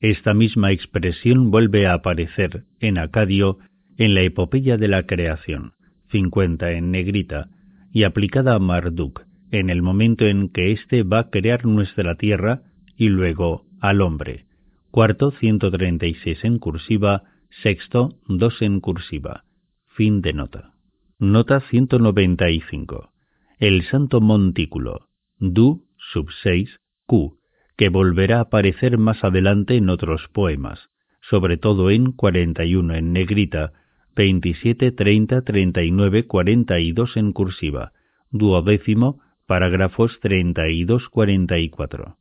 [0.00, 3.58] Esta misma expresión vuelve a aparecer en Acadio
[3.96, 5.74] en la epopeya de la creación,
[6.10, 7.50] 50 en negrita,
[7.92, 9.22] y aplicada a Marduk,
[9.52, 12.62] en el momento en que éste va a crear nuestra tierra
[12.96, 14.46] y luego al hombre.
[14.90, 17.22] Cuarto 136 en cursiva,
[17.62, 19.44] sexto 2 en cursiva.
[19.86, 20.72] Fin de nota.
[21.20, 23.12] Nota 195.
[23.60, 25.06] El santo montículo.
[25.38, 26.68] Du sub 6
[27.06, 27.38] Q
[27.82, 30.90] que volverá a aparecer más adelante en otros poemas,
[31.20, 33.72] sobre todo en 41 en negrita,
[34.14, 37.92] 27, 30, 39, 42 en cursiva.
[38.30, 42.18] Duodécimo, parágrafos 32, 44.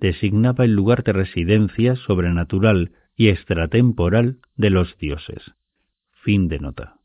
[0.00, 5.54] Designaba el lugar de residencia sobrenatural y extratemporal de los dioses.
[6.10, 6.96] Fin de nota.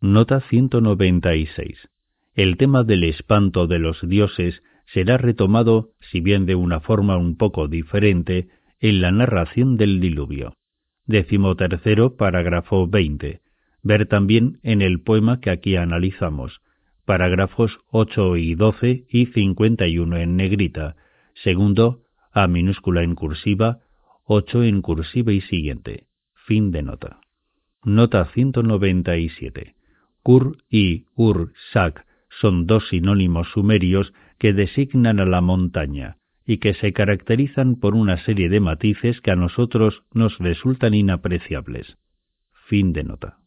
[0.00, 1.90] Nota 196.
[2.32, 4.62] El tema del espanto de los dioses
[4.92, 8.48] será retomado, si bien de una forma un poco diferente,
[8.80, 10.54] en la narración del diluvio.
[11.06, 13.40] Décimo tercero, parágrafo 20.
[13.82, 16.60] Ver también en el poema que aquí analizamos,
[17.04, 20.96] parágrafos 8 y 12 y 51 en negrita,
[21.34, 22.02] segundo,
[22.32, 23.78] A minúscula en cursiva,
[24.24, 26.04] 8 en cursiva y siguiente.
[26.34, 27.20] Fin de nota.
[27.82, 29.74] Nota 197.
[30.22, 32.04] Kur y Ur-Sak
[32.40, 36.16] son dos sinónimos sumerios que designan a la montaña
[36.46, 41.98] y que se caracterizan por una serie de matices que a nosotros nos resultan inapreciables.
[42.68, 43.38] Fin de nota.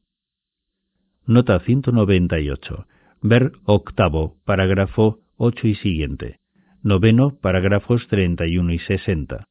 [1.26, 2.86] Nota 198.
[3.22, 6.40] Ver octavo, parágrafo 8 y siguiente.
[6.84, 9.48] Noveno, parágrafos 31 y 60.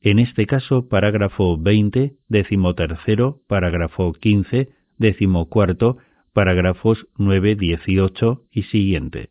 [0.00, 5.98] En este caso, parágrafo 20, decimotercero, parágrafo 15, decimocuarto,
[6.32, 9.30] parágrafos 9, 18 y siguiente.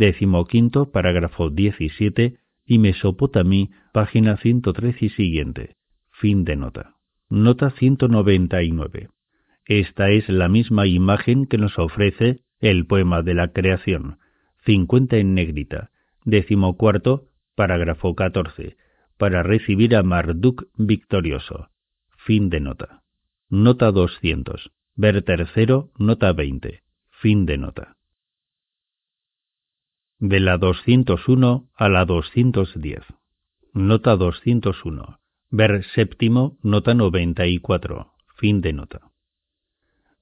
[0.00, 5.76] Decimoquinto, parágrafo 17 y Mesopotamí, página 103 y siguiente.
[6.10, 6.94] Fin de nota.
[7.28, 9.10] Nota 199.
[9.66, 14.16] Esta es la misma imagen que nos ofrece el poema de la creación,
[14.64, 15.90] 50 en negrita,
[16.24, 18.78] decimocuarto, parágrafo 14,
[19.18, 21.68] para recibir a Marduk victorioso.
[22.16, 23.02] Fin de nota.
[23.50, 24.70] Nota 200.
[24.96, 26.80] Ver tercero, nota 20.
[27.10, 27.98] Fin de nota.
[30.20, 33.00] De la 201 a la 210.
[33.72, 35.18] Nota 201.
[35.50, 38.12] Ver séptimo, nota 94.
[38.36, 39.00] Fin de nota.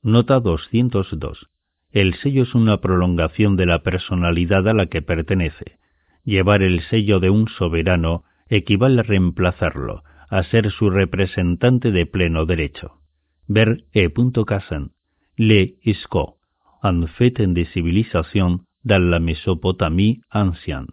[0.01, 1.49] Nota 202.
[1.91, 5.81] El sello es una prolongación de la personalidad a la que pertenece.
[6.23, 12.47] Llevar el sello de un soberano equivale a reemplazarlo, a ser su representante de pleno
[12.47, 13.01] derecho.
[13.49, 14.13] Ver E.
[14.47, 14.93] Cassin,
[15.37, 16.37] Le Isco,
[16.85, 20.89] en fait de civilisation dans la Mesopotamie ancienne.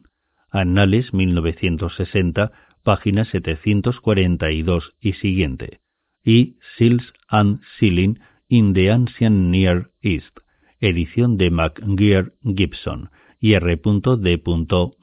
[0.52, 2.52] Anales 1960,
[2.84, 5.80] página 742 y siguiente.
[6.24, 10.40] Y Seals and Sealing in the Ancient Near East,
[10.80, 13.10] edición de McGear Gibson
[13.40, 13.82] y R.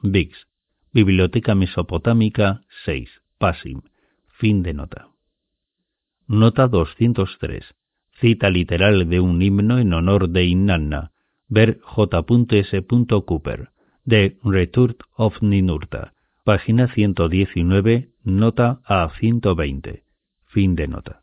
[0.01, 0.47] Biggs,
[0.91, 3.81] Biblioteca Mesopotámica 6, Passim.
[4.37, 5.07] Fin de nota.
[6.27, 7.63] Nota 203.
[8.19, 11.12] Cita literal de un himno en honor de Inanna.
[11.55, 12.83] Ver J.S.
[13.27, 13.69] Cooper.
[14.05, 16.13] The Return of Ninurta.
[16.43, 20.03] Página 119, nota a 120.
[20.47, 21.21] Fin de nota.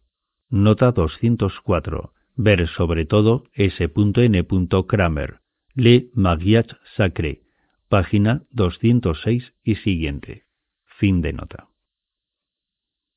[0.49, 2.13] Nota 204.
[2.37, 4.47] Ver sobre todo S.N.
[4.87, 5.41] Kramer.
[5.75, 7.43] Le Magiat Sacré.
[7.89, 10.45] Página 206 y siguiente.
[10.85, 11.69] Fin de nota.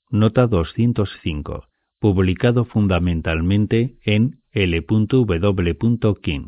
[0.09, 1.67] Nota 205
[1.99, 5.77] publicado fundamentalmente en L.W.
[6.21, 6.47] King,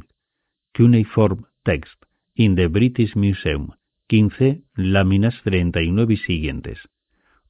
[0.76, 2.04] Cuneiform Text,
[2.36, 3.70] in the British Museum,
[4.10, 6.80] 15, láminas 39 y siguientes.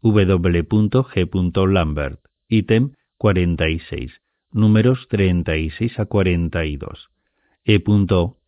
[0.02, 1.52] W.G.
[1.68, 4.22] Lambert, ítem 46,
[4.52, 7.10] números 36 a 42.
[7.64, 7.84] E.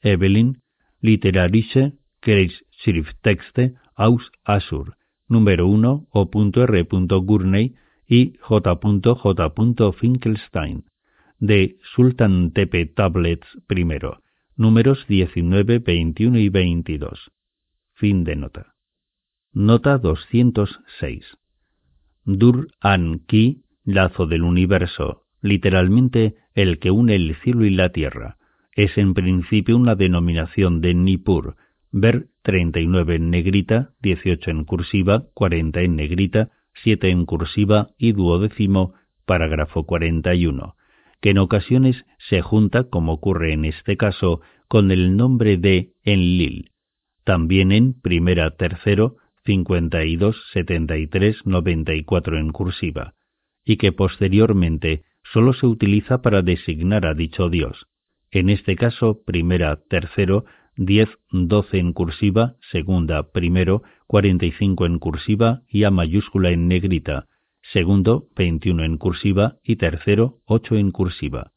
[0.02, 0.62] Evelyn,
[1.02, 4.96] Literarische Kreisschrifttexte aus Assur,
[5.28, 6.88] número 1, O.R.
[7.26, 7.76] Gurney,
[8.08, 8.80] y J.
[10.00, 10.86] Finkelstein,
[11.40, 14.27] de Sultan Tepe Tablets I,
[14.58, 17.32] números 19, 21 y 22.
[17.94, 18.74] Fin de nota.
[19.54, 21.26] Nota 206.
[22.26, 28.38] Dur An Ki, lazo del universo, literalmente el que une el cielo y la tierra,
[28.74, 31.56] es en principio una denominación de Nippur,
[31.92, 36.50] ver 39 en negrita, 18 en cursiva, 40 en negrita,
[36.84, 38.94] 7 en cursiva y duodécimo,
[39.26, 40.76] parágrafo 41,
[41.22, 46.72] que en ocasiones se junta, como ocurre en este caso, con el nombre de Enlil,
[47.24, 53.16] también en primera, tercero, 52, 73, 94 en cursiva,
[53.64, 55.04] y que posteriormente
[55.34, 57.88] sólo se utiliza para designar a dicho dios.
[58.32, 60.46] En este caso, primera, tercero,
[60.76, 67.28] 10, 12 en cursiva, segunda, primero, 45 en cursiva y A mayúscula en negrita,
[67.72, 71.52] segundo 21 en cursiva y tercero 8 en cursiva.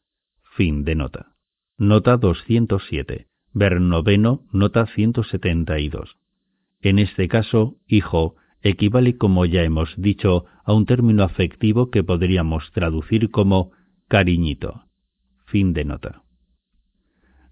[0.55, 1.35] Fin de nota.
[1.77, 3.27] Nota 207.
[3.53, 6.17] Ver noveno, nota 172.
[6.81, 12.71] En este caso, hijo equivale, como ya hemos dicho, a un término afectivo que podríamos
[12.71, 13.71] traducir como
[14.07, 14.83] cariñito.
[15.45, 16.23] Fin de nota.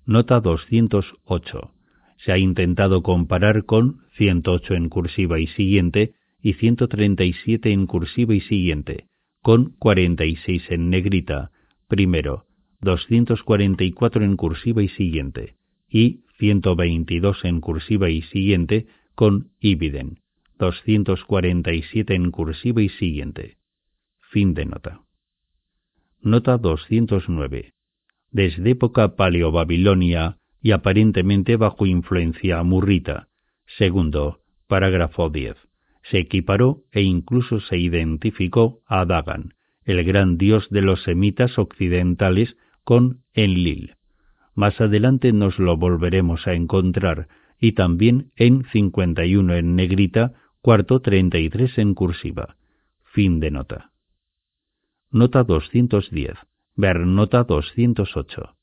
[0.06, 1.72] Nota 208.
[2.18, 8.42] Se ha intentado comparar con 108 en cursiva y siguiente y 137 en cursiva y
[8.42, 9.08] siguiente,
[9.42, 11.52] con 46 en negrita,
[11.88, 12.46] primero,
[12.82, 15.56] 244 en cursiva y siguiente,
[15.90, 20.20] y 122 en cursiva y siguiente, con Ibiden,
[20.58, 23.58] 247 en cursiva y siguiente.
[24.32, 25.02] Fin de nota.
[26.22, 27.74] Nota 209.
[28.32, 33.30] Desde época paleobabilonia y aparentemente bajo influencia amurrita.
[33.66, 35.69] Segundo, parágrafo 10
[36.10, 39.54] se equiparó e incluso se identificó a Dagan,
[39.84, 43.96] el gran dios de los semitas occidentales, con Enlil.
[44.56, 47.28] Más adelante nos lo volveremos a encontrar,
[47.60, 52.56] y también en 51 en negrita, cuarto 33 en cursiva.
[53.04, 53.92] Fin de nota.
[55.12, 56.34] Nota 210.
[56.76, 58.56] Ver nota 208.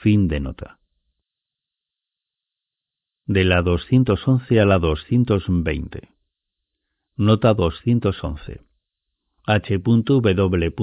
[0.00, 0.78] Fin de nota.
[3.26, 6.15] De la 211 a la 220.
[7.18, 8.60] Nota 211.
[9.46, 10.74] H.W.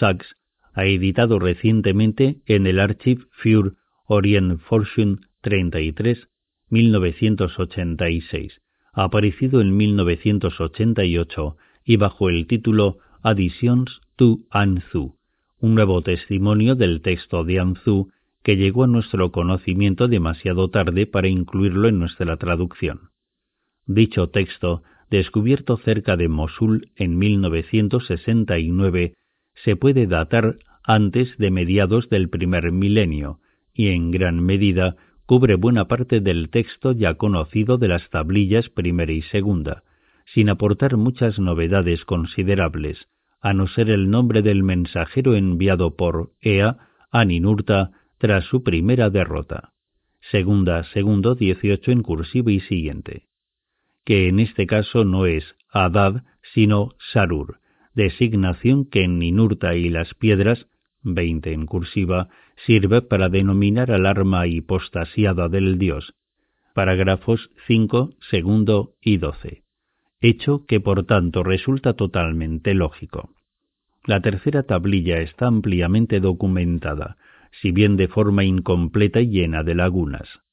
[0.00, 0.26] Sachs
[0.74, 3.74] ha editado recientemente en el Archive für
[4.06, 6.28] Orient Fortune 33,
[6.70, 8.60] 1986,
[8.92, 15.14] aparecido en 1988 y bajo el título Additions to Anzu,
[15.60, 18.10] un nuevo testimonio del texto de Anzu
[18.42, 23.10] que llegó a nuestro conocimiento demasiado tarde para incluirlo en nuestra traducción.
[23.86, 29.14] Dicho texto descubierto cerca de Mosul en 1969,
[29.64, 33.40] se puede datar antes de mediados del primer milenio
[33.72, 34.96] y en gran medida
[35.26, 39.82] cubre buena parte del texto ya conocido de las tablillas primera y segunda,
[40.26, 43.08] sin aportar muchas novedades considerables,
[43.40, 46.78] a no ser el nombre del mensajero enviado por Ea
[47.10, 49.72] a Ninurta tras su primera derrota.
[50.30, 53.26] Segunda, segundo, 18 en cursivo y siguiente
[54.06, 56.22] que en este caso no es Adad,
[56.54, 57.58] sino Sarur,
[57.94, 60.68] designación que en Ninurta y las piedras,
[61.02, 62.28] 20 en cursiva,
[62.64, 66.14] sirve para denominar al arma hipostasiada del dios.
[66.72, 69.64] Parágrafos 5, segundo y 12.
[70.20, 73.30] Hecho que por tanto resulta totalmente lógico.
[74.04, 77.16] La tercera tablilla está ampliamente documentada,
[77.60, 80.45] si bien de forma incompleta y llena de lagunas.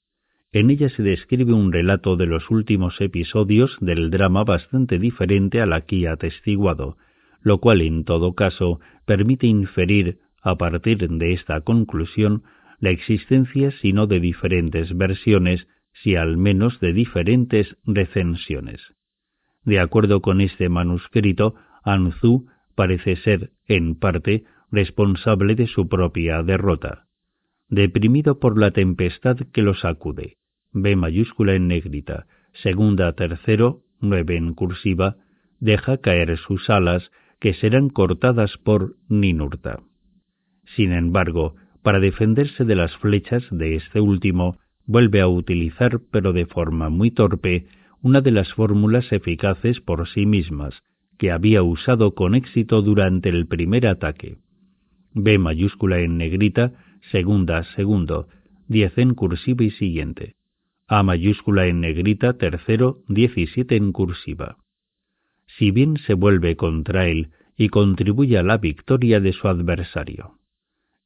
[0.54, 5.74] En ella se describe un relato de los últimos episodios del drama bastante diferente al
[5.74, 6.96] aquí atestiguado,
[7.42, 12.44] lo cual en todo caso permite inferir, a partir de esta conclusión,
[12.80, 18.94] la existencia si no de diferentes versiones, si al menos de diferentes recensiones.
[19.66, 27.08] De acuerdo con este manuscrito, Anzu parece ser, en parte, responsable de su propia derrota.
[27.70, 30.38] Deprimido por la tempestad que lo sacude,
[30.74, 32.26] B mayúscula en negrita,
[32.64, 35.18] segunda tercero, nueve en cursiva,
[35.60, 39.84] deja caer sus alas que serán cortadas por Ninurta.
[40.76, 46.48] Sin embargo, para defenderse de las flechas de este último, vuelve a utilizar, pero de
[46.48, 47.68] forma muy torpe,
[48.02, 50.74] una de las fórmulas eficaces por sí mismas,
[51.20, 54.38] que había usado con éxito durante el primer ataque.
[55.14, 56.74] B mayúscula en negrita,
[57.12, 58.28] segunda, segundo,
[58.68, 60.36] diez en cursiva y siguiente.
[60.96, 64.58] A mayúscula en negrita, tercero, 17 en cursiva.
[65.58, 70.34] Si bien se vuelve contra él y contribuye a la victoria de su adversario.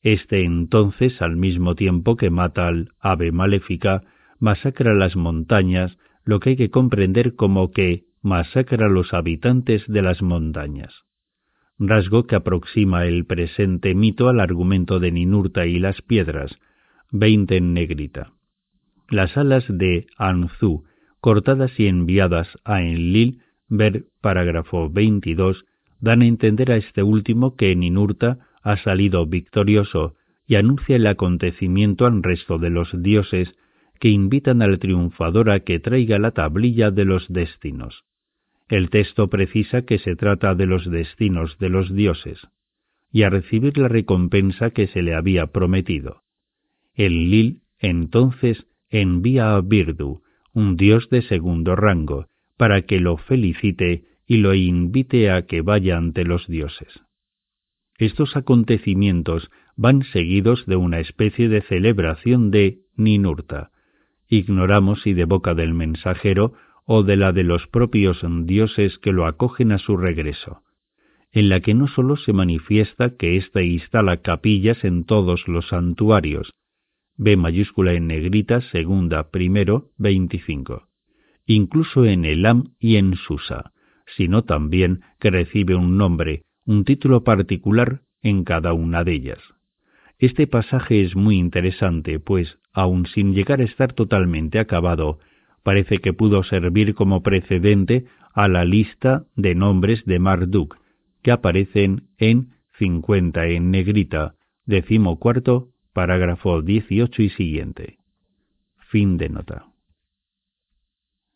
[0.01, 4.03] Este entonces, al mismo tiempo que mata al ave maléfica,
[4.39, 10.01] masacra las montañas, lo que hay que comprender como que masacra a los habitantes de
[10.01, 10.93] las montañas.
[11.79, 16.59] Rasgo que aproxima el presente mito al argumento de Ninurta y las piedras,
[17.09, 18.33] veinte en negrita.
[19.09, 20.83] Las alas de Anzu,
[21.21, 25.65] cortadas y enviadas a Enlil, ver parágrafo 22,
[25.99, 30.15] dan a entender a este último que Ninurta ha salido victorioso
[30.45, 33.55] y anuncia el acontecimiento al resto de los dioses
[33.99, 38.03] que invitan al triunfador a que traiga la tablilla de los destinos.
[38.69, 42.47] El texto precisa que se trata de los destinos de los dioses,
[43.11, 46.23] y a recibir la recompensa que se le había prometido.
[46.93, 50.21] El Lil entonces envía a Birdu,
[50.53, 52.27] un dios de segundo rango,
[52.57, 57.01] para que lo felicite y lo invite a que vaya ante los dioses.
[57.97, 63.71] Estos acontecimientos van seguidos de una especie de celebración de Ninurta.
[64.27, 66.53] Ignoramos si de boca del mensajero
[66.85, 70.61] o de la de los propios dioses que lo acogen a su regreso.
[71.33, 76.53] en la que no sólo se manifiesta que éste instala capillas en todos los santuarios,
[77.17, 80.87] B mayúscula en negrita, segunda, primero, 25,
[81.47, 83.71] incluso en Elam y en Susa,
[84.15, 89.39] sino también que recibe un nombre, un título particular en cada una de ellas.
[90.19, 95.19] Este pasaje es muy interesante, pues, aun sin llegar a estar totalmente acabado,
[95.63, 100.77] parece que pudo servir como precedente a la lista de nombres de Marduk,
[101.23, 104.35] que aparecen en 50 en negrita,
[104.65, 105.19] décimo
[105.97, 107.97] parágrafo 18 y siguiente.
[108.91, 109.65] Fin de nota.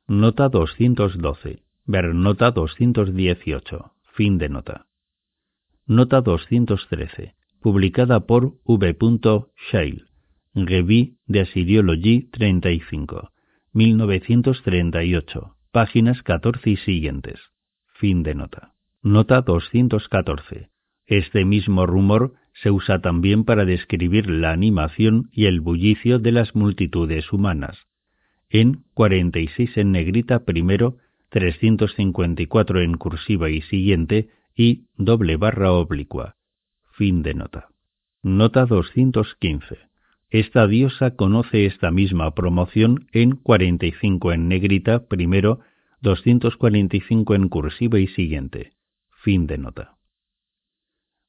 [0.07, 1.63] Nota 212.
[1.87, 3.93] Ver nota 218.
[4.13, 4.85] Fin de nota.
[5.87, 7.33] Nota 213.
[7.59, 9.47] Publicada por V.
[9.71, 10.03] Shale.
[10.53, 13.31] Revue de Assyriology 35.
[13.73, 15.55] 1938.
[15.71, 17.39] Páginas 14 y siguientes.
[17.95, 18.75] Fin de nota.
[19.01, 20.69] Nota 214.
[21.07, 26.55] Este mismo rumor se usa también para describir la animación y el bullicio de las
[26.55, 27.77] multitudes humanas.
[28.49, 30.97] En 46 en negrita primero,
[31.29, 36.35] 354 en cursiva y siguiente y doble barra oblicua.
[36.91, 37.69] Fin de nota.
[38.21, 39.77] Nota 215.
[40.29, 45.61] Esta diosa conoce esta misma promoción en 45 en negrita primero,
[46.01, 48.73] 245 en cursiva y siguiente.
[49.23, 50.00] Fin de nota.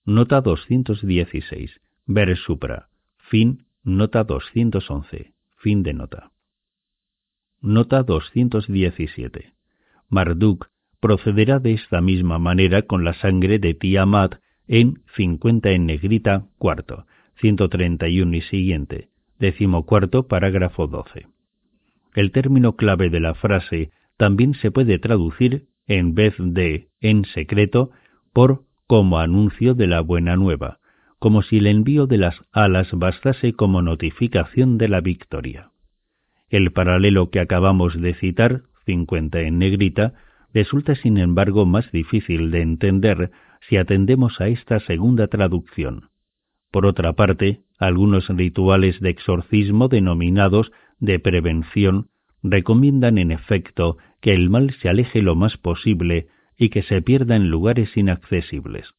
[0.04, 1.80] Nota 216.
[2.06, 2.88] Ver supra.
[3.18, 3.66] Fin.
[3.84, 5.32] Nota 211.
[5.58, 6.32] Fin de nota.
[7.60, 9.52] Nota 217.
[10.08, 10.66] Marduk
[10.98, 17.06] procederá de esta misma manera con la sangre de Tiamat en 50 en negrita, cuarto,
[17.40, 19.08] 131 y siguiente,
[19.38, 21.28] décimo cuarto, parágrafo 12.
[22.14, 27.90] El término clave de la frase también se puede traducir, en vez de en secreto,
[28.32, 30.78] por como anuncio de la buena nueva,
[31.18, 35.70] como si el envío de las alas bastase como notificación de la victoria.
[36.50, 40.12] El paralelo que acabamos de citar, 50 en negrita,
[40.52, 43.30] resulta sin embargo más difícil de entender
[43.66, 46.10] si atendemos a esta segunda traducción.
[46.70, 50.70] Por otra parte, algunos rituales de exorcismo denominados
[51.00, 52.08] de prevención
[52.42, 56.28] recomiendan en efecto que el mal se aleje lo más posible
[56.62, 58.94] y que se pierda en lugares inaccesibles.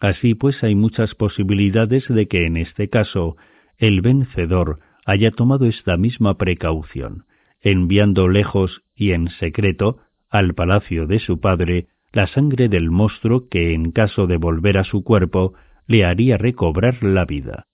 [0.00, 3.36] Así pues hay muchas posibilidades de que en este caso
[3.78, 7.26] el vencedor haya tomado esta misma precaución,
[7.60, 9.98] enviando lejos y en secreto
[10.28, 14.84] al palacio de su padre la sangre del monstruo que en caso de volver a
[14.84, 15.54] su cuerpo
[15.86, 17.68] le haría recobrar la vida.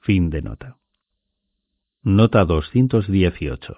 [0.00, 0.76] Fin de nota.
[2.02, 3.76] Nota 218.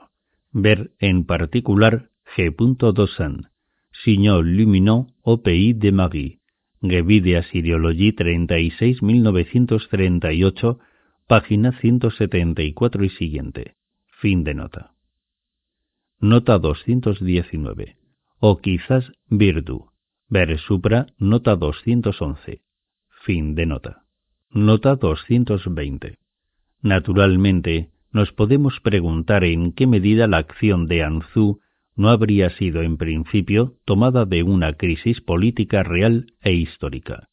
[0.53, 2.55] Ver en particular G.
[2.94, 3.51] Dosan,
[4.05, 6.40] Signor Lumineux au Pays de Marie,
[6.82, 10.78] Revue de Assyriologie 36 1938,
[11.28, 13.77] página 174 y siguiente.
[14.20, 14.93] Fin de nota.
[16.20, 17.97] Nota 219.
[18.40, 19.90] O quizás Virdu.
[20.28, 22.62] Ver supra, nota 211.
[23.24, 24.02] Fin de nota.
[24.51, 26.19] Nota 220.
[26.81, 31.60] Naturalmente, nos podemos preguntar en qué medida la acción de Anzú
[31.97, 37.28] no habría sido en principio tomada de una crisis política real e histórica.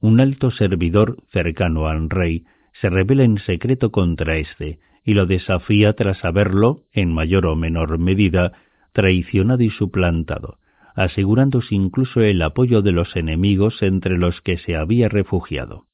[0.00, 2.44] Un alto servidor cercano al rey
[2.80, 7.98] se revela en secreto contra éste y lo desafía tras haberlo, en mayor o menor
[7.98, 8.52] medida,
[8.92, 10.58] traicionado y suplantado,
[10.94, 15.86] asegurándose incluso el apoyo de los enemigos entre los que se había refugiado.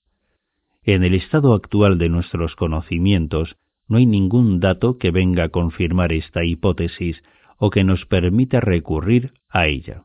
[0.82, 3.56] En el estado actual de nuestros conocimientos
[3.88, 7.22] no hay ningún dato que venga a confirmar esta hipótesis
[7.58, 10.04] o que nos permita recurrir a ella.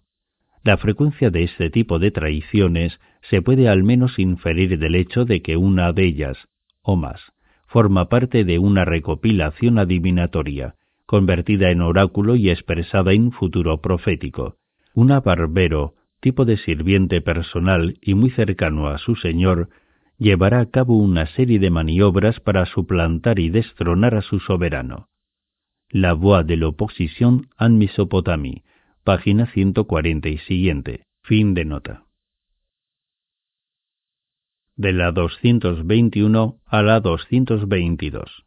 [0.63, 2.99] La frecuencia de este tipo de traiciones
[3.29, 6.37] se puede al menos inferir del hecho de que una de ellas,
[6.81, 7.21] o más,
[7.67, 10.75] forma parte de una recopilación adivinatoria,
[11.05, 14.57] convertida en oráculo y expresada en futuro profético.
[14.93, 19.69] Una barbero, tipo de sirviente personal y muy cercano a su señor,
[20.17, 25.09] llevará a cabo una serie de maniobras para suplantar y destronar a su soberano.
[25.95, 28.63] La voix de l'opposition en Mesopotamie,
[29.03, 32.05] página 140 y siguiente, fin de nota.
[34.75, 38.43] De la 221 a la 222.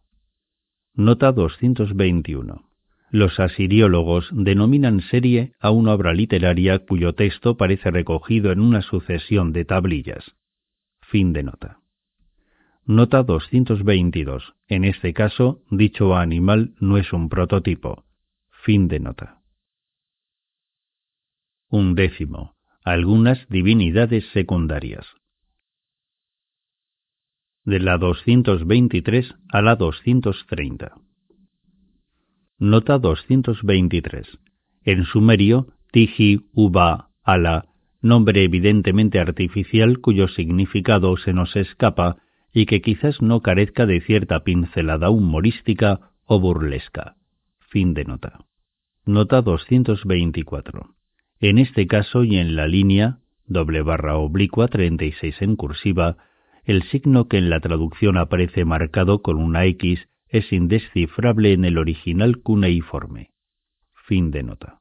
[0.94, 2.68] Nota 221.
[3.12, 9.52] Los asiriólogos denominan serie a una obra literaria cuyo texto parece recogido en una sucesión
[9.52, 10.34] de tablillas.
[11.00, 11.78] Fin de nota.
[12.88, 14.54] Nota 222.
[14.68, 18.04] En este caso, dicho animal no es un prototipo.
[18.62, 19.42] Fin de nota.
[21.68, 22.54] Un décimo.
[22.84, 25.04] Algunas divinidades secundarias.
[27.64, 30.94] De la 223 a la 230.
[32.58, 34.28] Nota 223.
[34.84, 37.66] En sumerio, Tiji Uba Ala,
[38.00, 42.18] nombre evidentemente artificial cuyo significado se nos escapa
[42.56, 47.16] y que quizás no carezca de cierta pincelada humorística o burlesca.
[47.68, 48.46] Fin de nota.
[49.04, 50.94] Nota 224.
[51.40, 56.16] En este caso y en la línea doble barra oblicua 36 en cursiva,
[56.64, 61.76] el signo que en la traducción aparece marcado con una X es indescifrable en el
[61.76, 63.32] original cuneiforme.
[63.92, 64.80] Fin de nota.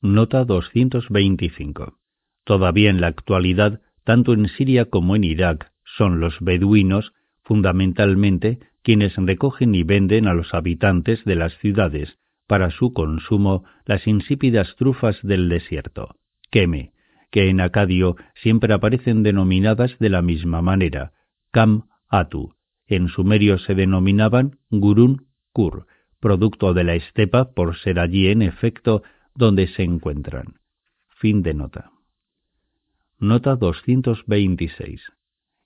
[0.00, 1.98] Nota 225.
[2.44, 7.12] Todavía en la actualidad, tanto en Siria como en Irak, son los beduinos,
[7.42, 14.06] fundamentalmente, quienes recogen y venden a los habitantes de las ciudades, para su consumo, las
[14.06, 16.16] insípidas trufas del desierto,
[16.50, 16.92] queme,
[17.30, 21.12] que en acadio siempre aparecen denominadas de la misma manera,
[21.50, 22.54] kam atu,
[22.86, 25.86] en sumerio se denominaban gurun kur,
[26.20, 29.02] producto de la estepa por ser allí en efecto
[29.34, 30.54] donde se encuentran.
[31.08, 31.90] Fin de nota.
[33.18, 35.17] Nota 226.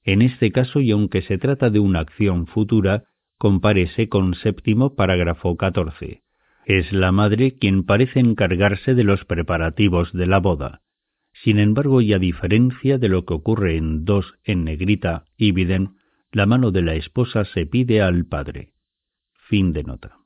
[0.04, 3.04] En este caso, y aunque se trata de una acción futura,
[3.38, 6.22] compárese con séptimo parágrafo 14.
[6.66, 10.82] Es la madre quien parece encargarse de los preparativos de la boda.
[11.32, 15.96] Sin embargo, y a diferencia de lo que ocurre en dos en negrita y Biden,
[16.30, 18.72] la mano de la esposa se pide al padre.
[19.48, 20.18] Fin de nota.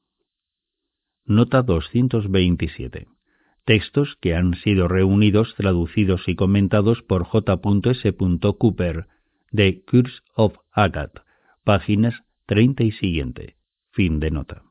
[1.25, 3.09] Nota 227.
[3.65, 8.15] Textos que han sido reunidos, traducidos y comentados por J.S.
[8.59, 9.07] Cooper
[9.57, 11.19] de Curse of Agat,
[11.65, 13.57] páginas 30 y siguiente.
[13.91, 14.63] Fin de nota.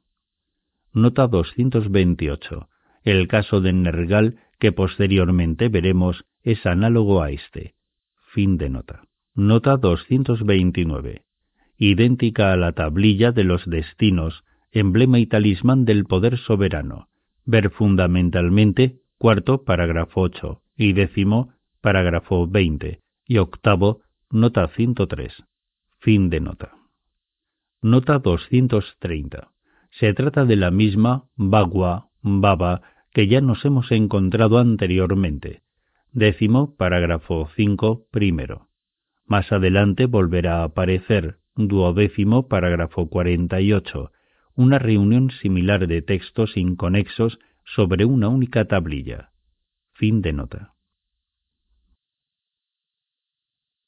[0.94, 2.70] Nota 228.
[3.04, 7.76] El caso de Nergal, que posteriormente veremos, es análogo a este.
[8.32, 9.04] Fin de nota.
[9.34, 11.26] Nota 229
[11.78, 17.10] idéntica a la tablilla de los destinos, emblema y talismán del poder soberano.
[17.46, 24.02] Ver fundamentalmente cuarto parágrafo 8 y décimo parágrafo 20 y octavo
[24.36, 25.46] nota 103.
[26.00, 26.74] Fin de nota.
[27.82, 29.52] Nota 230.
[29.92, 32.82] Se trata de la misma bagua, baba,
[33.14, 35.62] que ya nos hemos encontrado anteriormente.
[36.12, 38.68] Décimo parágrafo 5 primero.
[39.26, 44.12] Más adelante volverá a aparecer duodécimo parágrafo 48,
[44.56, 49.32] una reunión similar de textos inconexos sobre una única tablilla.
[49.94, 50.75] Fin de nota.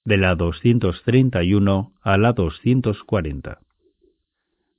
[0.08, 3.60] De la 231 a la 240.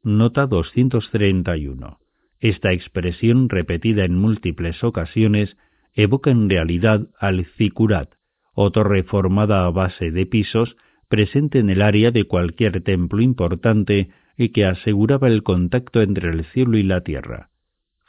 [0.03, 1.99] Nota 231.
[2.41, 5.59] Esta expresión, repetida en múltiples ocasiones,
[5.93, 8.15] evoca en realidad al zikurat,
[8.55, 10.79] o torre formada a base de pisos
[11.09, 16.47] presente en el área de cualquier templo importante y que aseguraba el contacto entre el
[16.47, 17.51] cielo y la tierra.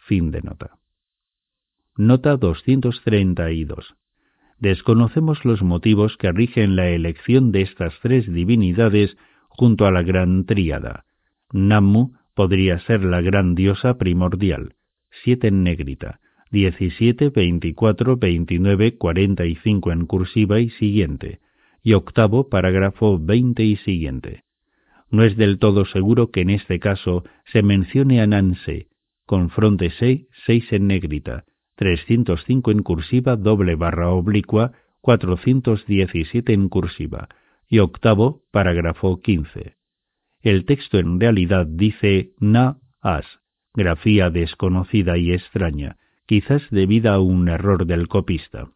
[0.08, 0.78] Fin de nota.
[1.98, 3.99] Nota 232.
[4.60, 9.18] Desconocemos los motivos que rigen la elección de estas tres divinidades
[9.48, 11.06] junto a la gran tríada.
[11.52, 14.76] Nammu podría ser la gran diosa primordial,
[15.24, 16.20] siete en negrita,
[16.52, 21.40] 17, 24, 29, 45 en cursiva y siguiente,
[21.82, 24.44] y octavo parágrafo veinte y siguiente.
[25.10, 28.88] No es del todo seguro que en este caso se mencione a Nanse,
[29.26, 31.46] con fronte C, seis en negrita,
[31.80, 37.30] 305 en cursiva doble barra oblicua, 417 en cursiva,
[37.70, 39.78] y octavo parágrafo quince.
[40.42, 43.26] El texto en realidad dice na as,
[43.74, 45.96] grafía desconocida y extraña,
[46.26, 48.72] quizás debida a un error del copista.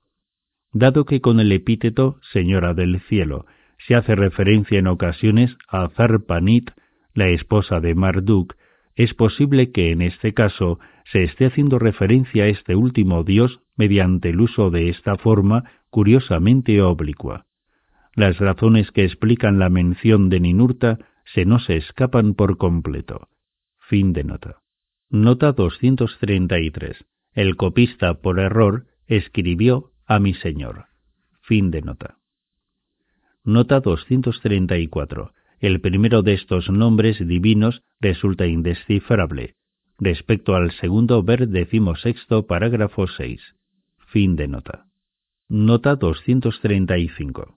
[0.72, 3.48] Dado que con el epíteto Señora del Cielo
[3.86, 6.72] se hace referencia en ocasiones a Zarpanit,
[7.14, 8.56] la esposa de Marduk,
[8.96, 10.80] es posible que en este caso
[11.12, 16.82] se esté haciendo referencia a este último dios mediante el uso de esta forma curiosamente
[16.82, 17.46] oblicua.
[18.16, 21.00] Las razones que explican la mención de Ninurta
[21.34, 23.28] se nos escapan por completo.
[23.80, 24.62] Fin de nota.
[25.10, 27.06] Nota 233.
[27.34, 30.86] El copista, por error, escribió a mi Señor.
[31.42, 32.18] Fin de nota.
[33.44, 35.34] Nota 234.
[35.64, 39.56] El primero de estos nombres divinos resulta indescifrable.
[39.98, 43.40] Respecto al segundo, ver decimosexto parágrafo 6.
[44.12, 44.88] Fin de nota.
[45.48, 47.56] Nota 235.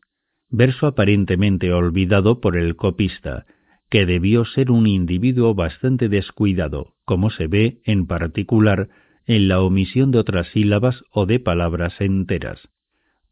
[0.50, 3.44] Verso aparentemente olvidado por el copista,
[3.90, 8.88] que debió ser un individuo bastante descuidado, como se ve en particular
[9.26, 12.68] en la omisión de otras sílabas o de palabras enteras.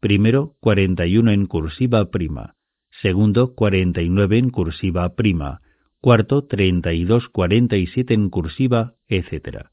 [0.01, 2.55] primero 41 en cursiva prima,
[3.05, 5.61] segundo 49 en cursiva prima,
[6.01, 9.67] cuarto 32 47 en cursiva, etc.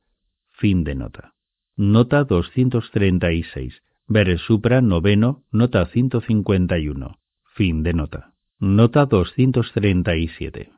[0.50, 1.32] Fin de nota.
[1.74, 3.82] Nota 236.
[4.06, 7.20] Ver supra noveno, nota 151.
[7.54, 8.34] Fin de nota.
[8.60, 10.68] Nota 237.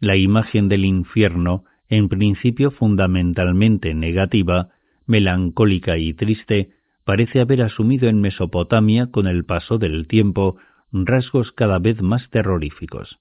[0.00, 4.70] La imagen del infierno, en principio fundamentalmente negativa,
[5.06, 6.70] melancólica y triste,
[7.04, 10.56] parece haber asumido en Mesopotamia con el paso del tiempo
[10.92, 13.18] rasgos cada vez más terroríficos.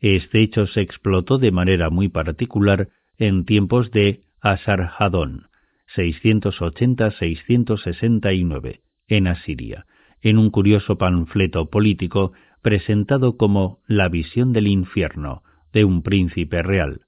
[0.00, 2.88] Este hecho se explotó de manera muy particular
[3.18, 5.48] en tiempos de Asarhadón,
[5.94, 9.84] 680-669, en Asiria,
[10.22, 12.32] en un curioso panfleto político
[12.62, 15.42] presentado como La visión del infierno
[15.72, 17.02] de un príncipe real.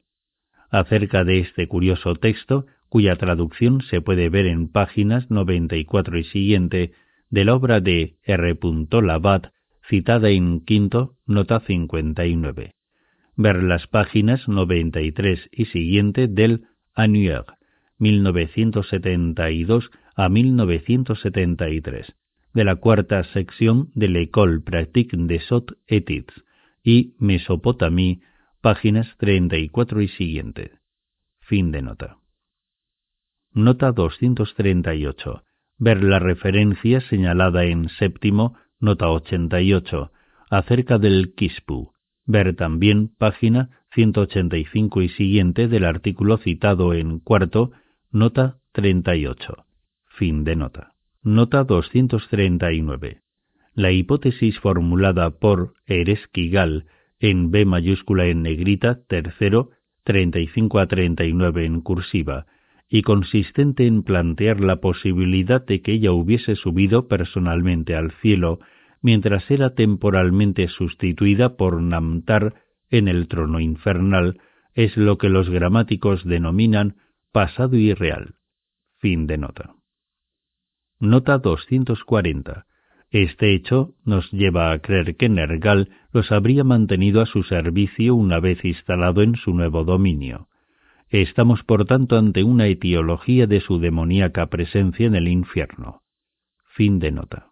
[0.70, 6.92] Acerca de este curioso texto, cuya traducción se puede ver en páginas 94 y siguiente
[7.30, 8.58] de la obra de R.
[9.02, 9.52] Labat,
[9.88, 12.74] citada en quinto, nota 59.
[13.36, 17.44] Ver las páginas 93 y siguiente del Annuaire,
[17.98, 22.14] 1972 a 1973,
[22.54, 26.34] de la cuarta sección de l'École pratique des hautes études
[26.84, 28.20] y Mesopotamie,
[28.60, 30.72] páginas 34 y siguiente.
[31.40, 32.18] Fin de nota.
[33.52, 35.44] Nota 238.
[35.78, 40.10] Ver la referencia señalada en séptimo, nota 88,
[40.50, 41.92] acerca del Kispu.
[42.26, 47.70] Ver también página 185 y siguiente del artículo citado en cuarto,
[48.10, 49.64] nota 38.
[50.06, 50.94] Fin de nota.
[51.22, 53.20] Nota 239.
[53.74, 56.86] La hipótesis formulada por Eresquigal
[57.20, 59.70] en B mayúscula en negrita, tercero,
[60.02, 62.46] 35 a 39 en cursiva,
[62.94, 68.60] y consistente en plantear la posibilidad de que ella hubiese subido personalmente al cielo
[69.02, 72.54] mientras era temporalmente sustituida por Namtar
[72.88, 74.40] en el trono infernal,
[74.74, 76.96] es lo que los gramáticos denominan
[77.32, 78.36] pasado irreal.
[78.98, 79.74] Fin de nota.
[81.00, 82.66] Nota 240.
[83.10, 88.40] Este hecho nos lleva a creer que Nergal los habría mantenido a su servicio una
[88.40, 90.48] vez instalado en su nuevo dominio.
[91.10, 96.02] Estamos por tanto ante una etiología de su demoníaca presencia en el infierno.
[96.74, 97.51] Fin de nota.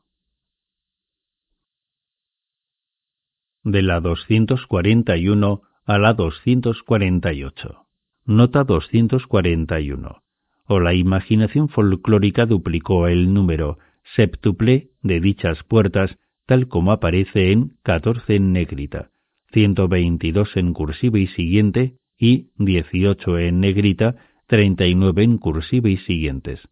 [3.63, 7.87] De la 241 a la 248.
[8.25, 10.23] Nota 241.
[10.67, 13.77] O la imaginación folclórica duplicó el número
[14.17, 16.17] septuple de dichas puertas
[16.47, 19.11] tal como aparece en 14 en negrita,
[19.53, 24.17] 122 en cursiva y siguiente y 18 en negrita,
[24.47, 26.67] 39 en cursiva y siguientes.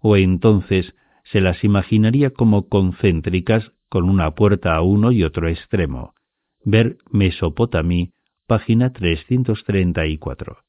[0.00, 0.94] O entonces
[1.24, 6.12] se las imaginaría como concéntricas con una puerta a uno y otro extremo.
[6.68, 8.12] Ver Mesopotamí,
[8.48, 10.64] página 334.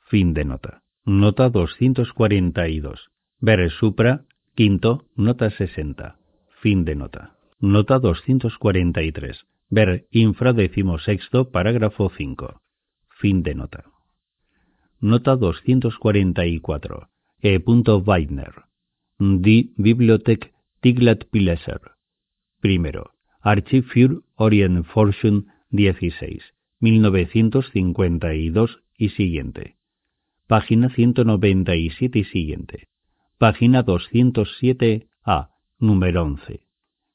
[0.00, 0.82] Fin de nota.
[1.04, 3.10] Nota 242.
[3.40, 4.24] Ver Supra,
[4.56, 6.18] quinto, nota 60.
[6.60, 7.36] Fin de nota.
[7.60, 9.46] Nota 243.
[9.70, 10.52] Ver Infra
[10.98, 12.60] sexto, parágrafo 5.
[13.08, 13.84] Fin de nota.
[15.00, 17.08] Nota 244.
[17.40, 17.62] E.
[18.04, 18.64] Weidner.
[19.20, 21.80] Die Bibliothek Tiglat Pileser.
[22.60, 23.15] Primero.
[23.46, 26.42] Archiv für Orientforschung 16.
[26.80, 29.76] 1952 y siguiente.
[30.48, 32.88] Página 197 y siguiente.
[33.38, 36.66] Página 207a, número 11.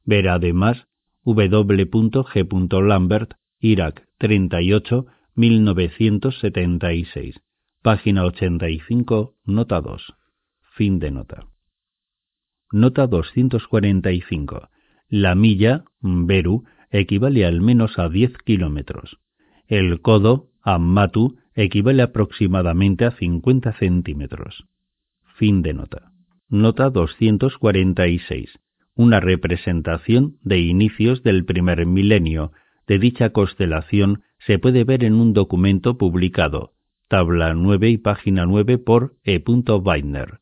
[0.05, 0.87] Ver además
[1.25, 2.47] w.g.
[2.81, 7.41] Lambert, Irak 38, 1976,
[7.81, 10.13] página 85, nota 2.
[10.77, 11.45] Fin de nota.
[12.71, 14.69] Nota 245.
[15.11, 19.19] La milla, Beru, equivale al menos a 10 kilómetros.
[19.67, 24.63] El codo, Ammatu, equivale aproximadamente a 50 centímetros.
[25.35, 26.13] Fin de nota.
[26.47, 28.57] Nota 246.
[28.95, 32.53] Una representación de inicios del primer milenio
[32.87, 36.71] de dicha constelación se puede ver en un documento publicado,
[37.09, 39.43] tabla 9 y página 9 por E.
[39.45, 40.39] Weidner.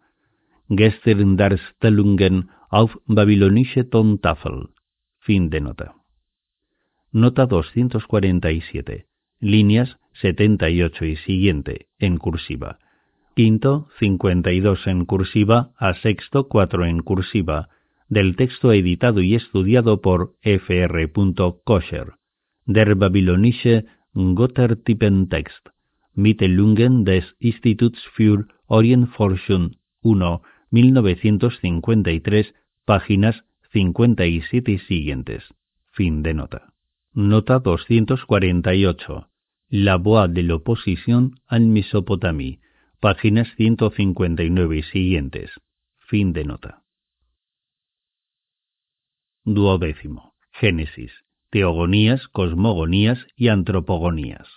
[0.69, 4.69] Gestern Darstellungen auf babylonische Tontafel.
[5.19, 5.95] Fin de nota.
[7.11, 9.05] Nota 247.
[9.39, 12.79] Líneas 78 y siguiente, en cursiva.
[13.35, 17.69] Quinto, 52 en cursiva a sexto, 4 en cursiva,
[18.07, 20.77] del texto editado y estudiado por F.
[20.77, 21.11] R.
[21.63, 22.19] Koscher
[22.69, 25.69] der babylonische Gottertypentext,
[26.13, 30.41] Mittelungen des Instituts für Orientforschung 1,
[30.71, 32.53] 1953,
[32.85, 35.43] páginas 57 y siguientes.
[35.91, 36.73] Fin de nota.
[37.13, 39.29] Nota 248.
[39.69, 42.59] La voix de l'opposition en Mesopotamie.
[42.99, 45.51] Páginas 159 y siguientes.
[45.97, 46.83] Fin de nota.
[49.43, 50.33] Duodécimo.
[50.51, 51.11] Génesis.
[51.49, 54.47] Teogonías, cosmogonías y antropogonías.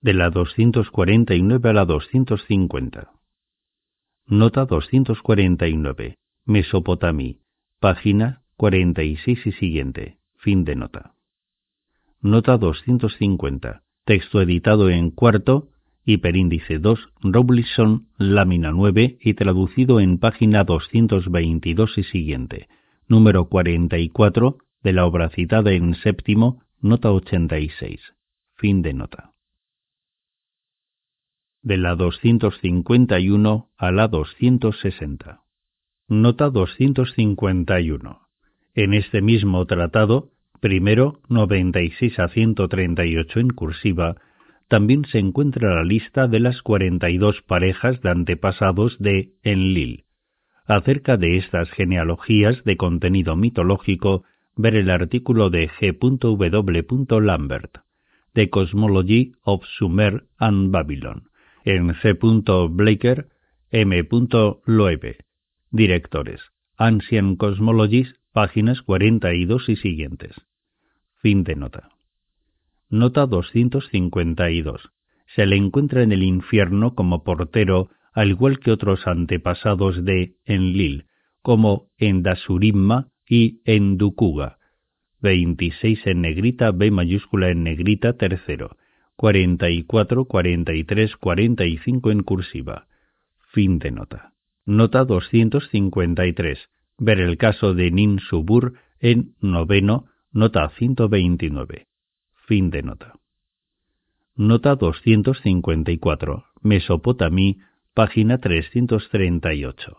[0.00, 3.19] De la 249 a la 250.
[4.30, 6.14] Nota 249.
[6.46, 7.40] Mesopotamí.
[7.80, 10.18] Página 46 y siguiente.
[10.36, 11.14] Fin de nota.
[12.22, 13.82] Nota 250.
[14.04, 15.70] Texto editado en cuarto,
[16.04, 22.68] hiperíndice 2, Roblinson, lámina 9 y traducido en página 222 y siguiente.
[23.08, 28.00] Número 44 de la obra citada en séptimo, nota 86.
[28.54, 29.32] Fin de nota
[31.62, 35.40] de la 251 a la 260.
[36.08, 38.20] Nota 251.
[38.74, 40.30] En este mismo tratado,
[40.60, 44.16] primero 96 a 138 en cursiva,
[44.68, 50.04] también se encuentra la lista de las 42 parejas de antepasados de Enlil.
[50.66, 54.24] Acerca de estas genealogías de contenido mitológico,
[54.56, 57.20] ver el artículo de G.
[57.20, 57.78] Lambert,
[58.32, 61.29] The Cosmology of Sumer and Babylon
[61.64, 62.18] en C.
[62.70, 63.28] Blaker,
[63.70, 64.08] M.
[64.66, 65.16] Loewe.
[65.70, 66.40] Directores.
[66.76, 70.34] Ancient Cosmologies, páginas 42 y siguientes.
[71.16, 71.90] Fin de nota.
[72.88, 74.90] Nota 252.
[75.34, 81.06] Se le encuentra en el infierno como portero, al igual que otros antepasados de Enlil,
[81.42, 84.58] como Endasurimma y Endukuga.
[85.20, 88.76] 26 en negrita, B mayúscula en negrita, tercero.
[89.20, 92.86] 44, 43, 45 en cursiva.
[93.52, 94.32] Fin de nota.
[94.64, 96.58] Nota 253.
[96.96, 101.86] Ver el caso de Nin Subur en noveno, nota 129.
[102.46, 103.12] Fin de nota.
[104.36, 106.44] Nota 254.
[106.62, 107.58] Mesopotamí,
[107.92, 109.98] página 338.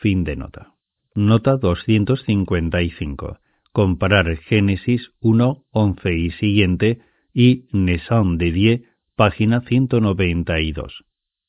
[0.00, 0.74] Fin de nota.
[1.14, 3.38] Nota 255.
[3.70, 7.02] Comparar Génesis 1, 11 y siguiente
[7.32, 8.84] y Nessan de Die,
[9.16, 11.04] página 192.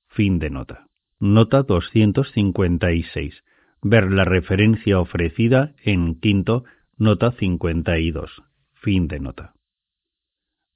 [0.07, 0.87] Fin de nota.
[1.19, 3.43] Nota 256.
[3.81, 6.63] Ver la referencia ofrecida en quinto,
[6.97, 8.43] nota 52.
[8.73, 9.53] Fin de nota.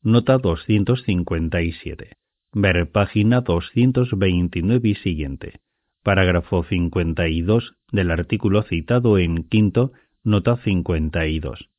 [0.02, 2.18] Nota 257.
[2.54, 5.62] Ver página 229 y siguiente.
[6.04, 9.94] Parágrafo 52 del artículo citado en quinto,
[10.24, 11.70] nota 52.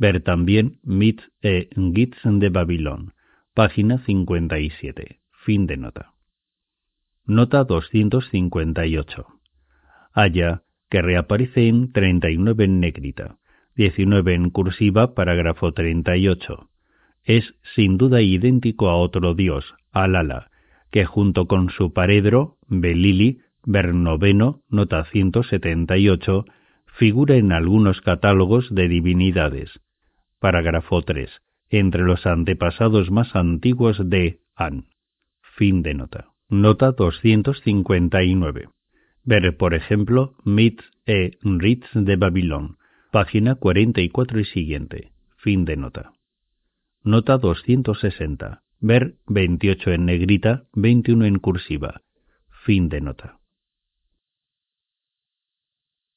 [0.00, 3.12] Ver también Myth e Gits de Babilón,
[3.52, 5.20] página 57.
[5.44, 6.14] Fin de nota.
[7.26, 9.26] Nota 258.
[10.14, 13.36] Haya que reaparece en 39 en negrita,
[13.76, 16.70] 19 en cursiva, parágrafo 38.
[17.24, 20.50] Es sin duda idéntico a otro dios, Alala,
[20.90, 26.46] que junto con su paredro, Belili, ver noveno, nota 178,
[26.86, 29.70] figura en algunos catálogos de divinidades,
[30.40, 31.30] Parágrafo 3.
[31.68, 34.86] Entre los antepasados más antiguos de An.
[35.42, 36.30] Fin de nota.
[36.48, 38.70] Nota 259.
[39.22, 42.78] Ver, por ejemplo, Myths e Rits de Babilón,
[43.12, 45.12] página 44 y siguiente.
[45.36, 46.12] Fin de nota.
[47.04, 48.62] Nota 260.
[48.80, 52.00] Ver 28 en negrita, 21 en cursiva.
[52.64, 53.40] Fin de nota.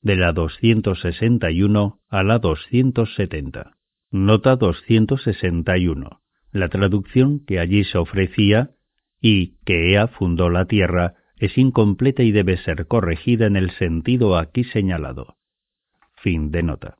[0.02, 3.78] De la 261 a la 270.
[4.14, 6.22] Nota 261.
[6.52, 8.70] La traducción que allí se ofrecía
[9.20, 14.38] y que Ea fundó la tierra es incompleta y debe ser corregida en el sentido
[14.38, 15.38] aquí señalado.
[16.22, 16.98] Fin de nota.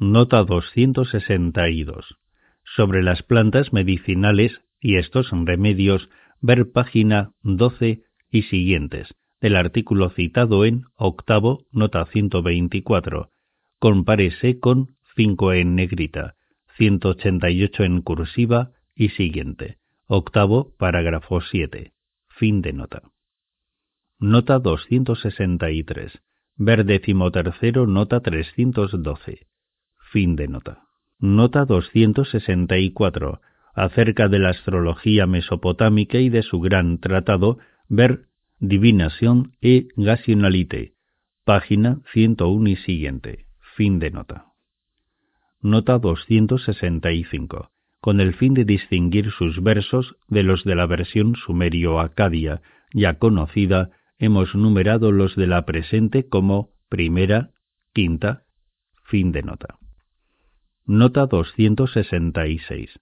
[0.00, 2.16] Nota 262.
[2.64, 6.10] Sobre las plantas medicinales y estos remedios,
[6.40, 13.30] ver página 12 y siguientes del artículo citado en octavo, nota 124.
[13.78, 16.34] Compárese con 5 en negrita,
[16.78, 19.76] 188 en cursiva y siguiente.
[20.06, 21.92] Octavo, parágrafo 7.
[22.30, 23.02] Fin de nota.
[24.18, 26.22] Nota 263.
[26.56, 29.46] Ver tercero, nota 312.
[30.10, 30.84] Fin de nota.
[31.18, 33.42] Nota 264.
[33.74, 37.58] Acerca de la astrología mesopotámica y de su gran tratado,
[37.90, 38.22] ver
[38.58, 40.94] Divinación e Gasionalite.
[41.44, 43.44] Página 101 y siguiente.
[43.76, 44.49] Fin de nota
[45.62, 47.70] nota 265,
[48.00, 52.62] con el fin de distinguir sus versos de los de la versión sumerio-acadia,
[52.92, 57.50] ya conocida, hemos numerado los de la presente como primera,
[57.92, 58.44] quinta,
[59.04, 59.78] fin de nota.
[60.86, 62.98] Nota 266.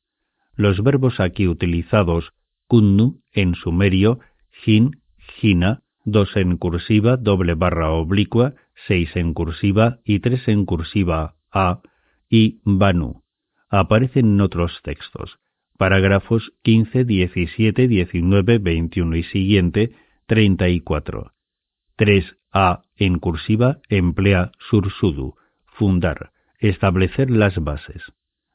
[0.56, 2.32] Los verbos aquí utilizados,
[2.66, 4.18] kunnu en sumerio,
[4.64, 5.01] jin,
[5.40, 8.55] jina, dos en cursiva, doble barra oblicua,
[8.86, 11.80] seis en cursiva y tres en cursiva a,
[12.28, 13.22] y banu,
[13.68, 15.38] aparecen en otros textos,
[15.76, 19.92] parágrafos 15, 17, 19, 21 y siguiente,
[20.26, 21.32] 34.
[21.96, 25.36] 3a en cursiva emplea sursudu,
[25.66, 28.02] fundar, establecer las bases.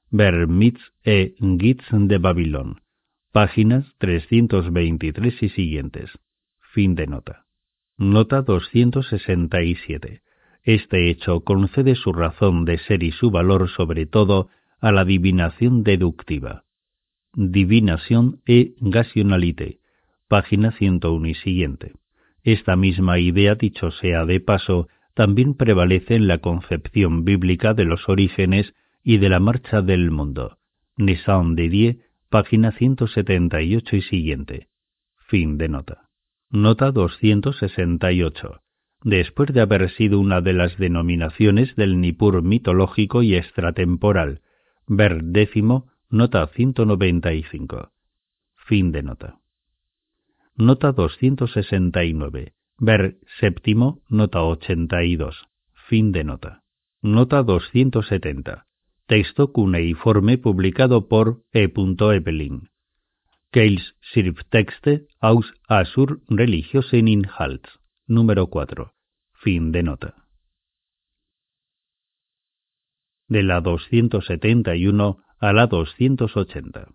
[0.09, 2.81] Ver Mitz e Gitz de Babilón,
[3.31, 6.11] páginas 323 y siguientes.
[6.73, 7.45] Fin de nota.
[7.97, 10.22] Nota 267.
[10.63, 14.47] Este hecho concede su razón de ser y su valor sobre todo
[14.79, 16.63] a la divinación deductiva.
[17.33, 19.79] Divinación e gasionalité,
[20.29, 21.93] página 101 y siguiente.
[22.43, 28.07] Esta misma idea, dicho sea de paso, también prevalece en la concepción bíblica de los
[28.07, 28.73] orígenes
[29.03, 30.57] y de la marcha del mundo.
[30.95, 31.99] Nissan de Die,
[32.29, 34.67] página 178 y siguiente.
[35.27, 36.09] Fin de nota.
[36.49, 38.62] Nota 268.
[39.03, 44.41] Después de haber sido una de las denominaciones del Nippur mitológico y extratemporal,
[44.87, 47.91] ver décimo, nota 195.
[48.55, 49.39] Fin de nota.
[50.55, 52.53] Nota 269.
[52.77, 55.47] Ver séptimo, nota 82.
[55.89, 56.63] Fin de nota.
[57.01, 58.65] Nota 270.
[59.05, 61.69] Texto cuneiforme publicado por E.
[61.73, 62.69] Evelyn.
[63.51, 67.82] Keils Schrifttexte aus Asur Religiosen Inhalts.
[68.07, 68.93] Número 4.
[69.33, 70.27] Fin de nota.
[73.29, 76.89] De la 271 a la 280.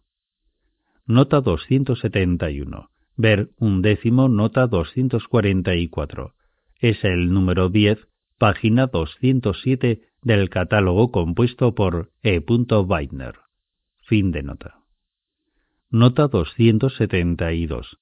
[1.07, 6.35] Nota 271 Ver un décimo nota 244.
[6.79, 8.07] Es el número 10,
[8.39, 12.41] página 207 del catálogo compuesto por E.
[12.47, 13.35] Weidner.
[14.05, 14.79] Fin de nota.
[15.91, 17.99] Nota 272.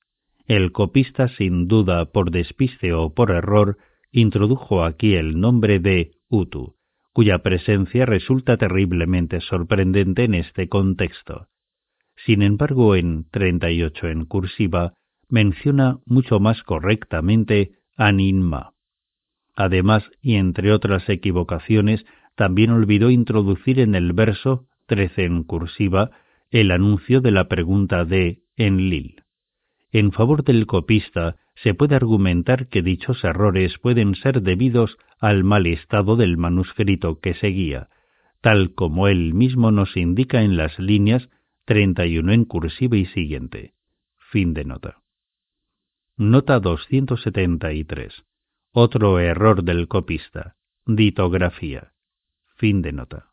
[0.47, 3.79] El copista, sin duda por despiste o por error,
[4.13, 6.77] introdujo aquí el nombre de Utu,
[7.13, 11.49] cuya presencia resulta terriblemente sorprendente en este contexto.
[12.25, 14.95] Sin embargo, en 38 en cursiva,
[15.29, 18.75] menciona mucho más correctamente Aninma.
[19.57, 26.11] Además, y entre otras equivocaciones, también olvidó introducir en el verso 13 en cursiva
[26.51, 29.26] el anuncio de la pregunta de Enlil.
[29.93, 35.67] En favor del copista, se puede argumentar que dichos errores pueden ser debidos al mal
[35.67, 37.89] estado del manuscrito que seguía,
[38.41, 41.29] tal como él mismo nos indica en las líneas
[41.65, 43.75] 31 en cursiva y siguiente.
[44.31, 45.03] Fin de nota.
[46.17, 48.25] Nota 273.
[48.73, 50.57] Otro error del copista.
[50.85, 51.93] Ditografía.
[52.57, 53.33] Fin de nota.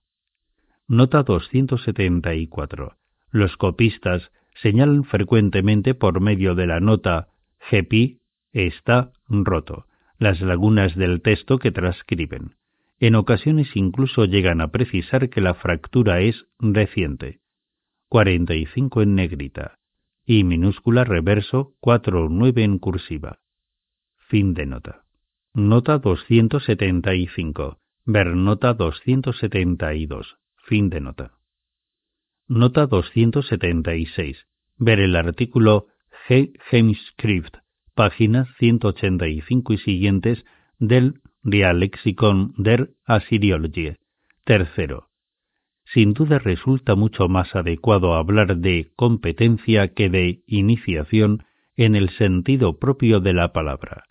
[0.87, 2.97] Nota 274.
[3.31, 7.29] Los copistas señalan frecuentemente por medio de la nota
[7.71, 8.19] GPI
[8.51, 9.87] está roto
[10.19, 12.55] las lagunas del texto que transcriben.
[12.99, 17.39] En ocasiones incluso llegan a precisar que la fractura es reciente.
[18.09, 19.79] 45 en negrita
[20.25, 23.39] y minúscula reverso 4 o 9 en cursiva.
[24.29, 25.03] Fin de nota.
[25.53, 27.79] Nota 275.
[28.05, 30.37] Ver nota 272.
[30.55, 31.33] Fin de nota.
[32.47, 34.45] Nota 276.
[34.77, 35.87] Ver el artículo
[36.27, 36.53] G.
[36.71, 37.57] Heimskrift,
[37.95, 40.45] páginas 185 y siguientes
[40.79, 43.97] del Dialexicon der Assyriologie.
[44.43, 45.09] Tercero
[45.93, 51.43] sin duda resulta mucho más adecuado hablar de competencia que de iniciación
[51.75, 54.05] en el sentido propio de la palabra.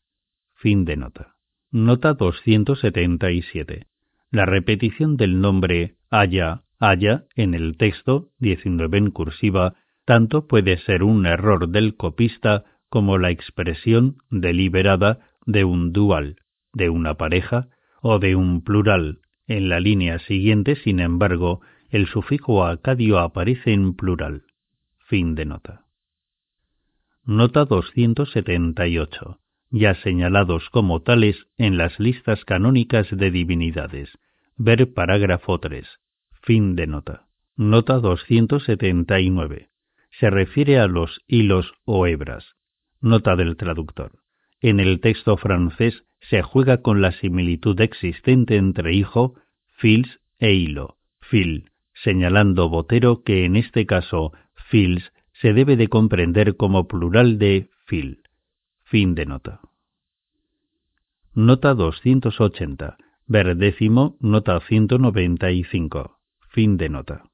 [0.55, 1.35] Fin de nota.
[1.71, 3.87] Nota 277.
[4.31, 11.05] La repetición del nombre haya, haya en el texto 19 en cursiva tanto puede ser
[11.05, 16.37] un error del copista como la expresión deliberada de un dual,
[16.73, 17.69] de una pareja
[18.01, 19.21] o de un plural.
[19.47, 24.43] En la línea siguiente, sin embargo, el sufijo acadio aparece en plural.
[24.99, 25.85] Fin de nota.
[27.25, 29.39] Nota 278.
[29.71, 34.11] Ya señalados como tales en las listas canónicas de divinidades.
[34.57, 35.87] Ver parágrafo 3.
[36.43, 37.29] Fin de nota.
[37.57, 39.69] Nota 279.
[40.19, 42.57] Se refiere a los hilos o hebras.
[43.01, 44.19] Nota del traductor.
[44.61, 49.35] En el texto francés se juega con la similitud existente entre hijo,
[49.77, 50.97] fils e hilo.
[51.21, 54.33] Fil, señalando Botero que en este caso
[54.69, 58.23] fils se debe de comprender como plural de fil.
[58.83, 59.61] Fin de nota.
[61.35, 62.97] Nota 280.
[63.27, 66.22] Ver décimo, nota 195.
[66.53, 67.25] Fin de nota.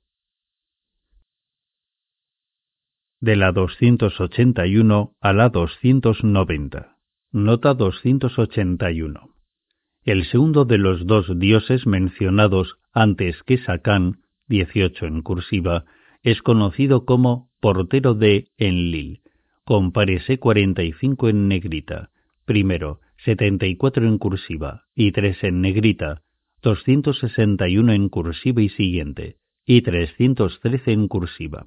[3.21, 6.97] De la 281 a la 290.
[7.33, 9.35] Nota 281.
[10.05, 15.85] El segundo de los dos dioses mencionados antes que Sacán, 18 en cursiva,
[16.23, 19.23] es conocido como portero de Enlil.
[19.65, 22.11] Compárese 45 en negrita.
[22.45, 26.23] Primero, 74 en cursiva y 3 en negrita,
[26.63, 31.67] 261 en cursiva y siguiente, y 313 en cursiva.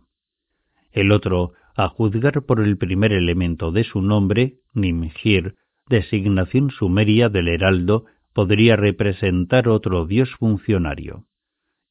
[0.91, 5.55] El otro, a juzgar por el primer elemento de su nombre, Nimgir,
[5.87, 11.25] designación sumeria del heraldo, podría representar otro dios funcionario.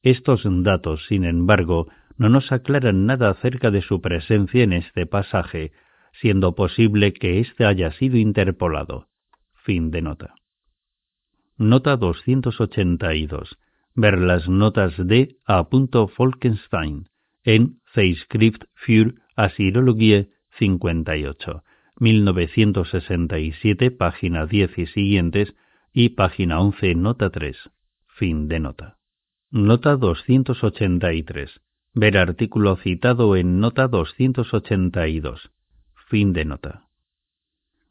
[0.03, 5.71] Estos datos, sin embargo, no nos aclaran nada acerca de su presencia en este pasaje,
[6.13, 9.07] siendo posible que éste haya sido interpolado.
[9.63, 10.35] Fin de nota.
[11.61, 13.59] Nota 282.
[13.93, 15.67] Ver las notas de A.
[16.17, 17.07] Falkenstein
[17.43, 21.63] en Zeitschrift für Asirologie 58,
[21.99, 25.53] 1967, página 10 y siguientes,
[25.93, 27.55] y página 11, nota 3.
[28.07, 28.97] Fin de nota.
[29.51, 31.61] Nota 283.
[31.93, 35.51] Ver artículo citado en nota 282.
[36.09, 36.87] Fin de nota.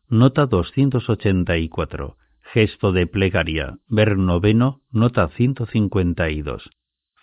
[0.09, 2.17] Nota 284.
[2.53, 3.79] Gesto de plegaria.
[3.87, 6.69] Ver noveno, nota 152.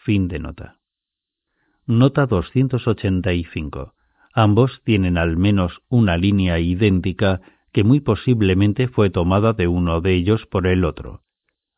[0.06, 0.80] Fin de nota.
[1.85, 3.93] Nota 285.
[4.33, 7.41] Ambos tienen al menos una línea idéntica
[7.73, 11.23] que muy posiblemente fue tomada de uno de ellos por el otro.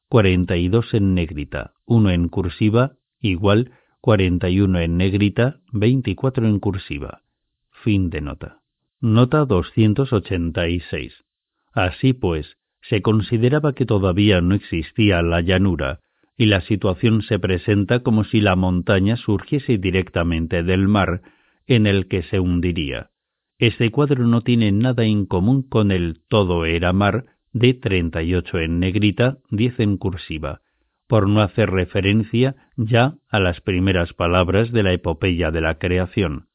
[0.10, 3.72] 42 en negrita, 1 en cursiva, igual
[4.02, 7.24] 41 en negrita, 24 en cursiva.
[7.72, 8.62] Fin de nota.
[9.02, 11.26] Nota 286.
[11.74, 16.00] Así pues, se consideraba que todavía no existía la llanura,
[16.38, 21.22] y la situación se presenta como si la montaña surgiese directamente del mar,
[21.68, 23.10] en el que se hundiría.
[23.58, 28.80] Este cuadro no tiene nada en común con el todo era mar de 38 en
[28.80, 30.62] negrita, 10 en cursiva,
[31.08, 36.48] por no hacer referencia ya a las primeras palabras de la epopeya de la creación,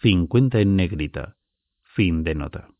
[0.00, 1.36] 50 en negrita.
[1.82, 2.73] Fin de nota.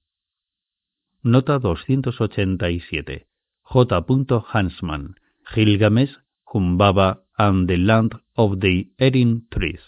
[1.24, 3.26] Nota 287.
[3.62, 4.44] J.
[4.52, 5.14] Hansman.
[5.54, 9.80] Gilgamesh, Humbaba and the Land of the Erin Trees.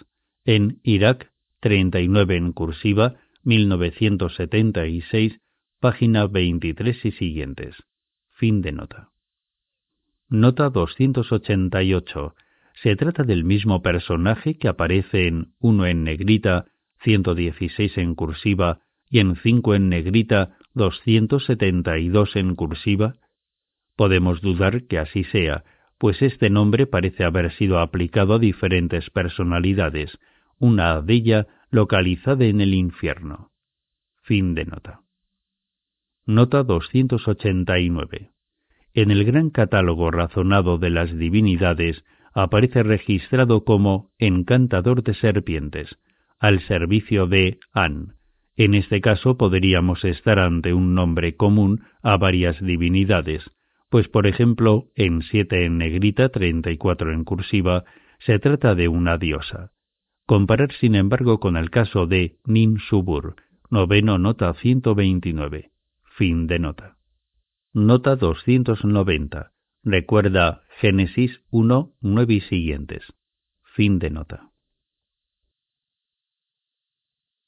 [0.47, 5.39] En Irak, 39 en cursiva, 1976,
[5.79, 7.77] página 23 y siguientes.
[8.31, 9.11] Fin de nota.
[10.31, 12.35] Nota 288.
[12.83, 16.65] Se trata del mismo personaje que aparece en 1 en negrita,
[17.03, 23.17] 116 en cursiva y en 5 en negrita 272 en cursiva?
[23.97, 25.65] Podemos dudar que así sea,
[25.99, 30.19] pues este nombre parece haber sido aplicado a diferentes personalidades,
[30.59, 33.51] una de ellas localizada en el infierno.
[34.23, 35.01] Fin de nota.
[36.27, 38.33] Nota 289.
[38.93, 45.97] En el gran catálogo razonado de las divinidades aparece registrado como encantador de serpientes,
[46.39, 48.16] al servicio de An,
[48.57, 53.43] en este caso podríamos estar ante un nombre común a varias divinidades,
[53.91, 57.85] pues por ejemplo en 7 en negrita, 34 en cursiva,
[58.19, 59.73] se trata de una diosa.
[60.25, 63.37] Comparar sin embargo con el caso de Nin Subur,
[63.71, 65.71] noveno nota 129,
[66.17, 66.97] fin de nota.
[67.75, 69.53] Nota 290.
[69.85, 73.03] Recuerda Génesis 1, 9 y siguientes.
[73.63, 74.51] Fin de nota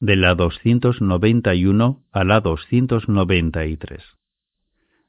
[0.00, 4.02] de la 291 a la 293.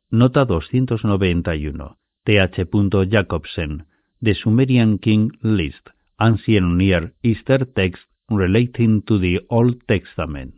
[0.09, 1.98] Nota 291.
[2.24, 3.09] Th.
[3.09, 3.85] Jacobsen,
[4.22, 10.56] The Sumerian King List, Ancient Near Easter Text Relating to the Old Testament.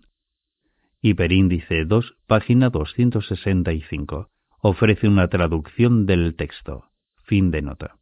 [1.01, 4.29] Hiperíndice 2, página 265.
[4.59, 6.89] Ofrece una traducción del texto.
[7.23, 7.97] Fin de nota.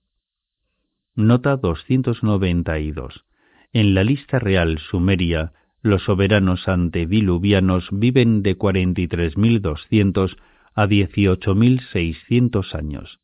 [1.16, 3.26] Nota 292.
[3.74, 10.38] En la lista real sumeria los soberanos antediluvianos viven de 43.200
[10.76, 13.20] a 18.600 años.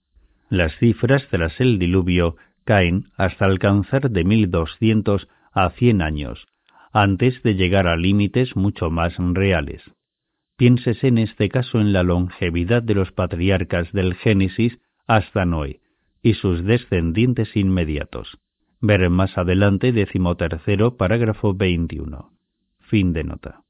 [0.49, 6.47] Las cifras tras el diluvio caen hasta alcanzar de 1.200 a 100 años,
[6.93, 9.81] antes de llegar a límites mucho más reales.
[10.57, 15.81] Piénsese en este caso en la longevidad de los patriarcas del Génesis hasta Noé
[16.21, 18.37] y sus descendientes inmediatos.
[18.81, 22.34] Ver más adelante decimotercero parágrafo 21.
[22.89, 23.63] Fin de nota.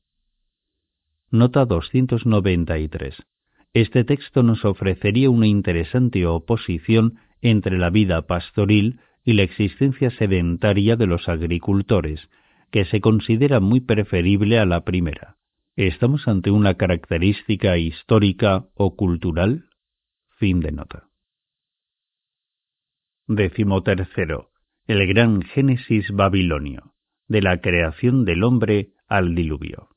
[1.31, 3.15] Nota 293.
[3.73, 10.95] este texto nos ofrecería una interesante oposición entre la vida pastoril y la existencia sedentaria
[10.95, 12.29] de los agricultores,
[12.71, 15.37] que se considera muy preferible a la primera.
[15.75, 19.65] ¿Estamos ante una característica histórica o cultural?
[20.37, 21.07] Fin de nota.
[23.27, 24.51] Décimo tercero.
[24.87, 26.93] El gran Génesis babilonio,
[27.27, 29.89] de la creación del hombre al diluvio.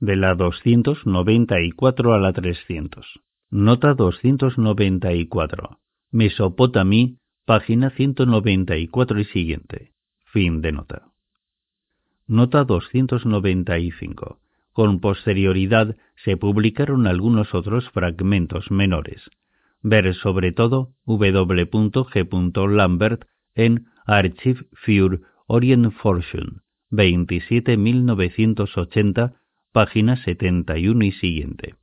[0.00, 3.20] De la 294 a la 300.
[3.50, 5.80] Nota 294.
[6.10, 9.92] Mesopotamí, página 194 y siguiente.
[10.26, 11.08] Fin de nota.
[12.26, 14.38] Nota 295.
[14.72, 19.22] Con posterioridad se publicaron algunos otros fragmentos menores.
[19.82, 21.68] Ver sobre todo W.
[23.54, 25.20] En Archive für
[25.50, 26.60] Orient Fortune,
[26.90, 29.36] 27.1980,
[29.72, 31.76] página 71 y siguiente.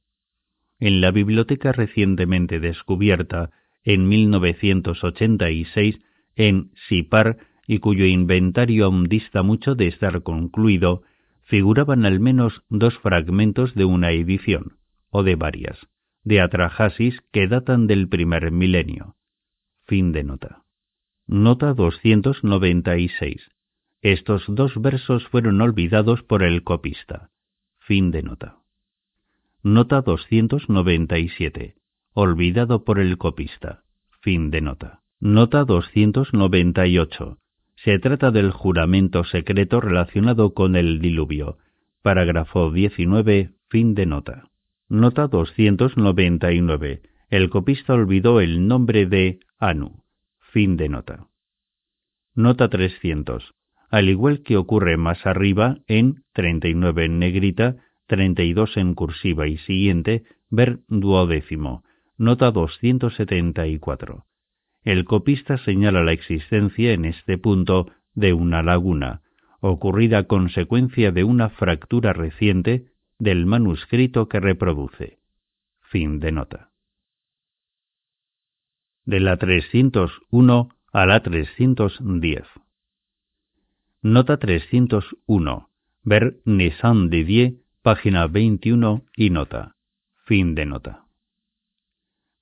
[0.79, 3.49] En la biblioteca recientemente descubierta
[3.83, 5.99] en 1986
[6.35, 11.01] en Sipar y cuyo inventario aún dista mucho de estar concluido,
[11.41, 14.77] figuraban al menos dos fragmentos de una edición,
[15.09, 15.79] o de varias,
[16.23, 19.15] de Atrahasis que datan del primer milenio.
[19.87, 20.61] Fin de nota.
[21.25, 23.54] Nota 296.
[24.05, 27.31] Estos dos versos fueron olvidados por el copista.
[27.79, 28.59] Fin de nota.
[29.63, 31.73] Nota 297.
[32.13, 33.81] Olvidado por el copista.
[34.21, 35.01] Fin de nota.
[35.19, 37.39] Nota 298.
[37.77, 41.57] Se trata del juramento secreto relacionado con el diluvio.
[42.03, 43.55] Parágrafo 19.
[43.69, 44.51] Fin de nota.
[44.87, 47.01] Nota 299.
[47.31, 50.03] El copista olvidó el nombre de Anu.
[50.51, 51.25] Fin de nota.
[52.35, 53.54] Nota 300.
[53.89, 57.75] Al igual que ocurre más arriba en 39 en negrita,
[58.07, 61.83] 32 en cursiva y siguiente, ver duodécimo.
[62.17, 64.25] Nota 274.
[64.83, 69.21] El copista señala la existencia en este punto de una laguna,
[69.59, 72.85] ocurrida a consecuencia de una fractura reciente
[73.17, 75.19] del manuscrito que reproduce.
[75.81, 76.71] Fin de nota.
[79.05, 82.43] De la 301 a la 310.
[84.07, 85.69] Nota 301.
[86.03, 89.77] Ver Nissan Didier, página 21 y nota.
[90.27, 91.05] Fin de nota.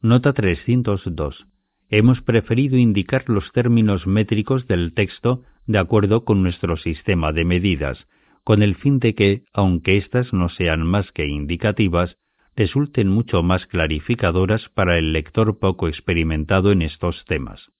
[0.01, 1.47] Nota 302
[1.87, 8.09] hemos preferido indicar los términos métricos del texto de acuerdo con nuestro sistema de medidas,
[8.43, 12.17] con el fin de que, aunque éstas no sean más que indicativas,
[12.57, 17.71] resulten mucho más clarificadoras para el lector poco experimentado en estos temas.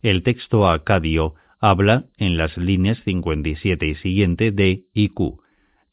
[0.00, 5.40] El texto acadio habla, en las líneas 57 y siguiente, de IQ,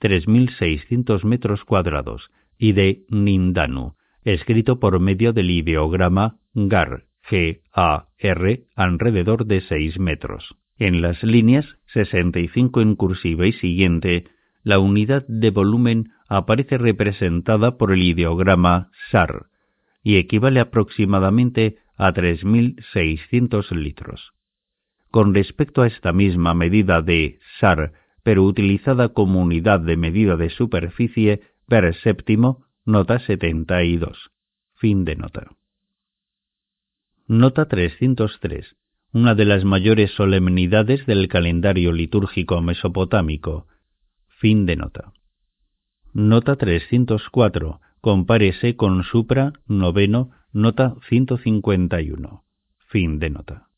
[0.02, 9.62] 3.600 metros cuadrados, y de Nindanu, escrito por medio del ideograma GAR, G-A-R alrededor de
[9.62, 10.58] 6 metros.
[10.78, 14.26] En las líneas 65 en cursiva y siguiente,
[14.64, 19.46] la unidad de volumen aparece representada por el ideograma SAR
[20.04, 24.34] y equivale aproximadamente a 3.600 litros.
[25.12, 30.50] Con respecto a esta misma medida de SAR, pero utilizada como unidad de medida de
[30.50, 34.32] superficie, ver séptimo, nota 72.
[34.76, 35.56] Fin de nota.
[37.28, 38.76] Nota 303.
[39.12, 43.68] Una de las mayores solemnidades del calendario litúrgico mesopotámico.
[44.28, 45.14] Fin de nota.
[46.14, 47.82] Nota 304.
[48.02, 52.44] Compárese con Supra noveno, nota 151.
[52.88, 53.69] Fin de nota.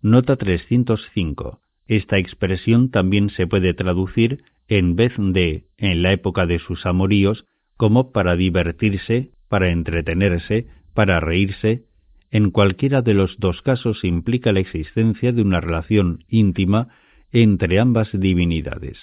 [0.00, 1.60] Nota 305.
[1.86, 7.46] Esta expresión también se puede traducir en vez de en la época de sus amoríos
[7.76, 11.84] como para divertirse, para entretenerse, para reírse,
[12.30, 16.88] en cualquiera de los dos casos implica la existencia de una relación íntima
[17.32, 18.98] entre ambas divinidades.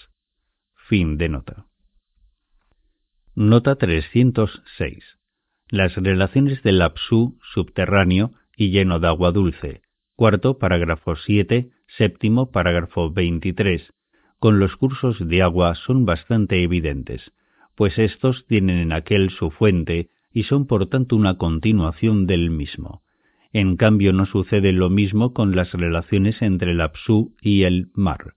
[0.88, 1.66] Fin de nota.
[3.34, 5.04] Nota 306.
[5.70, 9.82] Las relaciones del Apsu subterráneo y lleno de agua dulce.
[10.18, 13.94] Cuarto, parágrafo 7, séptimo, parágrafo 23,
[14.40, 17.34] con los cursos de agua son bastante evidentes,
[17.76, 23.04] pues estos tienen en aquel su fuente y son por tanto una continuación del mismo.
[23.52, 28.36] En cambio, no sucede lo mismo con las relaciones entre el Apsu y el mar.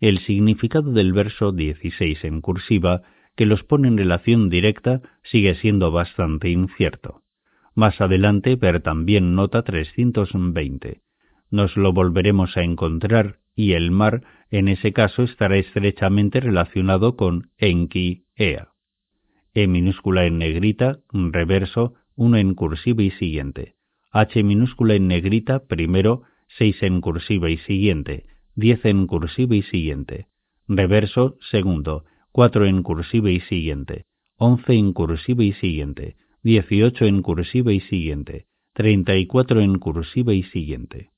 [0.00, 3.02] El significado del verso 16 en cursiva,
[3.36, 7.22] que los pone en relación directa, sigue siendo bastante incierto.
[7.76, 11.00] Más adelante, ver también nota 320.
[11.52, 17.50] Nos lo volveremos a encontrar y el mar, en ese caso, estará estrechamente relacionado con
[17.58, 18.70] Enki Ea.
[19.52, 23.74] E minúscula en negrita, reverso, 1 en cursiva y siguiente.
[24.10, 26.22] H minúscula en negrita, primero,
[26.56, 28.24] 6 en cursiva y siguiente,
[28.54, 30.28] 10 en cursiva y siguiente.
[30.68, 34.06] Reverso, segundo, 4 en cursiva y siguiente,
[34.38, 41.12] 11 en cursiva y siguiente, 18 en cursiva y siguiente, 34 en cursiva y siguiente.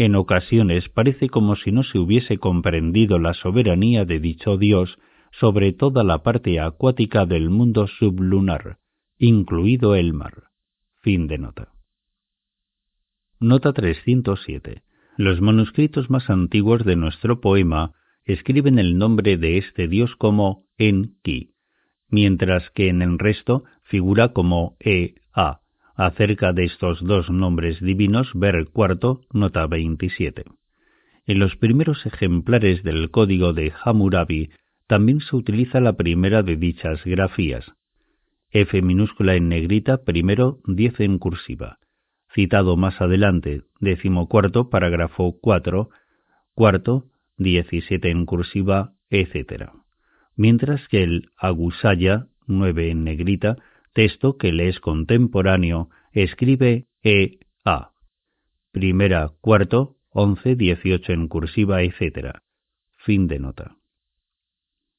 [0.00, 4.98] En ocasiones parece como si no se hubiese comprendido la soberanía de dicho Dios
[5.30, 8.78] sobre toda la parte acuática del mundo sublunar,
[9.18, 10.44] incluido el mar.
[11.02, 11.74] Fin de nota.
[13.40, 14.84] Nota 307.
[15.18, 17.92] Los manuscritos más antiguos de nuestro poema
[18.24, 21.52] escriben el nombre de este dios como Enki,
[22.08, 25.60] mientras que en el resto figura como Ea.
[25.96, 30.44] Acerca de estos dos nombres divinos, ver cuarto, nota 27.
[31.26, 34.50] En los primeros ejemplares del código de Hammurabi
[34.86, 37.64] también se utiliza la primera de dichas grafías.
[38.50, 41.78] F minúscula en negrita, primero 10 en cursiva.
[42.34, 45.90] Citado más adelante, decimocuarto, parágrafo 4,
[46.54, 49.70] cuarto, 17 en cursiva, etc.
[50.36, 53.56] Mientras que el Agusaya, 9 en negrita,
[53.92, 57.92] texto que le es contemporáneo, escribe E-A.
[58.72, 62.38] Primera, cuarto, once, dieciocho en cursiva, etc.
[62.96, 63.76] Fin de nota.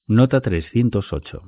[0.07, 1.41] Nota 308.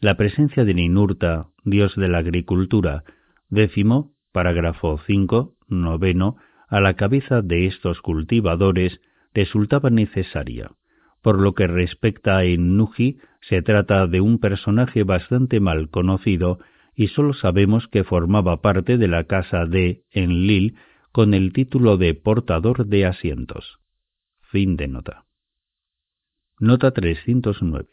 [0.00, 3.04] La presencia de Ninurta, dios de la agricultura,
[3.48, 6.36] décimo, parágrafo 5, noveno,
[6.68, 9.00] a la cabeza de estos cultivadores
[9.32, 10.72] resultaba necesaria.
[11.22, 16.58] Por lo que respecta a Ennuji, se trata de un personaje bastante mal conocido
[16.94, 20.76] y sólo sabemos que formaba parte de la casa de Enlil
[21.12, 23.78] con el título de portador de asientos.
[24.40, 25.24] Fin de nota.
[26.58, 27.88] Nota 309.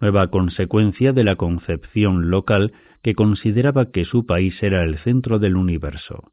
[0.00, 2.72] Nueva consecuencia de la concepción local
[3.02, 6.32] que consideraba que su país era el centro del universo.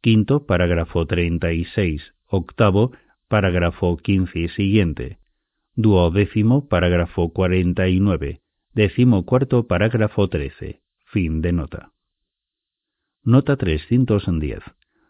[0.00, 2.14] Quinto, parágrafo 36.
[2.28, 2.92] Octavo,
[3.28, 5.18] parágrafo 15 y siguiente.
[5.74, 8.40] Duodécimo, parágrafo 49.
[8.72, 10.80] Décimo cuarto, parágrafo 13.
[11.16, 11.92] Fin de nota.
[13.24, 14.62] Nota 310.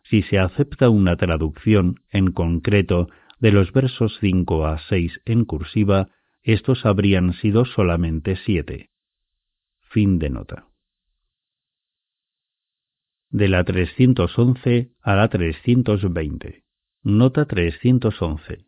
[0.05, 3.09] Si se acepta una traducción, en concreto,
[3.41, 6.11] de los versos 5 a 6 en cursiva,
[6.45, 8.91] estos habrían sido solamente siete.
[9.91, 10.69] Fin de nota.
[13.29, 16.63] De la 311 a la 320.
[17.03, 18.65] Nota 311.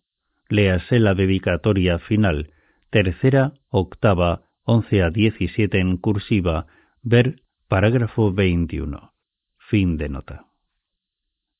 [0.49, 2.53] Léase la dedicatoria final,
[2.91, 6.67] tercera, octava, 11 a 17 en cursiva,
[7.11, 9.15] Ver parágrafo 21.
[9.57, 10.49] Fin de nota.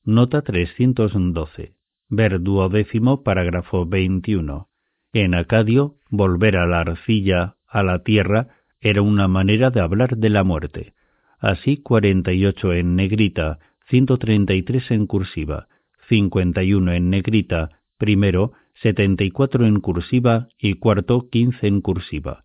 [0.05, 1.73] Nota 312.
[2.07, 4.69] Ver duodécimo parágrafo 21.
[5.11, 10.29] En acadio, volver a la arcilla, a la tierra, era una manera de hablar de
[10.29, 10.93] la muerte.
[11.39, 15.67] Así 48 en negrita, 133 en cursiva,
[16.09, 18.51] 51 en negrita, primero,
[18.83, 22.43] 74 en cursiva y cuarto 15 en cursiva.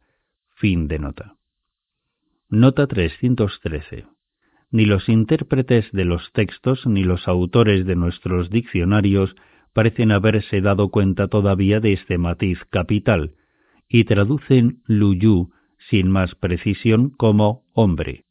[0.54, 1.36] Fin de nota.
[2.54, 4.06] Nota 313.
[4.70, 9.34] Ni los intérpretes de los textos ni los autores de nuestros diccionarios
[9.72, 13.34] parecen haberse dado cuenta todavía de este matiz capital,
[13.88, 15.50] y traducen Luyu
[15.90, 18.24] sin más precisión como hombre.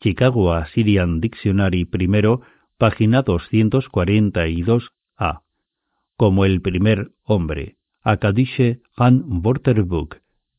[0.00, 2.42] Chicago Assyrian Dictionary primero,
[2.78, 5.42] página 242a.
[6.16, 7.78] Como el primer hombre.
[8.04, 10.18] Akadische Han Wörterbuch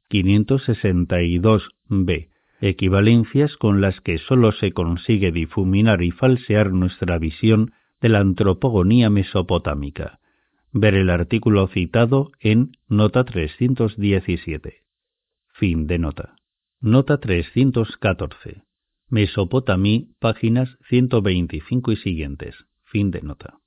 [0.09, 2.27] 562b
[2.59, 9.09] equivalencias con las que sólo se consigue difuminar y falsear nuestra visión de la antropogonía
[9.09, 10.19] mesopotámica.
[10.71, 14.83] Ver el artículo citado en Nota 317.
[15.53, 16.35] Fin de nota.
[16.79, 18.63] Nota 314.
[19.09, 22.55] Mesopotamí, páginas 125 y siguientes.
[22.83, 23.59] Fin de nota.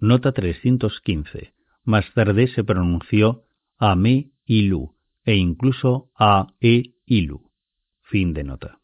[0.00, 1.52] Nota 315.
[1.84, 3.44] Más tarde se pronunció
[3.78, 7.51] Ame Ilu e incluso A-E Ilu.
[8.12, 8.78] Fin de nota.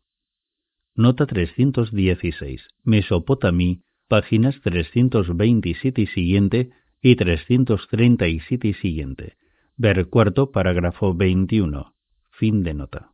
[0.95, 2.67] Nota 316.
[2.83, 6.71] Mesopotamí, páginas 327 y siguiente
[7.03, 9.37] y 337 y siguiente.
[9.77, 11.95] Ver cuarto, parágrafo 21.
[12.31, 13.11] Fin de nota.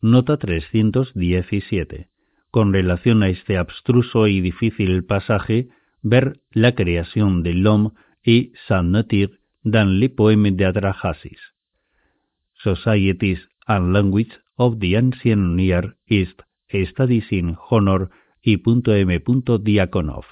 [0.00, 2.08] Nota 317.
[2.52, 5.66] Con relación a este abstruso y difícil pasaje,
[6.00, 11.40] ver la creación de Lom y Sannatir dan le poème de Adrahasis.
[12.62, 18.10] Societies and Language of the Ancient Near East Studies in Honor
[18.42, 19.22] y M.
[19.60, 20.24] Diakonov,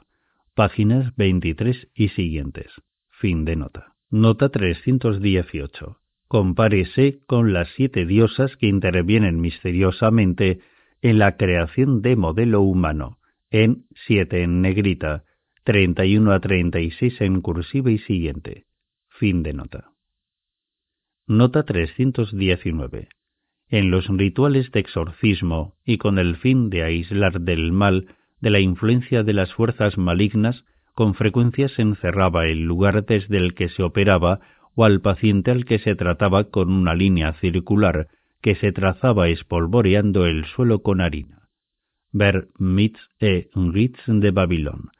[0.55, 2.71] páginas 23 y siguientes.
[3.11, 3.95] Fin de nota.
[4.11, 5.99] Nota 318.
[6.29, 10.61] compárese con las siete diosas que intervienen misteriosamente
[11.01, 13.19] en la creación de modelo humano,
[13.51, 15.25] en 7 en negrita,
[15.65, 18.67] 31 a 36 en cursiva y siguiente.
[19.09, 19.93] Fin de nota.
[21.27, 23.09] Nota 319.
[23.69, 28.09] En los rituales de exorcismo y con el fin de aislar del mal
[28.41, 33.55] de la influencia de las fuerzas malignas, con frecuencia se encerraba el lugar desde el
[33.55, 34.41] que se operaba
[34.75, 38.09] o al paciente al que se trataba con una línea circular
[38.43, 41.49] que se trazaba espolvoreando el suelo con harina.
[42.13, 44.91] Ver Myths e Rits de Babilón,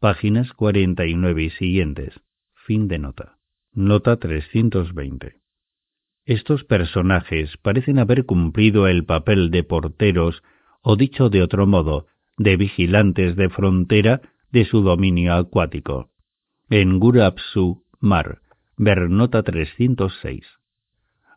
[0.00, 2.18] páginas 49 y siguientes.
[2.54, 3.36] Fin de nota.
[3.74, 5.43] Nota 320.
[6.26, 10.42] Estos personajes parecen haber cumplido el papel de porteros,
[10.80, 12.06] o dicho de otro modo,
[12.38, 16.10] de vigilantes de frontera de su dominio acuático.
[16.70, 18.40] En Gurapsu, mar,
[18.78, 20.44] ver nota 306.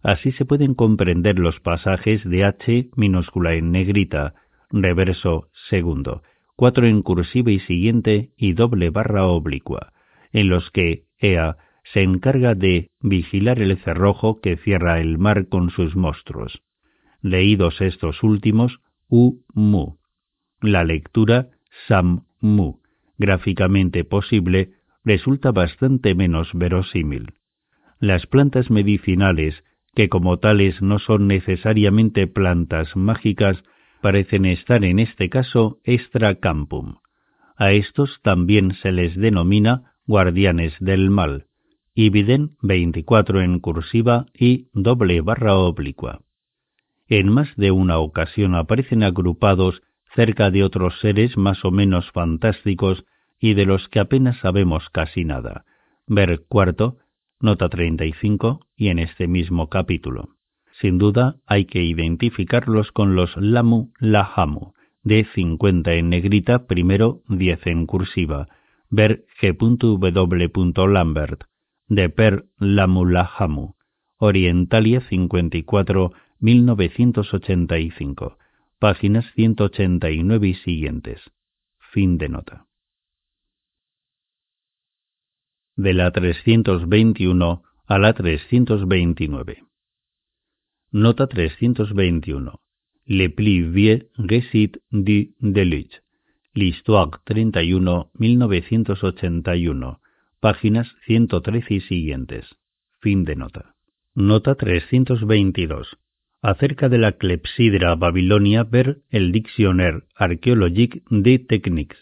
[0.03, 4.35] Así se pueden comprender los pasajes de H minúscula en negrita,
[4.69, 6.23] reverso segundo,
[6.55, 9.91] cuatro en cursiva y siguiente y doble barra oblicua,
[10.31, 11.57] en los que Ea
[11.93, 16.61] se encarga de vigilar el cerrojo que cierra el mar con sus monstruos.
[17.21, 19.97] Leídos estos últimos, U Mu.
[20.61, 21.49] La lectura
[21.87, 22.79] Sam Mu,
[23.17, 24.71] gráficamente posible,
[25.03, 27.33] resulta bastante menos verosímil.
[27.99, 29.63] Las plantas medicinales,
[29.95, 33.63] que como tales no son necesariamente plantas mágicas,
[34.01, 36.97] parecen estar en este caso extra campum.
[37.55, 41.46] A estos también se les denomina guardianes del mal,
[41.99, 46.21] Ibiden 24 en cursiva y doble barra oblicua.
[47.07, 49.81] En más de una ocasión aparecen agrupados
[50.13, 53.03] cerca de otros seres más o menos fantásticos
[53.39, 55.65] y de los que apenas sabemos casi nada.
[56.05, 56.97] Ver cuarto,
[57.39, 60.35] nota 35 y en este mismo capítulo.
[60.79, 67.65] Sin duda hay que identificarlos con los Lamu Lahamu, de 50 en negrita, primero 10
[67.65, 68.49] en cursiva.
[68.91, 70.51] Ver G.W.
[71.89, 73.75] De Per Lamu Lahamu,
[74.17, 78.37] Orientalia 54, 1985,
[78.77, 81.21] páginas 189 y siguientes.
[81.79, 82.67] Fin de nota.
[85.77, 89.63] De la 321 a la 329.
[90.91, 92.59] Nota 321.
[93.05, 96.01] Le Plivier Récit du Deluge.
[96.53, 99.99] L'Histoire 31, 1981.
[100.47, 102.45] Páginas 113 y siguientes.
[103.01, 103.75] Fin de nota.
[104.15, 105.97] Nota 322.
[106.41, 111.97] Acerca de la clepsidra babilonia, ver el Dictionnaire archéologique des techniques.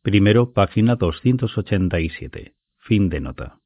[0.00, 2.54] Primero, página 287.
[2.78, 3.58] Fin de nota.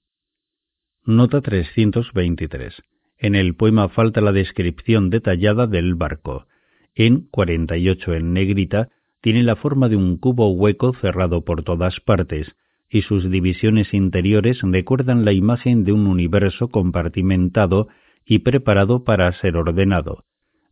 [1.05, 2.83] Nota 323.
[3.19, 6.49] En el poema falta la descripción detallada del barco.
[6.97, 8.89] En 48 en negrita
[9.21, 12.57] tiene la forma de un cubo hueco cerrado por todas partes,
[12.89, 17.89] y sus divisiones interiores recuerdan la imagen de un universo compartimentado
[18.25, 20.25] y preparado para ser ordenado.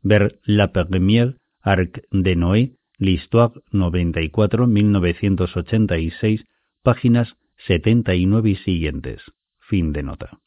[0.02, 6.44] Ver La Première Arc de Noé, L'Histoire 94, 1986,
[6.82, 7.34] páginas
[7.66, 9.22] 79 y siguientes.
[9.60, 10.38] Fin de nota.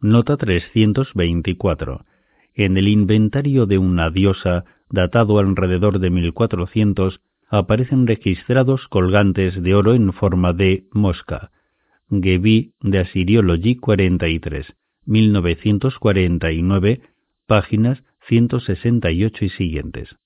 [0.00, 2.04] Nota 324.
[2.54, 9.94] En el inventario de una diosa, datado alrededor de 1400, aparecen registrados colgantes de oro
[9.94, 11.50] en forma de mosca.
[12.10, 14.74] Gebi de Assyriology 43,
[15.06, 17.02] 1949,
[17.46, 20.16] páginas 168 y siguientes.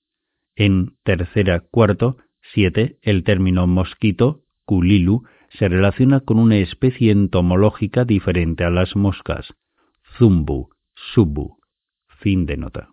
[0.55, 2.17] En tercera cuarto,
[2.53, 5.23] 7, el término mosquito, kulilu,
[5.57, 9.53] se relaciona con una especie entomológica diferente a las moscas,
[10.17, 10.69] Zumbu,
[11.13, 11.57] Subu.
[12.19, 12.89] Fin de nota.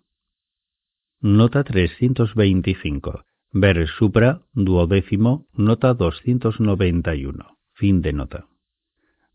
[1.20, 3.24] Nota 325.
[3.58, 7.56] Ver supra, duodécimo, nota 291.
[7.72, 8.48] Fin de nota.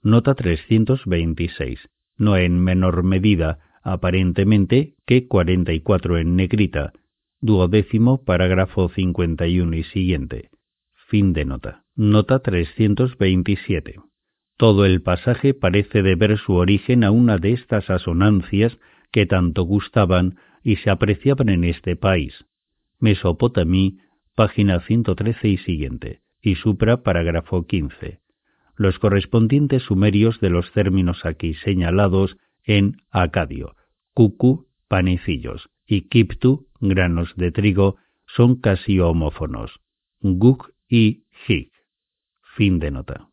[0.03, 1.89] Nota 326.
[2.19, 6.93] No en menor medida, aparentemente, que 44 en negrita.
[7.39, 10.51] Duodécimo, parágrafo 51 y siguiente.
[11.07, 11.85] Fin de nota.
[11.95, 13.95] Nota 327.
[14.55, 18.77] Todo el pasaje parece deber su origen a una de estas asonancias
[19.11, 22.45] que tanto gustaban y se apreciaban en este país.
[22.99, 23.97] Mesopotamí,
[24.35, 28.19] página 113 y siguiente, y supra, parágrafo 15.
[28.75, 33.75] Los correspondientes sumerios de los términos aquí señalados en acadio,
[34.13, 39.81] cucu, panecillos, y kiptu, granos de trigo, son casi homófonos,
[40.21, 41.71] guk y hik.
[42.55, 43.29] Fin de nota.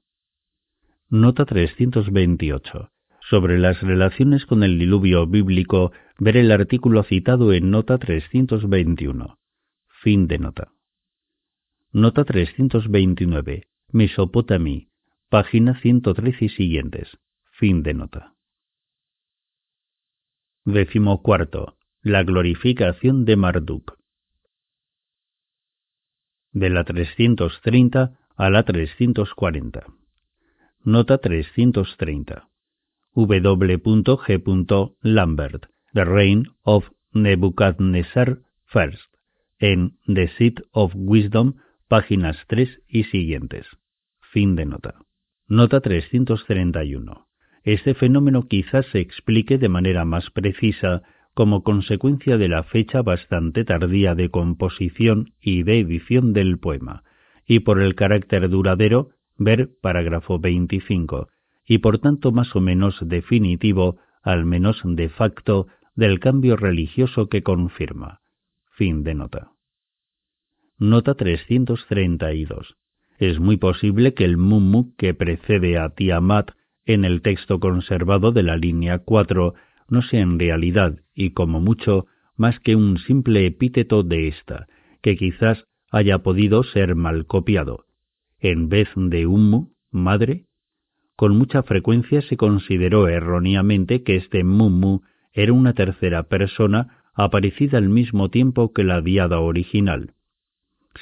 [1.08, 2.90] Nota 328.
[3.20, 9.38] Sobre las relaciones con el diluvio bíblico, ver el artículo citado en nota 321.
[10.02, 10.72] Fin de nota.
[11.92, 13.66] Nota 329.
[13.92, 14.90] Mesopotami.
[15.30, 17.08] Página 113 y siguientes.
[17.52, 18.34] Fin de nota.
[20.66, 21.78] Décimo cuarto.
[22.02, 23.98] La glorificación de Marduk.
[26.52, 29.86] De la 330 a la 340.
[30.84, 32.48] Nota 330.
[33.14, 33.80] W.
[35.00, 39.14] Lambert, The Reign of Nebuchadnezzar First,
[39.58, 41.54] en The Seat of Wisdom,
[41.88, 43.66] páginas 3 y siguientes.
[44.20, 44.94] Fin de nota.
[45.48, 47.26] Nota 331.
[47.64, 51.02] Este fenómeno quizás se explique de manera más precisa
[51.32, 57.04] como consecuencia de la fecha bastante tardía de composición y de edición del poema,
[57.46, 61.28] y por el carácter duradero, ver parágrafo 25,
[61.66, 67.42] y por tanto más o menos definitivo, al menos de facto, del cambio religioso que
[67.42, 68.20] confirma.
[68.72, 69.52] Fin de nota.
[70.80, 72.76] Nota 332.
[73.18, 76.52] Es muy posible que el Mummu que precede a Tiamat
[76.86, 79.54] en el texto conservado de la línea 4
[79.88, 84.68] no sea en realidad, y como mucho, más que un simple epíteto de ésta,
[85.02, 87.86] que quizás haya podido ser mal copiado.
[88.38, 90.44] En vez de Ummu, madre,
[91.16, 95.00] con mucha frecuencia se consideró erróneamente que este Mummu
[95.32, 100.14] era una tercera persona aparecida al mismo tiempo que la diada original.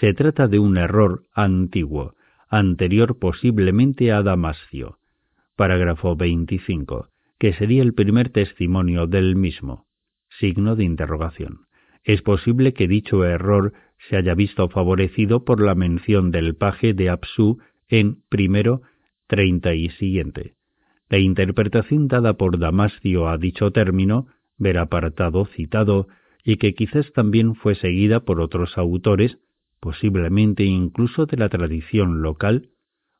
[0.00, 2.14] Se trata de un error antiguo,
[2.50, 4.98] anterior posiblemente a Damascio.
[5.56, 7.08] Parágrafo 25,
[7.38, 9.86] que sería el primer testimonio del mismo.
[10.38, 11.60] Signo de interrogación.
[12.04, 13.72] Es posible que dicho error
[14.10, 17.58] se haya visto favorecido por la mención del paje de Apsu
[17.88, 18.82] en primero
[19.28, 20.56] 30 y siguiente.
[21.08, 24.26] La interpretación dada por Damascio a dicho término,
[24.58, 26.06] ver apartado citado,
[26.44, 29.38] y que quizás también fue seguida por otros autores,
[29.86, 32.70] posiblemente incluso de la tradición local,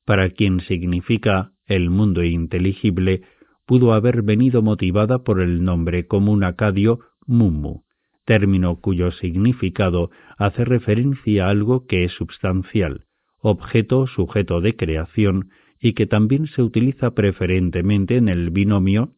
[0.05, 3.23] para quien significa el mundo inteligible,
[3.67, 7.85] pudo haber venido motivada por el nombre común acadio Mummu,
[8.25, 13.05] término cuyo significado hace referencia a algo que es substancial,
[13.39, 19.13] objeto sujeto de creación y que también se utiliza preferentemente en el binomio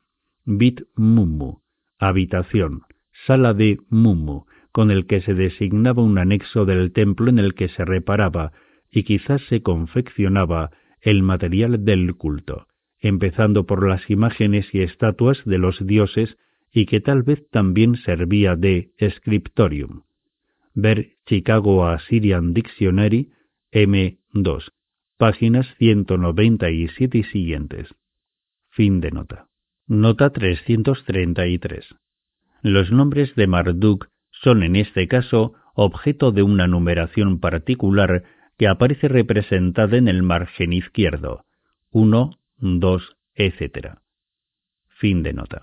[0.44, 1.62] bit-mummu,
[1.98, 2.82] habitación,
[3.26, 7.68] sala de mummu, con el que se designaba un anexo del templo en el que
[7.68, 8.52] se reparaba
[8.90, 12.66] y quizás se confeccionaba el material del culto,
[13.00, 16.36] empezando por las imágenes y estatuas de los dioses
[16.72, 20.02] y que tal vez también servía de scriptorium.
[20.74, 23.30] Ver Chicago Assyrian Dictionary
[23.72, 24.72] M2,
[25.16, 27.88] páginas 197 y siguientes.
[28.70, 29.48] Fin de nota.
[29.86, 31.94] Nota 333.
[32.62, 34.08] Los nombres de Marduk
[34.42, 38.24] son en este caso objeto de una numeración particular
[38.58, 41.44] que aparece representada en el margen izquierdo,
[41.92, 43.98] 1, 2, etc.
[44.88, 45.62] Fin de nota.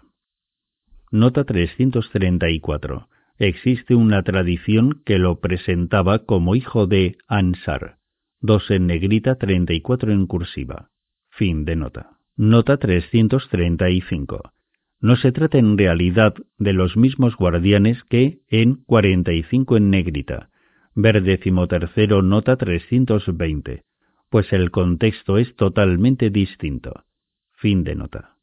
[1.12, 3.10] Nota 334.
[3.38, 7.98] Existe una tradición que lo presentaba como hijo de Ansar.
[8.40, 10.90] 2 en negrita, 34 en cursiva.
[11.30, 12.18] Fin de nota.
[12.38, 14.55] Nota 335.
[15.06, 20.50] No se trata en realidad de los mismos guardianes que en 45 en negrita.
[20.96, 21.24] Ver
[21.68, 23.84] tercero nota 320,
[24.32, 27.04] pues el contexto es totalmente distinto.
[27.54, 28.38] Fin de nota.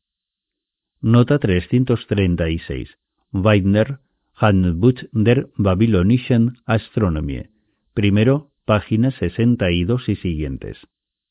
[1.00, 2.96] Nota 336.
[3.32, 3.98] Weidner,
[4.36, 7.50] Handbuch der Babylonischen Astronomie.
[7.92, 10.78] Primero, páginas 62 y siguientes.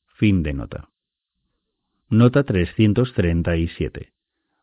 [0.07, 0.89] Fin de nota.
[2.09, 4.10] Nota 337.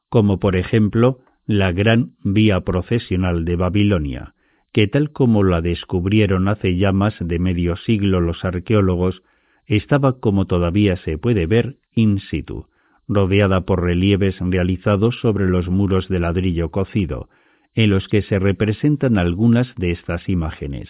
[0.09, 4.35] Como por ejemplo, la gran vía procesional de Babilonia,
[4.73, 9.23] que tal como la descubrieron hace ya más de medio siglo los arqueólogos,
[9.67, 12.67] estaba como todavía se puede ver in situ,
[13.07, 17.29] rodeada por relieves realizados sobre los muros de ladrillo cocido,
[17.75, 20.89] en los que se representan algunas de estas imágenes.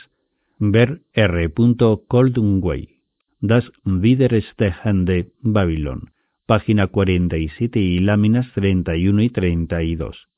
[0.59, 1.53] Ver R.
[2.09, 2.89] Coldway,
[3.41, 6.11] Das Widerstehende Babylon,
[6.49, 10.29] página 47 y láminas 31 y 32.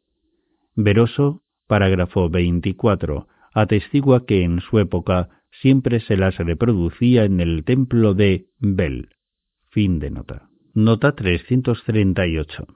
[0.74, 5.28] Veroso, parágrafo 24, atestigua que en su época
[5.62, 9.10] siempre se las reproducía en el templo de Bel.
[9.68, 10.48] Fin de nota.
[10.74, 12.66] Nota 338.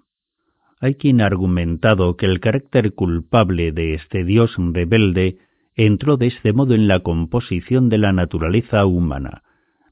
[0.78, 5.38] Hay quien ha argumentado que el carácter culpable de este dios rebelde
[5.74, 9.42] entró de este modo en la composición de la naturaleza humana,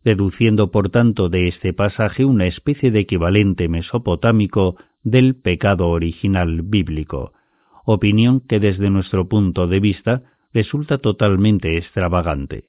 [0.04, 7.32] deduciendo por tanto de este pasaje una especie de equivalente mesopotámico del pecado original bíblico,
[7.84, 10.22] opinión que desde nuestro punto de vista
[10.52, 12.68] resulta totalmente extravagante.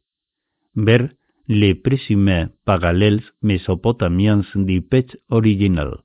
[0.74, 6.02] Ver Les présumés parallèles mesopotamiens du Pech original,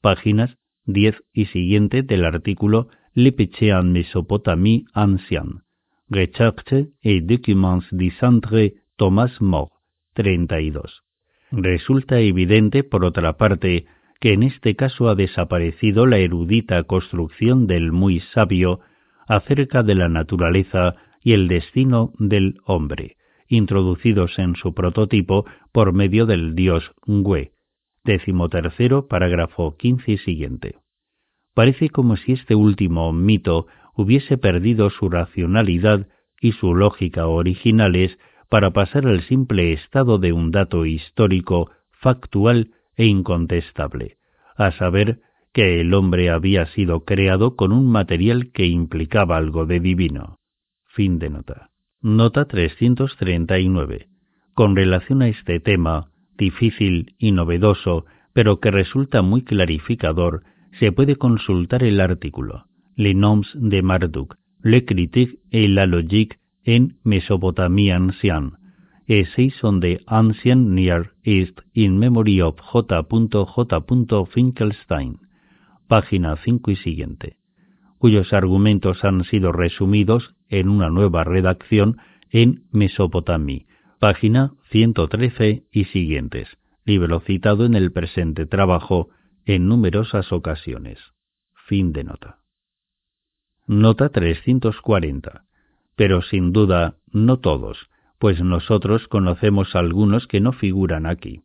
[0.00, 0.56] páginas
[0.86, 5.62] 10 y siguiente del artículo Le Péché en Mésopotamie ancienne,
[6.08, 9.72] Recherche et documents du Centre Thomas More,
[10.18, 11.04] 32.
[11.52, 13.86] Resulta evidente, por otra parte,
[14.20, 18.80] que en este caso ha desaparecido la erudita construcción del muy sabio
[19.28, 23.16] acerca de la naturaleza y el destino del hombre,
[23.46, 27.52] introducidos en su prototipo por medio del dios Ngüe.
[28.02, 30.78] Décimo tercero, parágrafo quince y siguiente.
[31.54, 36.08] Parece como si este último mito hubiese perdido su racionalidad
[36.40, 43.06] y su lógica originales para pasar al simple estado de un dato histórico, factual e
[43.06, 44.16] incontestable,
[44.56, 45.20] a saber
[45.52, 50.38] que el hombre había sido creado con un material que implicaba algo de divino.
[50.86, 51.70] Fin de nota.
[52.00, 54.08] Nota 339.
[54.54, 60.44] Con relación a este tema, difícil y novedoso, pero que resulta muy clarificador,
[60.78, 66.38] se puede consultar el artículo Les noms de Marduk, Le critique et la logique
[66.68, 68.58] en Mesopotamie ancienne,
[69.06, 73.06] Essays on the Ancient Near East in Memory of J.
[73.08, 74.26] J.
[74.26, 75.18] Finkelstein,
[75.86, 77.38] página 5 y siguiente,
[77.96, 81.96] cuyos argumentos han sido resumidos en una nueva redacción
[82.28, 83.66] en Mesopotamie,
[83.98, 86.48] página 113 y siguientes,
[86.84, 89.08] libro citado en el presente trabajo
[89.46, 90.98] en numerosas ocasiones.
[91.66, 92.40] Fin de nota.
[93.66, 95.47] Nota 340.
[95.98, 101.42] Pero sin duda, no todos, pues nosotros conocemos algunos que no figuran aquí.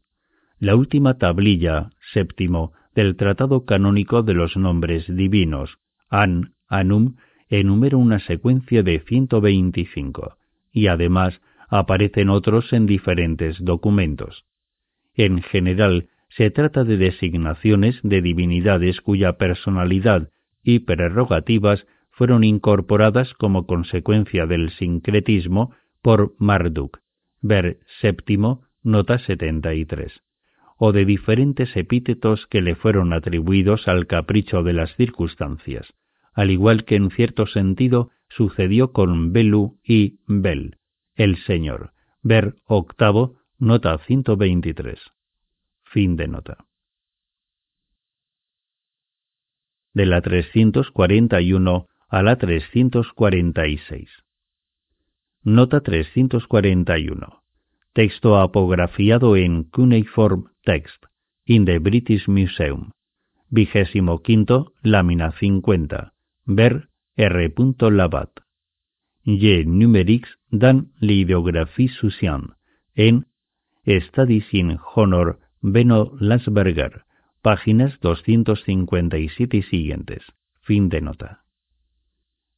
[0.59, 7.15] La última tablilla, séptimo, del Tratado Canónico de los Nombres Divinos, An, Anum,
[7.49, 10.37] enumera una secuencia de 125,
[10.71, 14.45] y además aparecen otros en diferentes documentos.
[15.15, 20.29] En general, se trata de designaciones de divinidades cuya personalidad
[20.61, 26.99] y prerrogativas fueron incorporadas como consecuencia del sincretismo por Marduk,
[27.41, 30.21] ver séptimo, nota 73,
[30.77, 35.91] o de diferentes epítetos que le fueron atribuidos al capricho de las circunstancias,
[36.33, 40.77] al igual que en cierto sentido sucedió con Belu y Bel,
[41.15, 44.99] el Señor, ver octavo, nota 123.
[45.83, 46.65] Fin de nota.
[49.93, 54.07] De la 341 a la 346.
[55.41, 57.41] Nota 341.
[57.91, 61.05] Texto apografiado en Cuneiform Text,
[61.45, 62.91] in the British Museum.
[63.49, 66.13] Vigésimo quinto, lámina 50.
[66.45, 67.53] Ver R.
[67.89, 68.29] Labat.
[69.23, 72.53] Y numerics dan l'ideographie sociale
[72.93, 73.25] en
[73.87, 77.05] Studies in Honor Beno Lasberger,
[77.41, 80.21] páginas 257 y siguientes.
[80.61, 81.42] Fin de nota.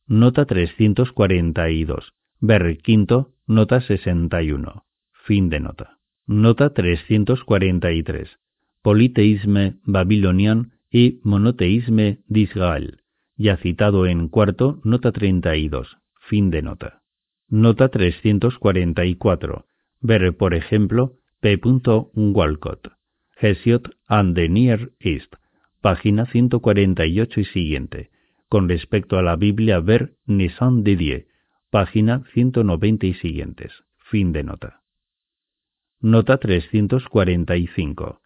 [0.08, 4.86] Nota 342 Ver quinto, nota 61.
[5.26, 5.98] Fin de nota.
[6.28, 8.38] Nota 343.
[8.84, 13.02] Politeísme babilonian y monoteísme d'Israel.
[13.36, 15.98] Ya citado en cuarto, nota 32.
[16.30, 17.02] Fin de nota.
[17.50, 19.66] Nota 344.
[20.02, 21.60] Ver, por ejemplo, P.
[22.14, 22.90] Walcott.
[23.38, 25.34] Hesiod and the Near East.
[25.82, 28.12] Página 148 y siguiente.
[28.56, 31.28] Con respecto a la Biblia, ver Nissan Didier
[31.72, 33.84] página 190 y siguientes.
[33.98, 34.82] Fin de nota.
[36.00, 38.22] Nota 345.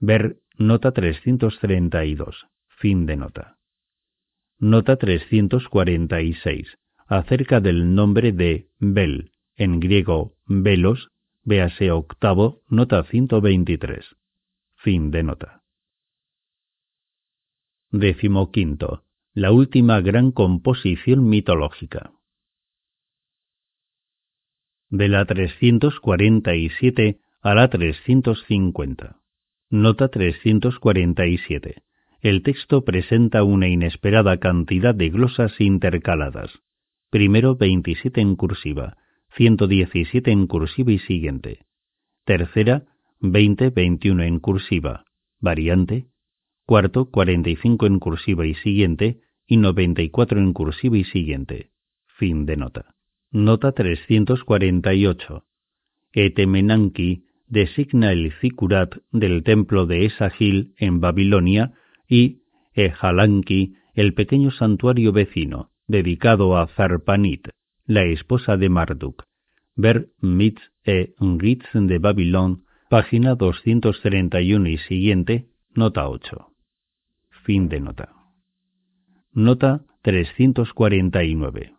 [0.00, 2.46] Ver nota 332.
[2.78, 3.58] Fin de nota.
[4.58, 6.78] Nota 346.
[7.06, 11.10] Acerca del nombre de Bel, en griego Velos,
[11.42, 14.16] véase octavo, nota 123.
[14.76, 15.62] Fin de nota.
[17.90, 19.04] Décimo quinto.
[19.36, 22.12] La última gran composición mitológica
[24.90, 29.16] de la 347 a la 350.
[29.70, 31.82] Nota 347.
[32.20, 36.52] El texto presenta una inesperada cantidad de glosas intercaladas.
[37.10, 38.98] Primero 27 en cursiva,
[39.36, 41.66] 117 en cursiva y siguiente.
[42.24, 42.84] Tercera
[43.20, 45.04] 20-21 en cursiva,
[45.40, 46.06] variante.
[46.66, 51.70] Cuarto 45 en cursiva y siguiente y 94 en cursiva y siguiente.
[52.06, 52.94] Fin de nota.
[53.30, 55.44] Nota 348.
[56.12, 61.72] Etemenanki designa el zikurat del templo de Esagil en Babilonia
[62.08, 62.42] y
[62.74, 67.48] e Halanki, el pequeño santuario vecino, dedicado a Zarpanit,
[67.86, 69.24] la esposa de Marduk.
[69.76, 76.48] Ver Myths e Ritz de Babilón, página 231 y siguiente, nota 8.
[77.44, 78.23] Fin de nota.
[79.36, 81.74] Nota 349.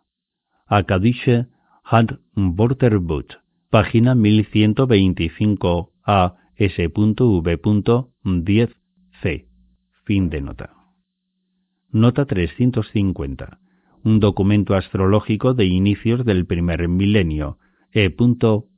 [0.66, 1.46] Akadische
[1.84, 3.38] Handwörterbuch,
[3.70, 8.70] página 1125 a s.v.10
[9.22, 9.48] c.
[10.04, 10.74] Fin de nota.
[11.92, 13.58] Nota 350.
[14.04, 17.56] Un documento astrológico de inicios del primer milenio,
[17.90, 18.14] E.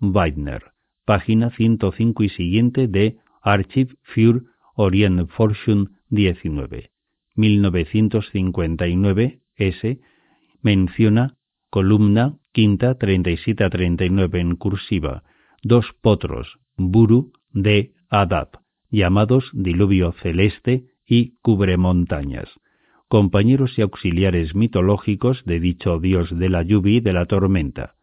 [0.00, 0.62] Weidner,
[1.05, 4.44] página 105 y siguiente de Archiv für
[4.76, 6.92] Orientforschung 19,
[7.39, 10.00] 1959 S.
[10.60, 11.36] Menciona
[11.70, 15.23] columna quinta 37 a 39 en cursiva,
[15.62, 18.49] dos potros, Buru de Adab,
[18.91, 22.49] llamados diluvio celeste y cubremontañas,
[23.07, 27.94] compañeros y auxiliares mitológicos de dicho dios de la lluvia y de la tormenta.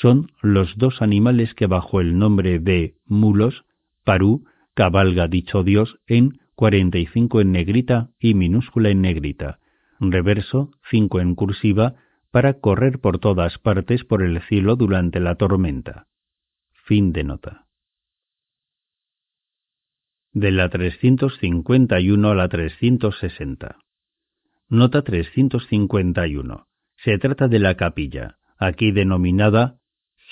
[0.00, 3.66] Son los dos animales que bajo el nombre de mulos,
[4.04, 9.58] Parú, cabalga dicho dios en 45 en negrita y minúscula en negrita,
[10.00, 11.94] reverso 5 en cursiva,
[12.30, 16.08] para correr por todas partes por el cielo durante la tormenta.
[16.72, 17.66] Fin de nota.
[20.32, 23.78] De la 351 a la 360.
[24.68, 26.66] Nota 351.
[26.96, 29.78] Se trata de la capilla, aquí denominada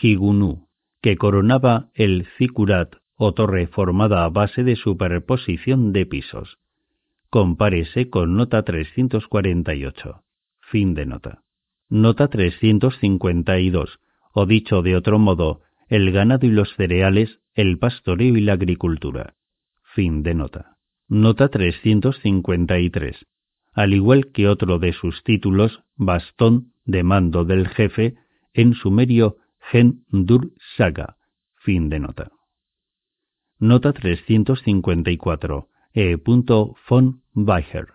[0.00, 0.68] Higunu,
[1.00, 6.58] que coronaba el Zikurat o torre formada a base de superposición de pisos.
[7.30, 10.22] Compárese con nota 348.
[10.60, 11.42] Fin de nota.
[11.88, 14.00] Nota 352.
[14.34, 19.34] O dicho de otro modo, el ganado y los cereales, el pastoreo y la agricultura.
[19.94, 20.76] Fin de nota.
[21.08, 23.26] Nota 353.
[23.74, 28.14] Al igual que otro de sus títulos, bastón de mando del jefe,
[28.54, 29.36] en sumerio
[29.70, 31.16] Gen Dur Saga.
[31.56, 32.30] Fin de nota.
[33.62, 35.68] Nota 354.
[35.94, 36.16] E.
[36.88, 37.86] von Weicher.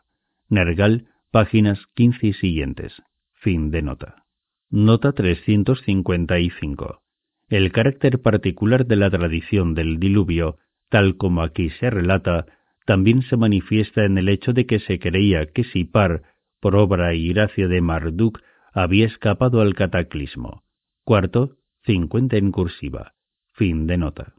[0.48, 2.94] Nergal, páginas 15 y siguientes.
[3.34, 4.24] Fin de nota.
[4.70, 7.02] Nota 355.
[7.50, 10.56] El carácter particular de la tradición del diluvio,
[10.88, 12.46] tal como aquí se relata,
[12.86, 16.22] también se manifiesta en el hecho de que se creía que Sipar,
[16.62, 18.40] por obra y gracia de Marduk,
[18.72, 20.64] había escapado al cataclismo.
[21.04, 23.16] Cuarto, 50 en cursiva.
[23.52, 24.37] Fin de nota.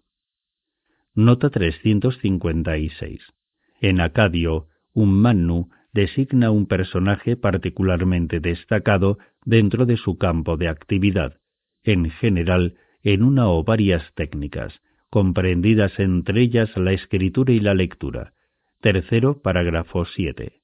[1.18, 3.20] Nota 356.
[3.80, 11.40] En Acadio, un Mannu designa un personaje particularmente destacado dentro de su campo de actividad,
[11.82, 14.80] en general en una o varias técnicas,
[15.10, 18.34] comprendidas entre ellas la escritura y la lectura.
[18.80, 20.62] Tercero, parágrafo 7.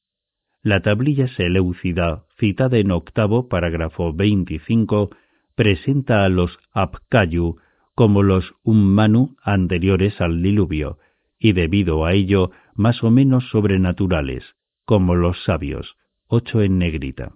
[0.62, 5.10] La tablilla seleucida, citada en octavo, parágrafo 25,
[5.57, 7.57] presenta a los Apkayu
[7.94, 10.98] como los Ummanu anteriores al diluvio,
[11.39, 14.44] y debido a ello más o menos sobrenaturales,
[14.84, 17.34] como los sabios, ocho en negrita.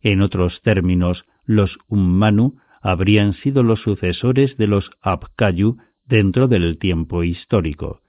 [0.00, 7.24] En otros términos, los Ummanu habrían sido los sucesores de los Apkayu dentro del tiempo
[7.24, 8.02] histórico.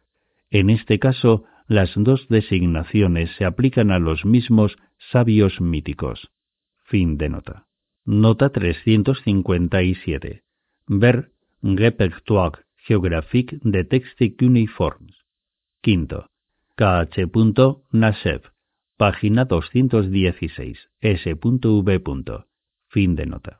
[0.49, 4.77] En este caso, las dos designaciones se aplican a los mismos
[5.11, 6.29] sabios míticos.
[6.85, 7.67] Fin de nota.
[8.05, 10.43] Nota 357.
[10.87, 11.31] Ver
[11.75, 15.15] Repertoire géographique de texte cuneiformes.
[15.81, 16.29] Quinto.
[16.77, 17.27] KH.
[17.91, 18.41] Nashev.
[18.95, 20.77] Página 216.
[21.01, 22.45] S.V.
[22.87, 23.59] Fin de nota.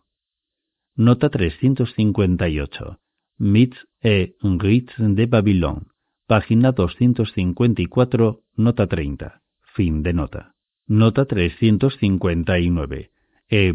[0.96, 2.98] Nota 358.
[3.40, 5.88] Myths et Rites de Babilón.
[6.28, 9.42] Página 254, nota 30.
[9.76, 10.56] Fin de nota.
[10.88, 13.12] Nota 359.
[13.50, 13.74] E.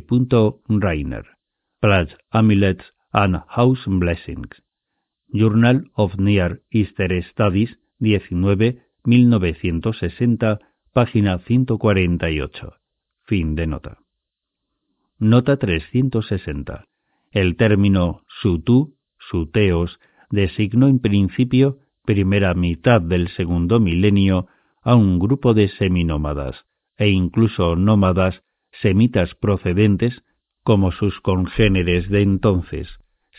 [0.69, 1.25] Rainer.
[1.81, 4.63] Plats Amulets and House Blessings.
[5.33, 10.59] Journal of Near Easter Studies, 19, 1960,
[10.93, 12.75] página 148.
[13.25, 13.99] Fin de nota.
[15.19, 16.87] Nota 360.
[17.31, 19.99] El término sutú, suteos,
[20.31, 24.49] designó en principio, primera mitad del segundo milenio,
[24.83, 26.67] a un grupo de seminómadas,
[26.97, 28.43] e incluso nómadas,
[28.83, 30.23] semitas procedentes,
[30.65, 32.89] como sus congéneres de entonces.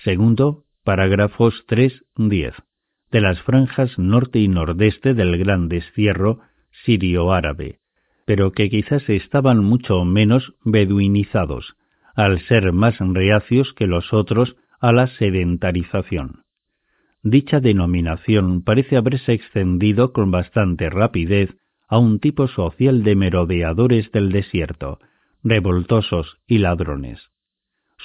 [0.04, 2.54] Segundo, parágrafos 3-10,
[3.12, 6.40] de las franjas norte y nordeste del gran destierro
[6.84, 7.80] sirio-árabe,
[8.26, 11.78] pero que quizás estaban mucho menos beduinizados,
[12.16, 16.44] al ser más reacios que los otros a la sedentarización.
[17.22, 21.56] Dicha denominación parece haberse extendido con bastante rapidez
[21.88, 25.00] a un tipo social de merodeadores del desierto,
[25.44, 27.33] revoltosos y ladrones.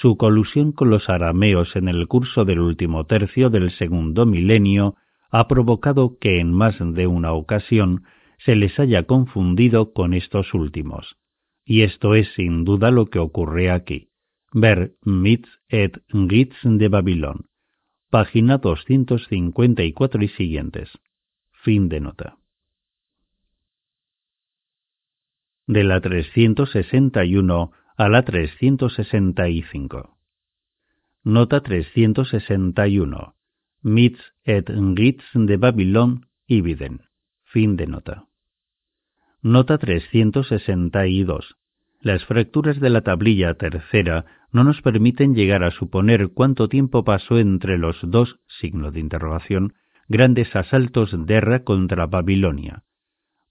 [0.01, 4.95] Su colusión con los arameos en el curso del último tercio del segundo milenio
[5.29, 8.03] ha provocado que en más de una ocasión
[8.37, 11.17] se les haya confundido con estos últimos.
[11.65, 14.07] Y esto es sin duda lo que ocurre aquí.
[14.53, 17.49] Ver Myths et Gits de Babilón,
[18.09, 20.89] página 254 y siguientes.
[21.51, 22.37] Fin de nota.
[25.67, 30.17] De la 361 a la 365.
[31.25, 33.35] Nota 361.
[33.81, 37.01] Myths et Gits de Babilón, Ibiden.
[37.43, 38.23] Fin de nota.
[39.41, 41.57] Nota 362.
[41.99, 47.37] Las fracturas de la tablilla tercera no nos permiten llegar a suponer cuánto tiempo pasó
[47.37, 49.73] entre los dos, signo de interrogación,
[50.07, 52.83] grandes asaltos de guerra contra Babilonia.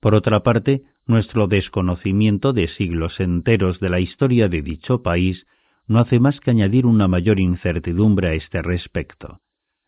[0.00, 5.46] Por otra parte, nuestro desconocimiento de siglos enteros de la historia de dicho país
[5.86, 9.40] no hace más que añadir una mayor incertidumbre a este respecto.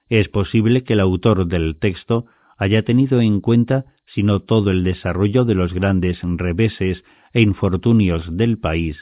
[0.09, 2.27] Es posible que el autor del texto
[2.59, 8.37] haya tenido en cuenta, si no todo el desarrollo de los grandes reveses e infortunios
[8.37, 8.97] del país,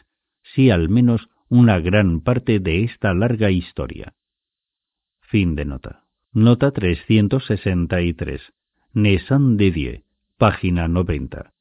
[0.54, 4.14] sí al menos una gran parte de esta larga historia.
[5.20, 6.04] Fin de nota.
[6.32, 8.42] Nota 363.
[8.92, 10.04] Nesan Die,
[10.38, 11.52] página 90.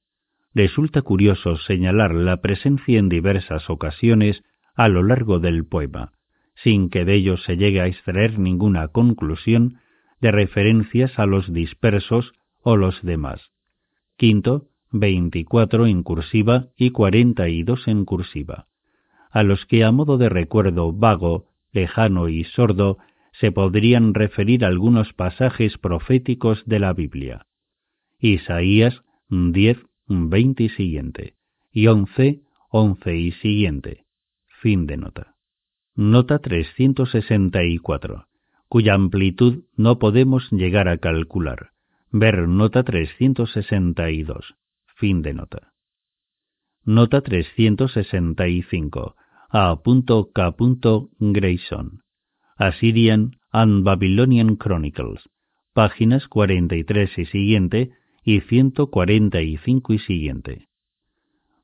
[0.53, 4.43] Resulta curioso señalar la presencia en diversas ocasiones
[4.75, 6.11] a lo largo del poema,
[6.63, 9.79] sin que de ello se llegue a extraer ninguna conclusión,
[10.21, 13.49] de referencias a los dispersos o los demás.
[14.15, 18.67] Quinto, 24 en cursiva y 42 en cursiva,
[19.31, 22.99] a los que a modo de recuerdo vago, lejano y sordo
[23.33, 27.47] se podrían referir algunos pasajes proféticos de la Biblia.
[28.19, 31.35] Isaías 10, 20 y siguiente,
[31.71, 34.05] y 11, 11 y siguiente.
[34.61, 35.35] Fin de nota.
[35.95, 38.27] Nota 364,
[38.69, 41.71] cuya amplitud no podemos llegar a calcular.
[42.11, 44.55] Ver nota 362.
[44.95, 45.73] Fin de nota.
[46.85, 49.15] Nota 365.
[49.49, 49.79] A.
[50.33, 50.55] K.
[51.19, 52.01] Grayson.
[52.57, 55.29] Assyrian and Babylonian Chronicles.
[55.73, 57.91] Páginas 43 y siguiente
[58.27, 60.67] y 145 y siguiente.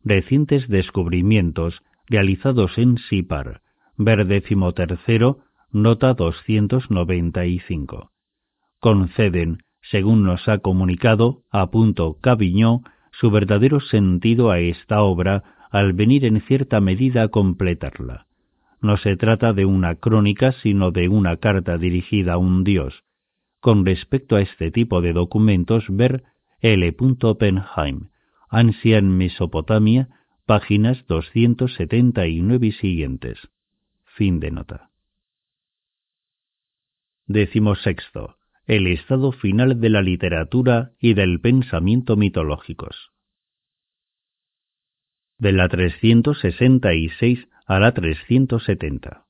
[0.02, 3.60] Recientes descubrimientos realizados en Sipar,
[3.98, 5.40] ver décimo tercero,
[5.74, 8.12] nota 295.
[8.80, 15.92] Conceden, según nos ha comunicado, a punto Caviñó, su verdadero sentido a esta obra al
[15.92, 18.28] venir en cierta medida a completarla.
[18.80, 23.04] No se trata de una crónica, sino de una carta dirigida a un dios.
[23.60, 26.24] Con respecto a este tipo de documentos, ver
[26.64, 26.96] L.
[27.24, 28.10] Oppenheim,
[28.50, 30.08] Ancient Mesopotamia,
[30.46, 33.38] páginas 279 y siguientes.
[34.06, 34.90] Fin de nota.
[37.28, 38.38] Décimo sexto.
[38.66, 43.12] El estado final de la literatura y del pensamiento mitológicos.
[45.38, 49.26] De la 366 a la 370.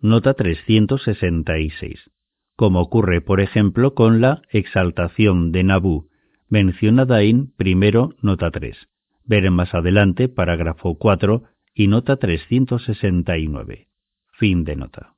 [0.00, 2.10] Nota 366.
[2.56, 6.09] Como ocurre, por ejemplo, con la exaltación de Nabú,
[6.50, 8.76] mencionada en primero nota 3
[9.24, 13.86] Ver más adelante parágrafo 4 y nota 369.
[14.32, 15.14] Fin de nota.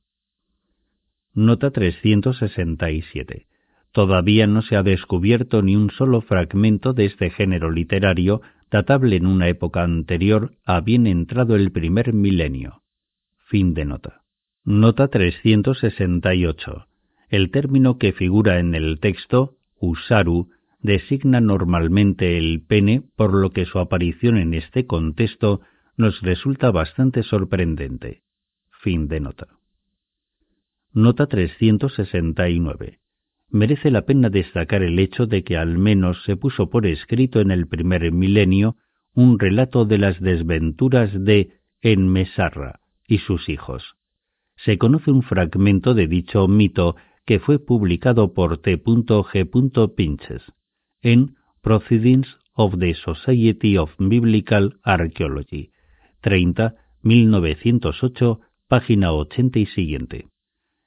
[1.33, 3.47] Nota 367.
[3.91, 9.27] Todavía no se ha descubierto ni un solo fragmento de este género literario datable en
[9.27, 12.83] una época anterior a bien entrado el primer milenio.
[13.47, 14.23] Fin de nota.
[14.65, 16.87] Nota 368.
[17.31, 20.51] El término que figura en el texto, usaru,
[20.83, 25.61] designa normalmente el pene, por lo que su aparición en este contexto
[25.97, 28.23] nos resulta bastante sorprendente.
[28.83, 29.47] Fin de nota.
[30.93, 32.99] Nota 369.
[33.49, 37.51] Merece la pena destacar el hecho de que al menos se puso por escrito en
[37.51, 38.77] el primer milenio
[39.15, 43.95] un relato de las desventuras de Enmesarra y sus hijos.
[44.57, 48.83] Se conoce un fragmento de dicho mito que fue publicado por T.
[49.97, 50.43] Pinches
[51.03, 55.71] en Proceedings of the Society of Biblical Archaeology,
[56.21, 60.27] 30, 1908, página 80 y siguiente.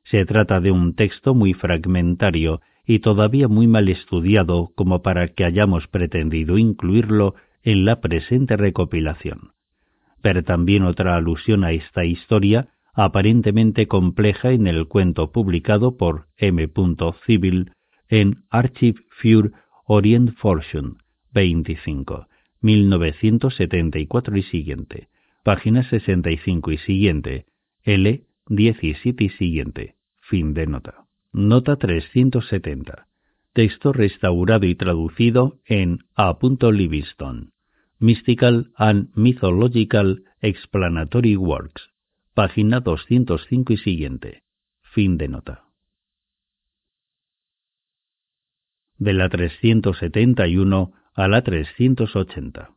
[0.03, 5.43] Se trata de un texto muy fragmentario y todavía muy mal estudiado como para que
[5.43, 9.51] hayamos pretendido incluirlo en la presente recopilación.
[10.21, 16.69] Pero también otra alusión a esta historia aparentemente compleja en el cuento publicado por M.
[17.25, 17.71] Civil
[18.07, 19.51] en Archive für
[19.87, 20.95] Orient Fortune,
[21.33, 22.27] 25,
[22.61, 25.09] 1974 y siguiente,
[25.43, 27.45] página 65 y siguiente,
[27.83, 31.05] L 17 y siguiente, fin de nota.
[31.33, 33.07] Nota 370.
[33.53, 36.35] Texto restaurado y traducido en A.
[36.41, 37.51] Livingston.
[37.99, 41.91] Mystical and Mythological Explanatory Works.
[42.33, 44.43] Página 205 y siguiente.
[44.81, 45.64] Fin de nota.
[48.97, 52.69] De la 371 a la 380.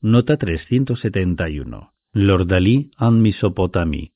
[0.00, 1.92] Nota 371.
[2.12, 4.12] Lord Dalí and Misopotami.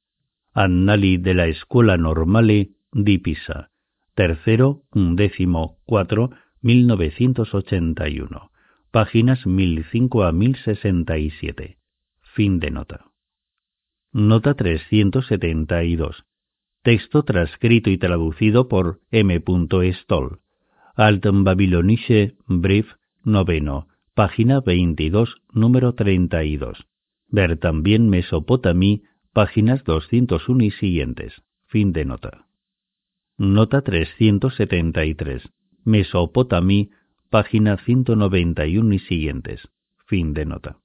[0.53, 3.71] Annali de la Escuela Normale di Pisa.
[4.15, 6.31] Tercero, undécimo, cuatro,
[6.63, 8.51] 1981.
[8.91, 11.79] Páginas 1005 a 1067.
[12.35, 13.07] Fin de nota.
[14.13, 16.25] Nota 372.
[16.83, 19.43] Texto transcrito y traducido por M.
[19.93, 20.41] Stoll.
[21.01, 22.87] Alten Babylonische Brief
[23.25, 26.87] noveno, página 22, número 32.
[27.29, 31.33] Ver también Mesopotamí, páginas 201 y siguientes.
[31.69, 32.49] Fin de nota.
[33.39, 35.49] Nota 373.
[35.87, 36.91] Mesopotamí,
[37.31, 39.71] página 191 y siguientes.
[40.05, 40.81] Fin de nota.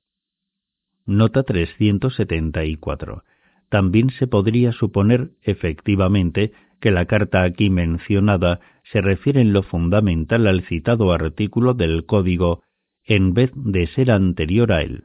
[1.06, 3.26] Nota 374.
[3.68, 8.60] También se podría suponer, efectivamente, que la carta aquí mencionada
[8.92, 12.64] se refiere en lo fundamental al citado artículo del Código
[13.04, 15.04] en vez de ser anterior a él.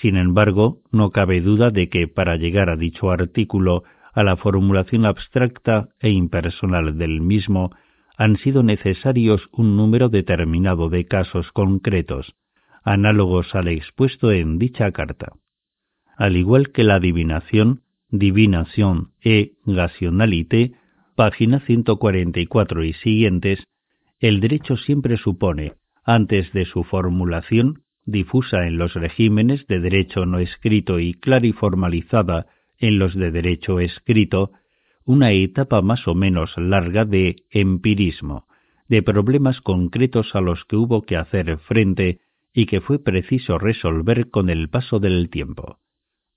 [0.00, 5.06] Sin embargo, no cabe duda de que para llegar a dicho artículo, a la formulación
[5.06, 7.70] abstracta e impersonal del mismo,
[8.16, 12.34] han sido necesarios un número determinado de casos concretos,
[12.84, 15.32] análogos al expuesto en dicha carta.
[16.16, 20.72] Al igual que la adivinación, divinación e rationalité,
[21.16, 23.64] página 144 y siguientes,
[24.20, 25.74] el derecho siempre supone,
[26.04, 32.46] antes de su formulación, difusa en los regímenes de derecho no escrito y clariformalizada
[32.78, 34.52] en los de derecho escrito,
[35.04, 38.46] una etapa más o menos larga de empirismo,
[38.88, 42.20] de problemas concretos a los que hubo que hacer frente
[42.52, 45.78] y que fue preciso resolver con el paso del tiempo.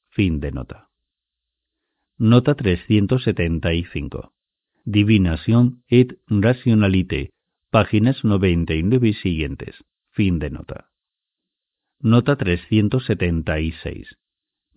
[0.10, 0.88] Fin de nota.
[2.18, 4.32] Nota 375.
[4.86, 7.32] Divination et Rationalité,
[7.72, 9.84] páginas 99 y siguientes.
[10.12, 10.92] Fin de nota.
[12.00, 14.16] Nota 376.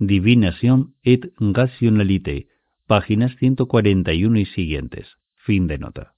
[0.00, 2.48] Divination et Rationalité,
[2.88, 5.06] páginas 141 y siguientes.
[5.36, 6.14] Fin de nota.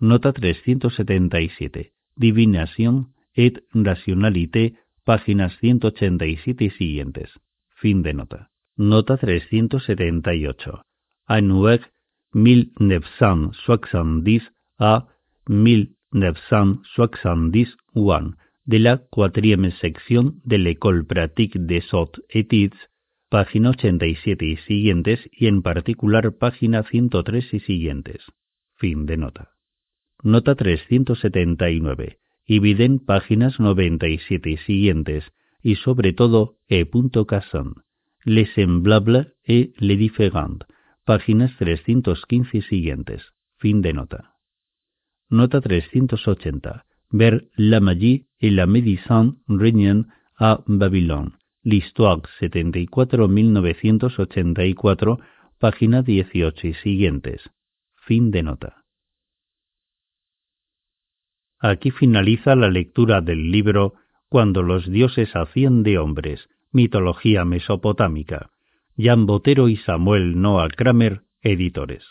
[0.00, 1.92] Nota 377.
[2.16, 4.74] Divination et Rationalité,
[5.04, 7.30] páginas 187 y siguientes.
[7.76, 8.50] Fin de nota.
[8.76, 10.82] Nota 378.
[11.26, 11.80] Anueg
[12.32, 15.08] 1970 a
[15.46, 22.76] 1971 de la quatrième sección de l'École pratique des hautes études,
[23.28, 28.22] página 87 y siguientes, y en particular página 103 y siguientes.
[28.76, 29.50] Fin de nota.
[30.22, 32.18] Nota 379.
[32.46, 35.24] Ibiden páginas 97 y siguientes,
[35.62, 36.86] y sobre todo E.
[37.26, 37.74] Casson.
[38.26, 40.66] Les semblables et les différentes,
[41.06, 43.32] páginas 315 y siguientes.
[43.58, 44.34] Fin de nota.
[45.30, 46.82] Nota 380.
[47.12, 50.04] Ver La magie et la médecine régnant
[50.36, 51.32] à Babylone.
[51.64, 55.18] L'Histoire 74-1984,
[55.58, 57.48] página 18 y siguientes.
[58.06, 58.84] Fin de nota.
[61.58, 63.94] Aquí finaliza la lectura del libro
[64.28, 68.50] Cuando los dioses hacían de hombres, mitología mesopotámica.
[68.96, 72.04] Jan Botero y Samuel Noah Kramer, editores.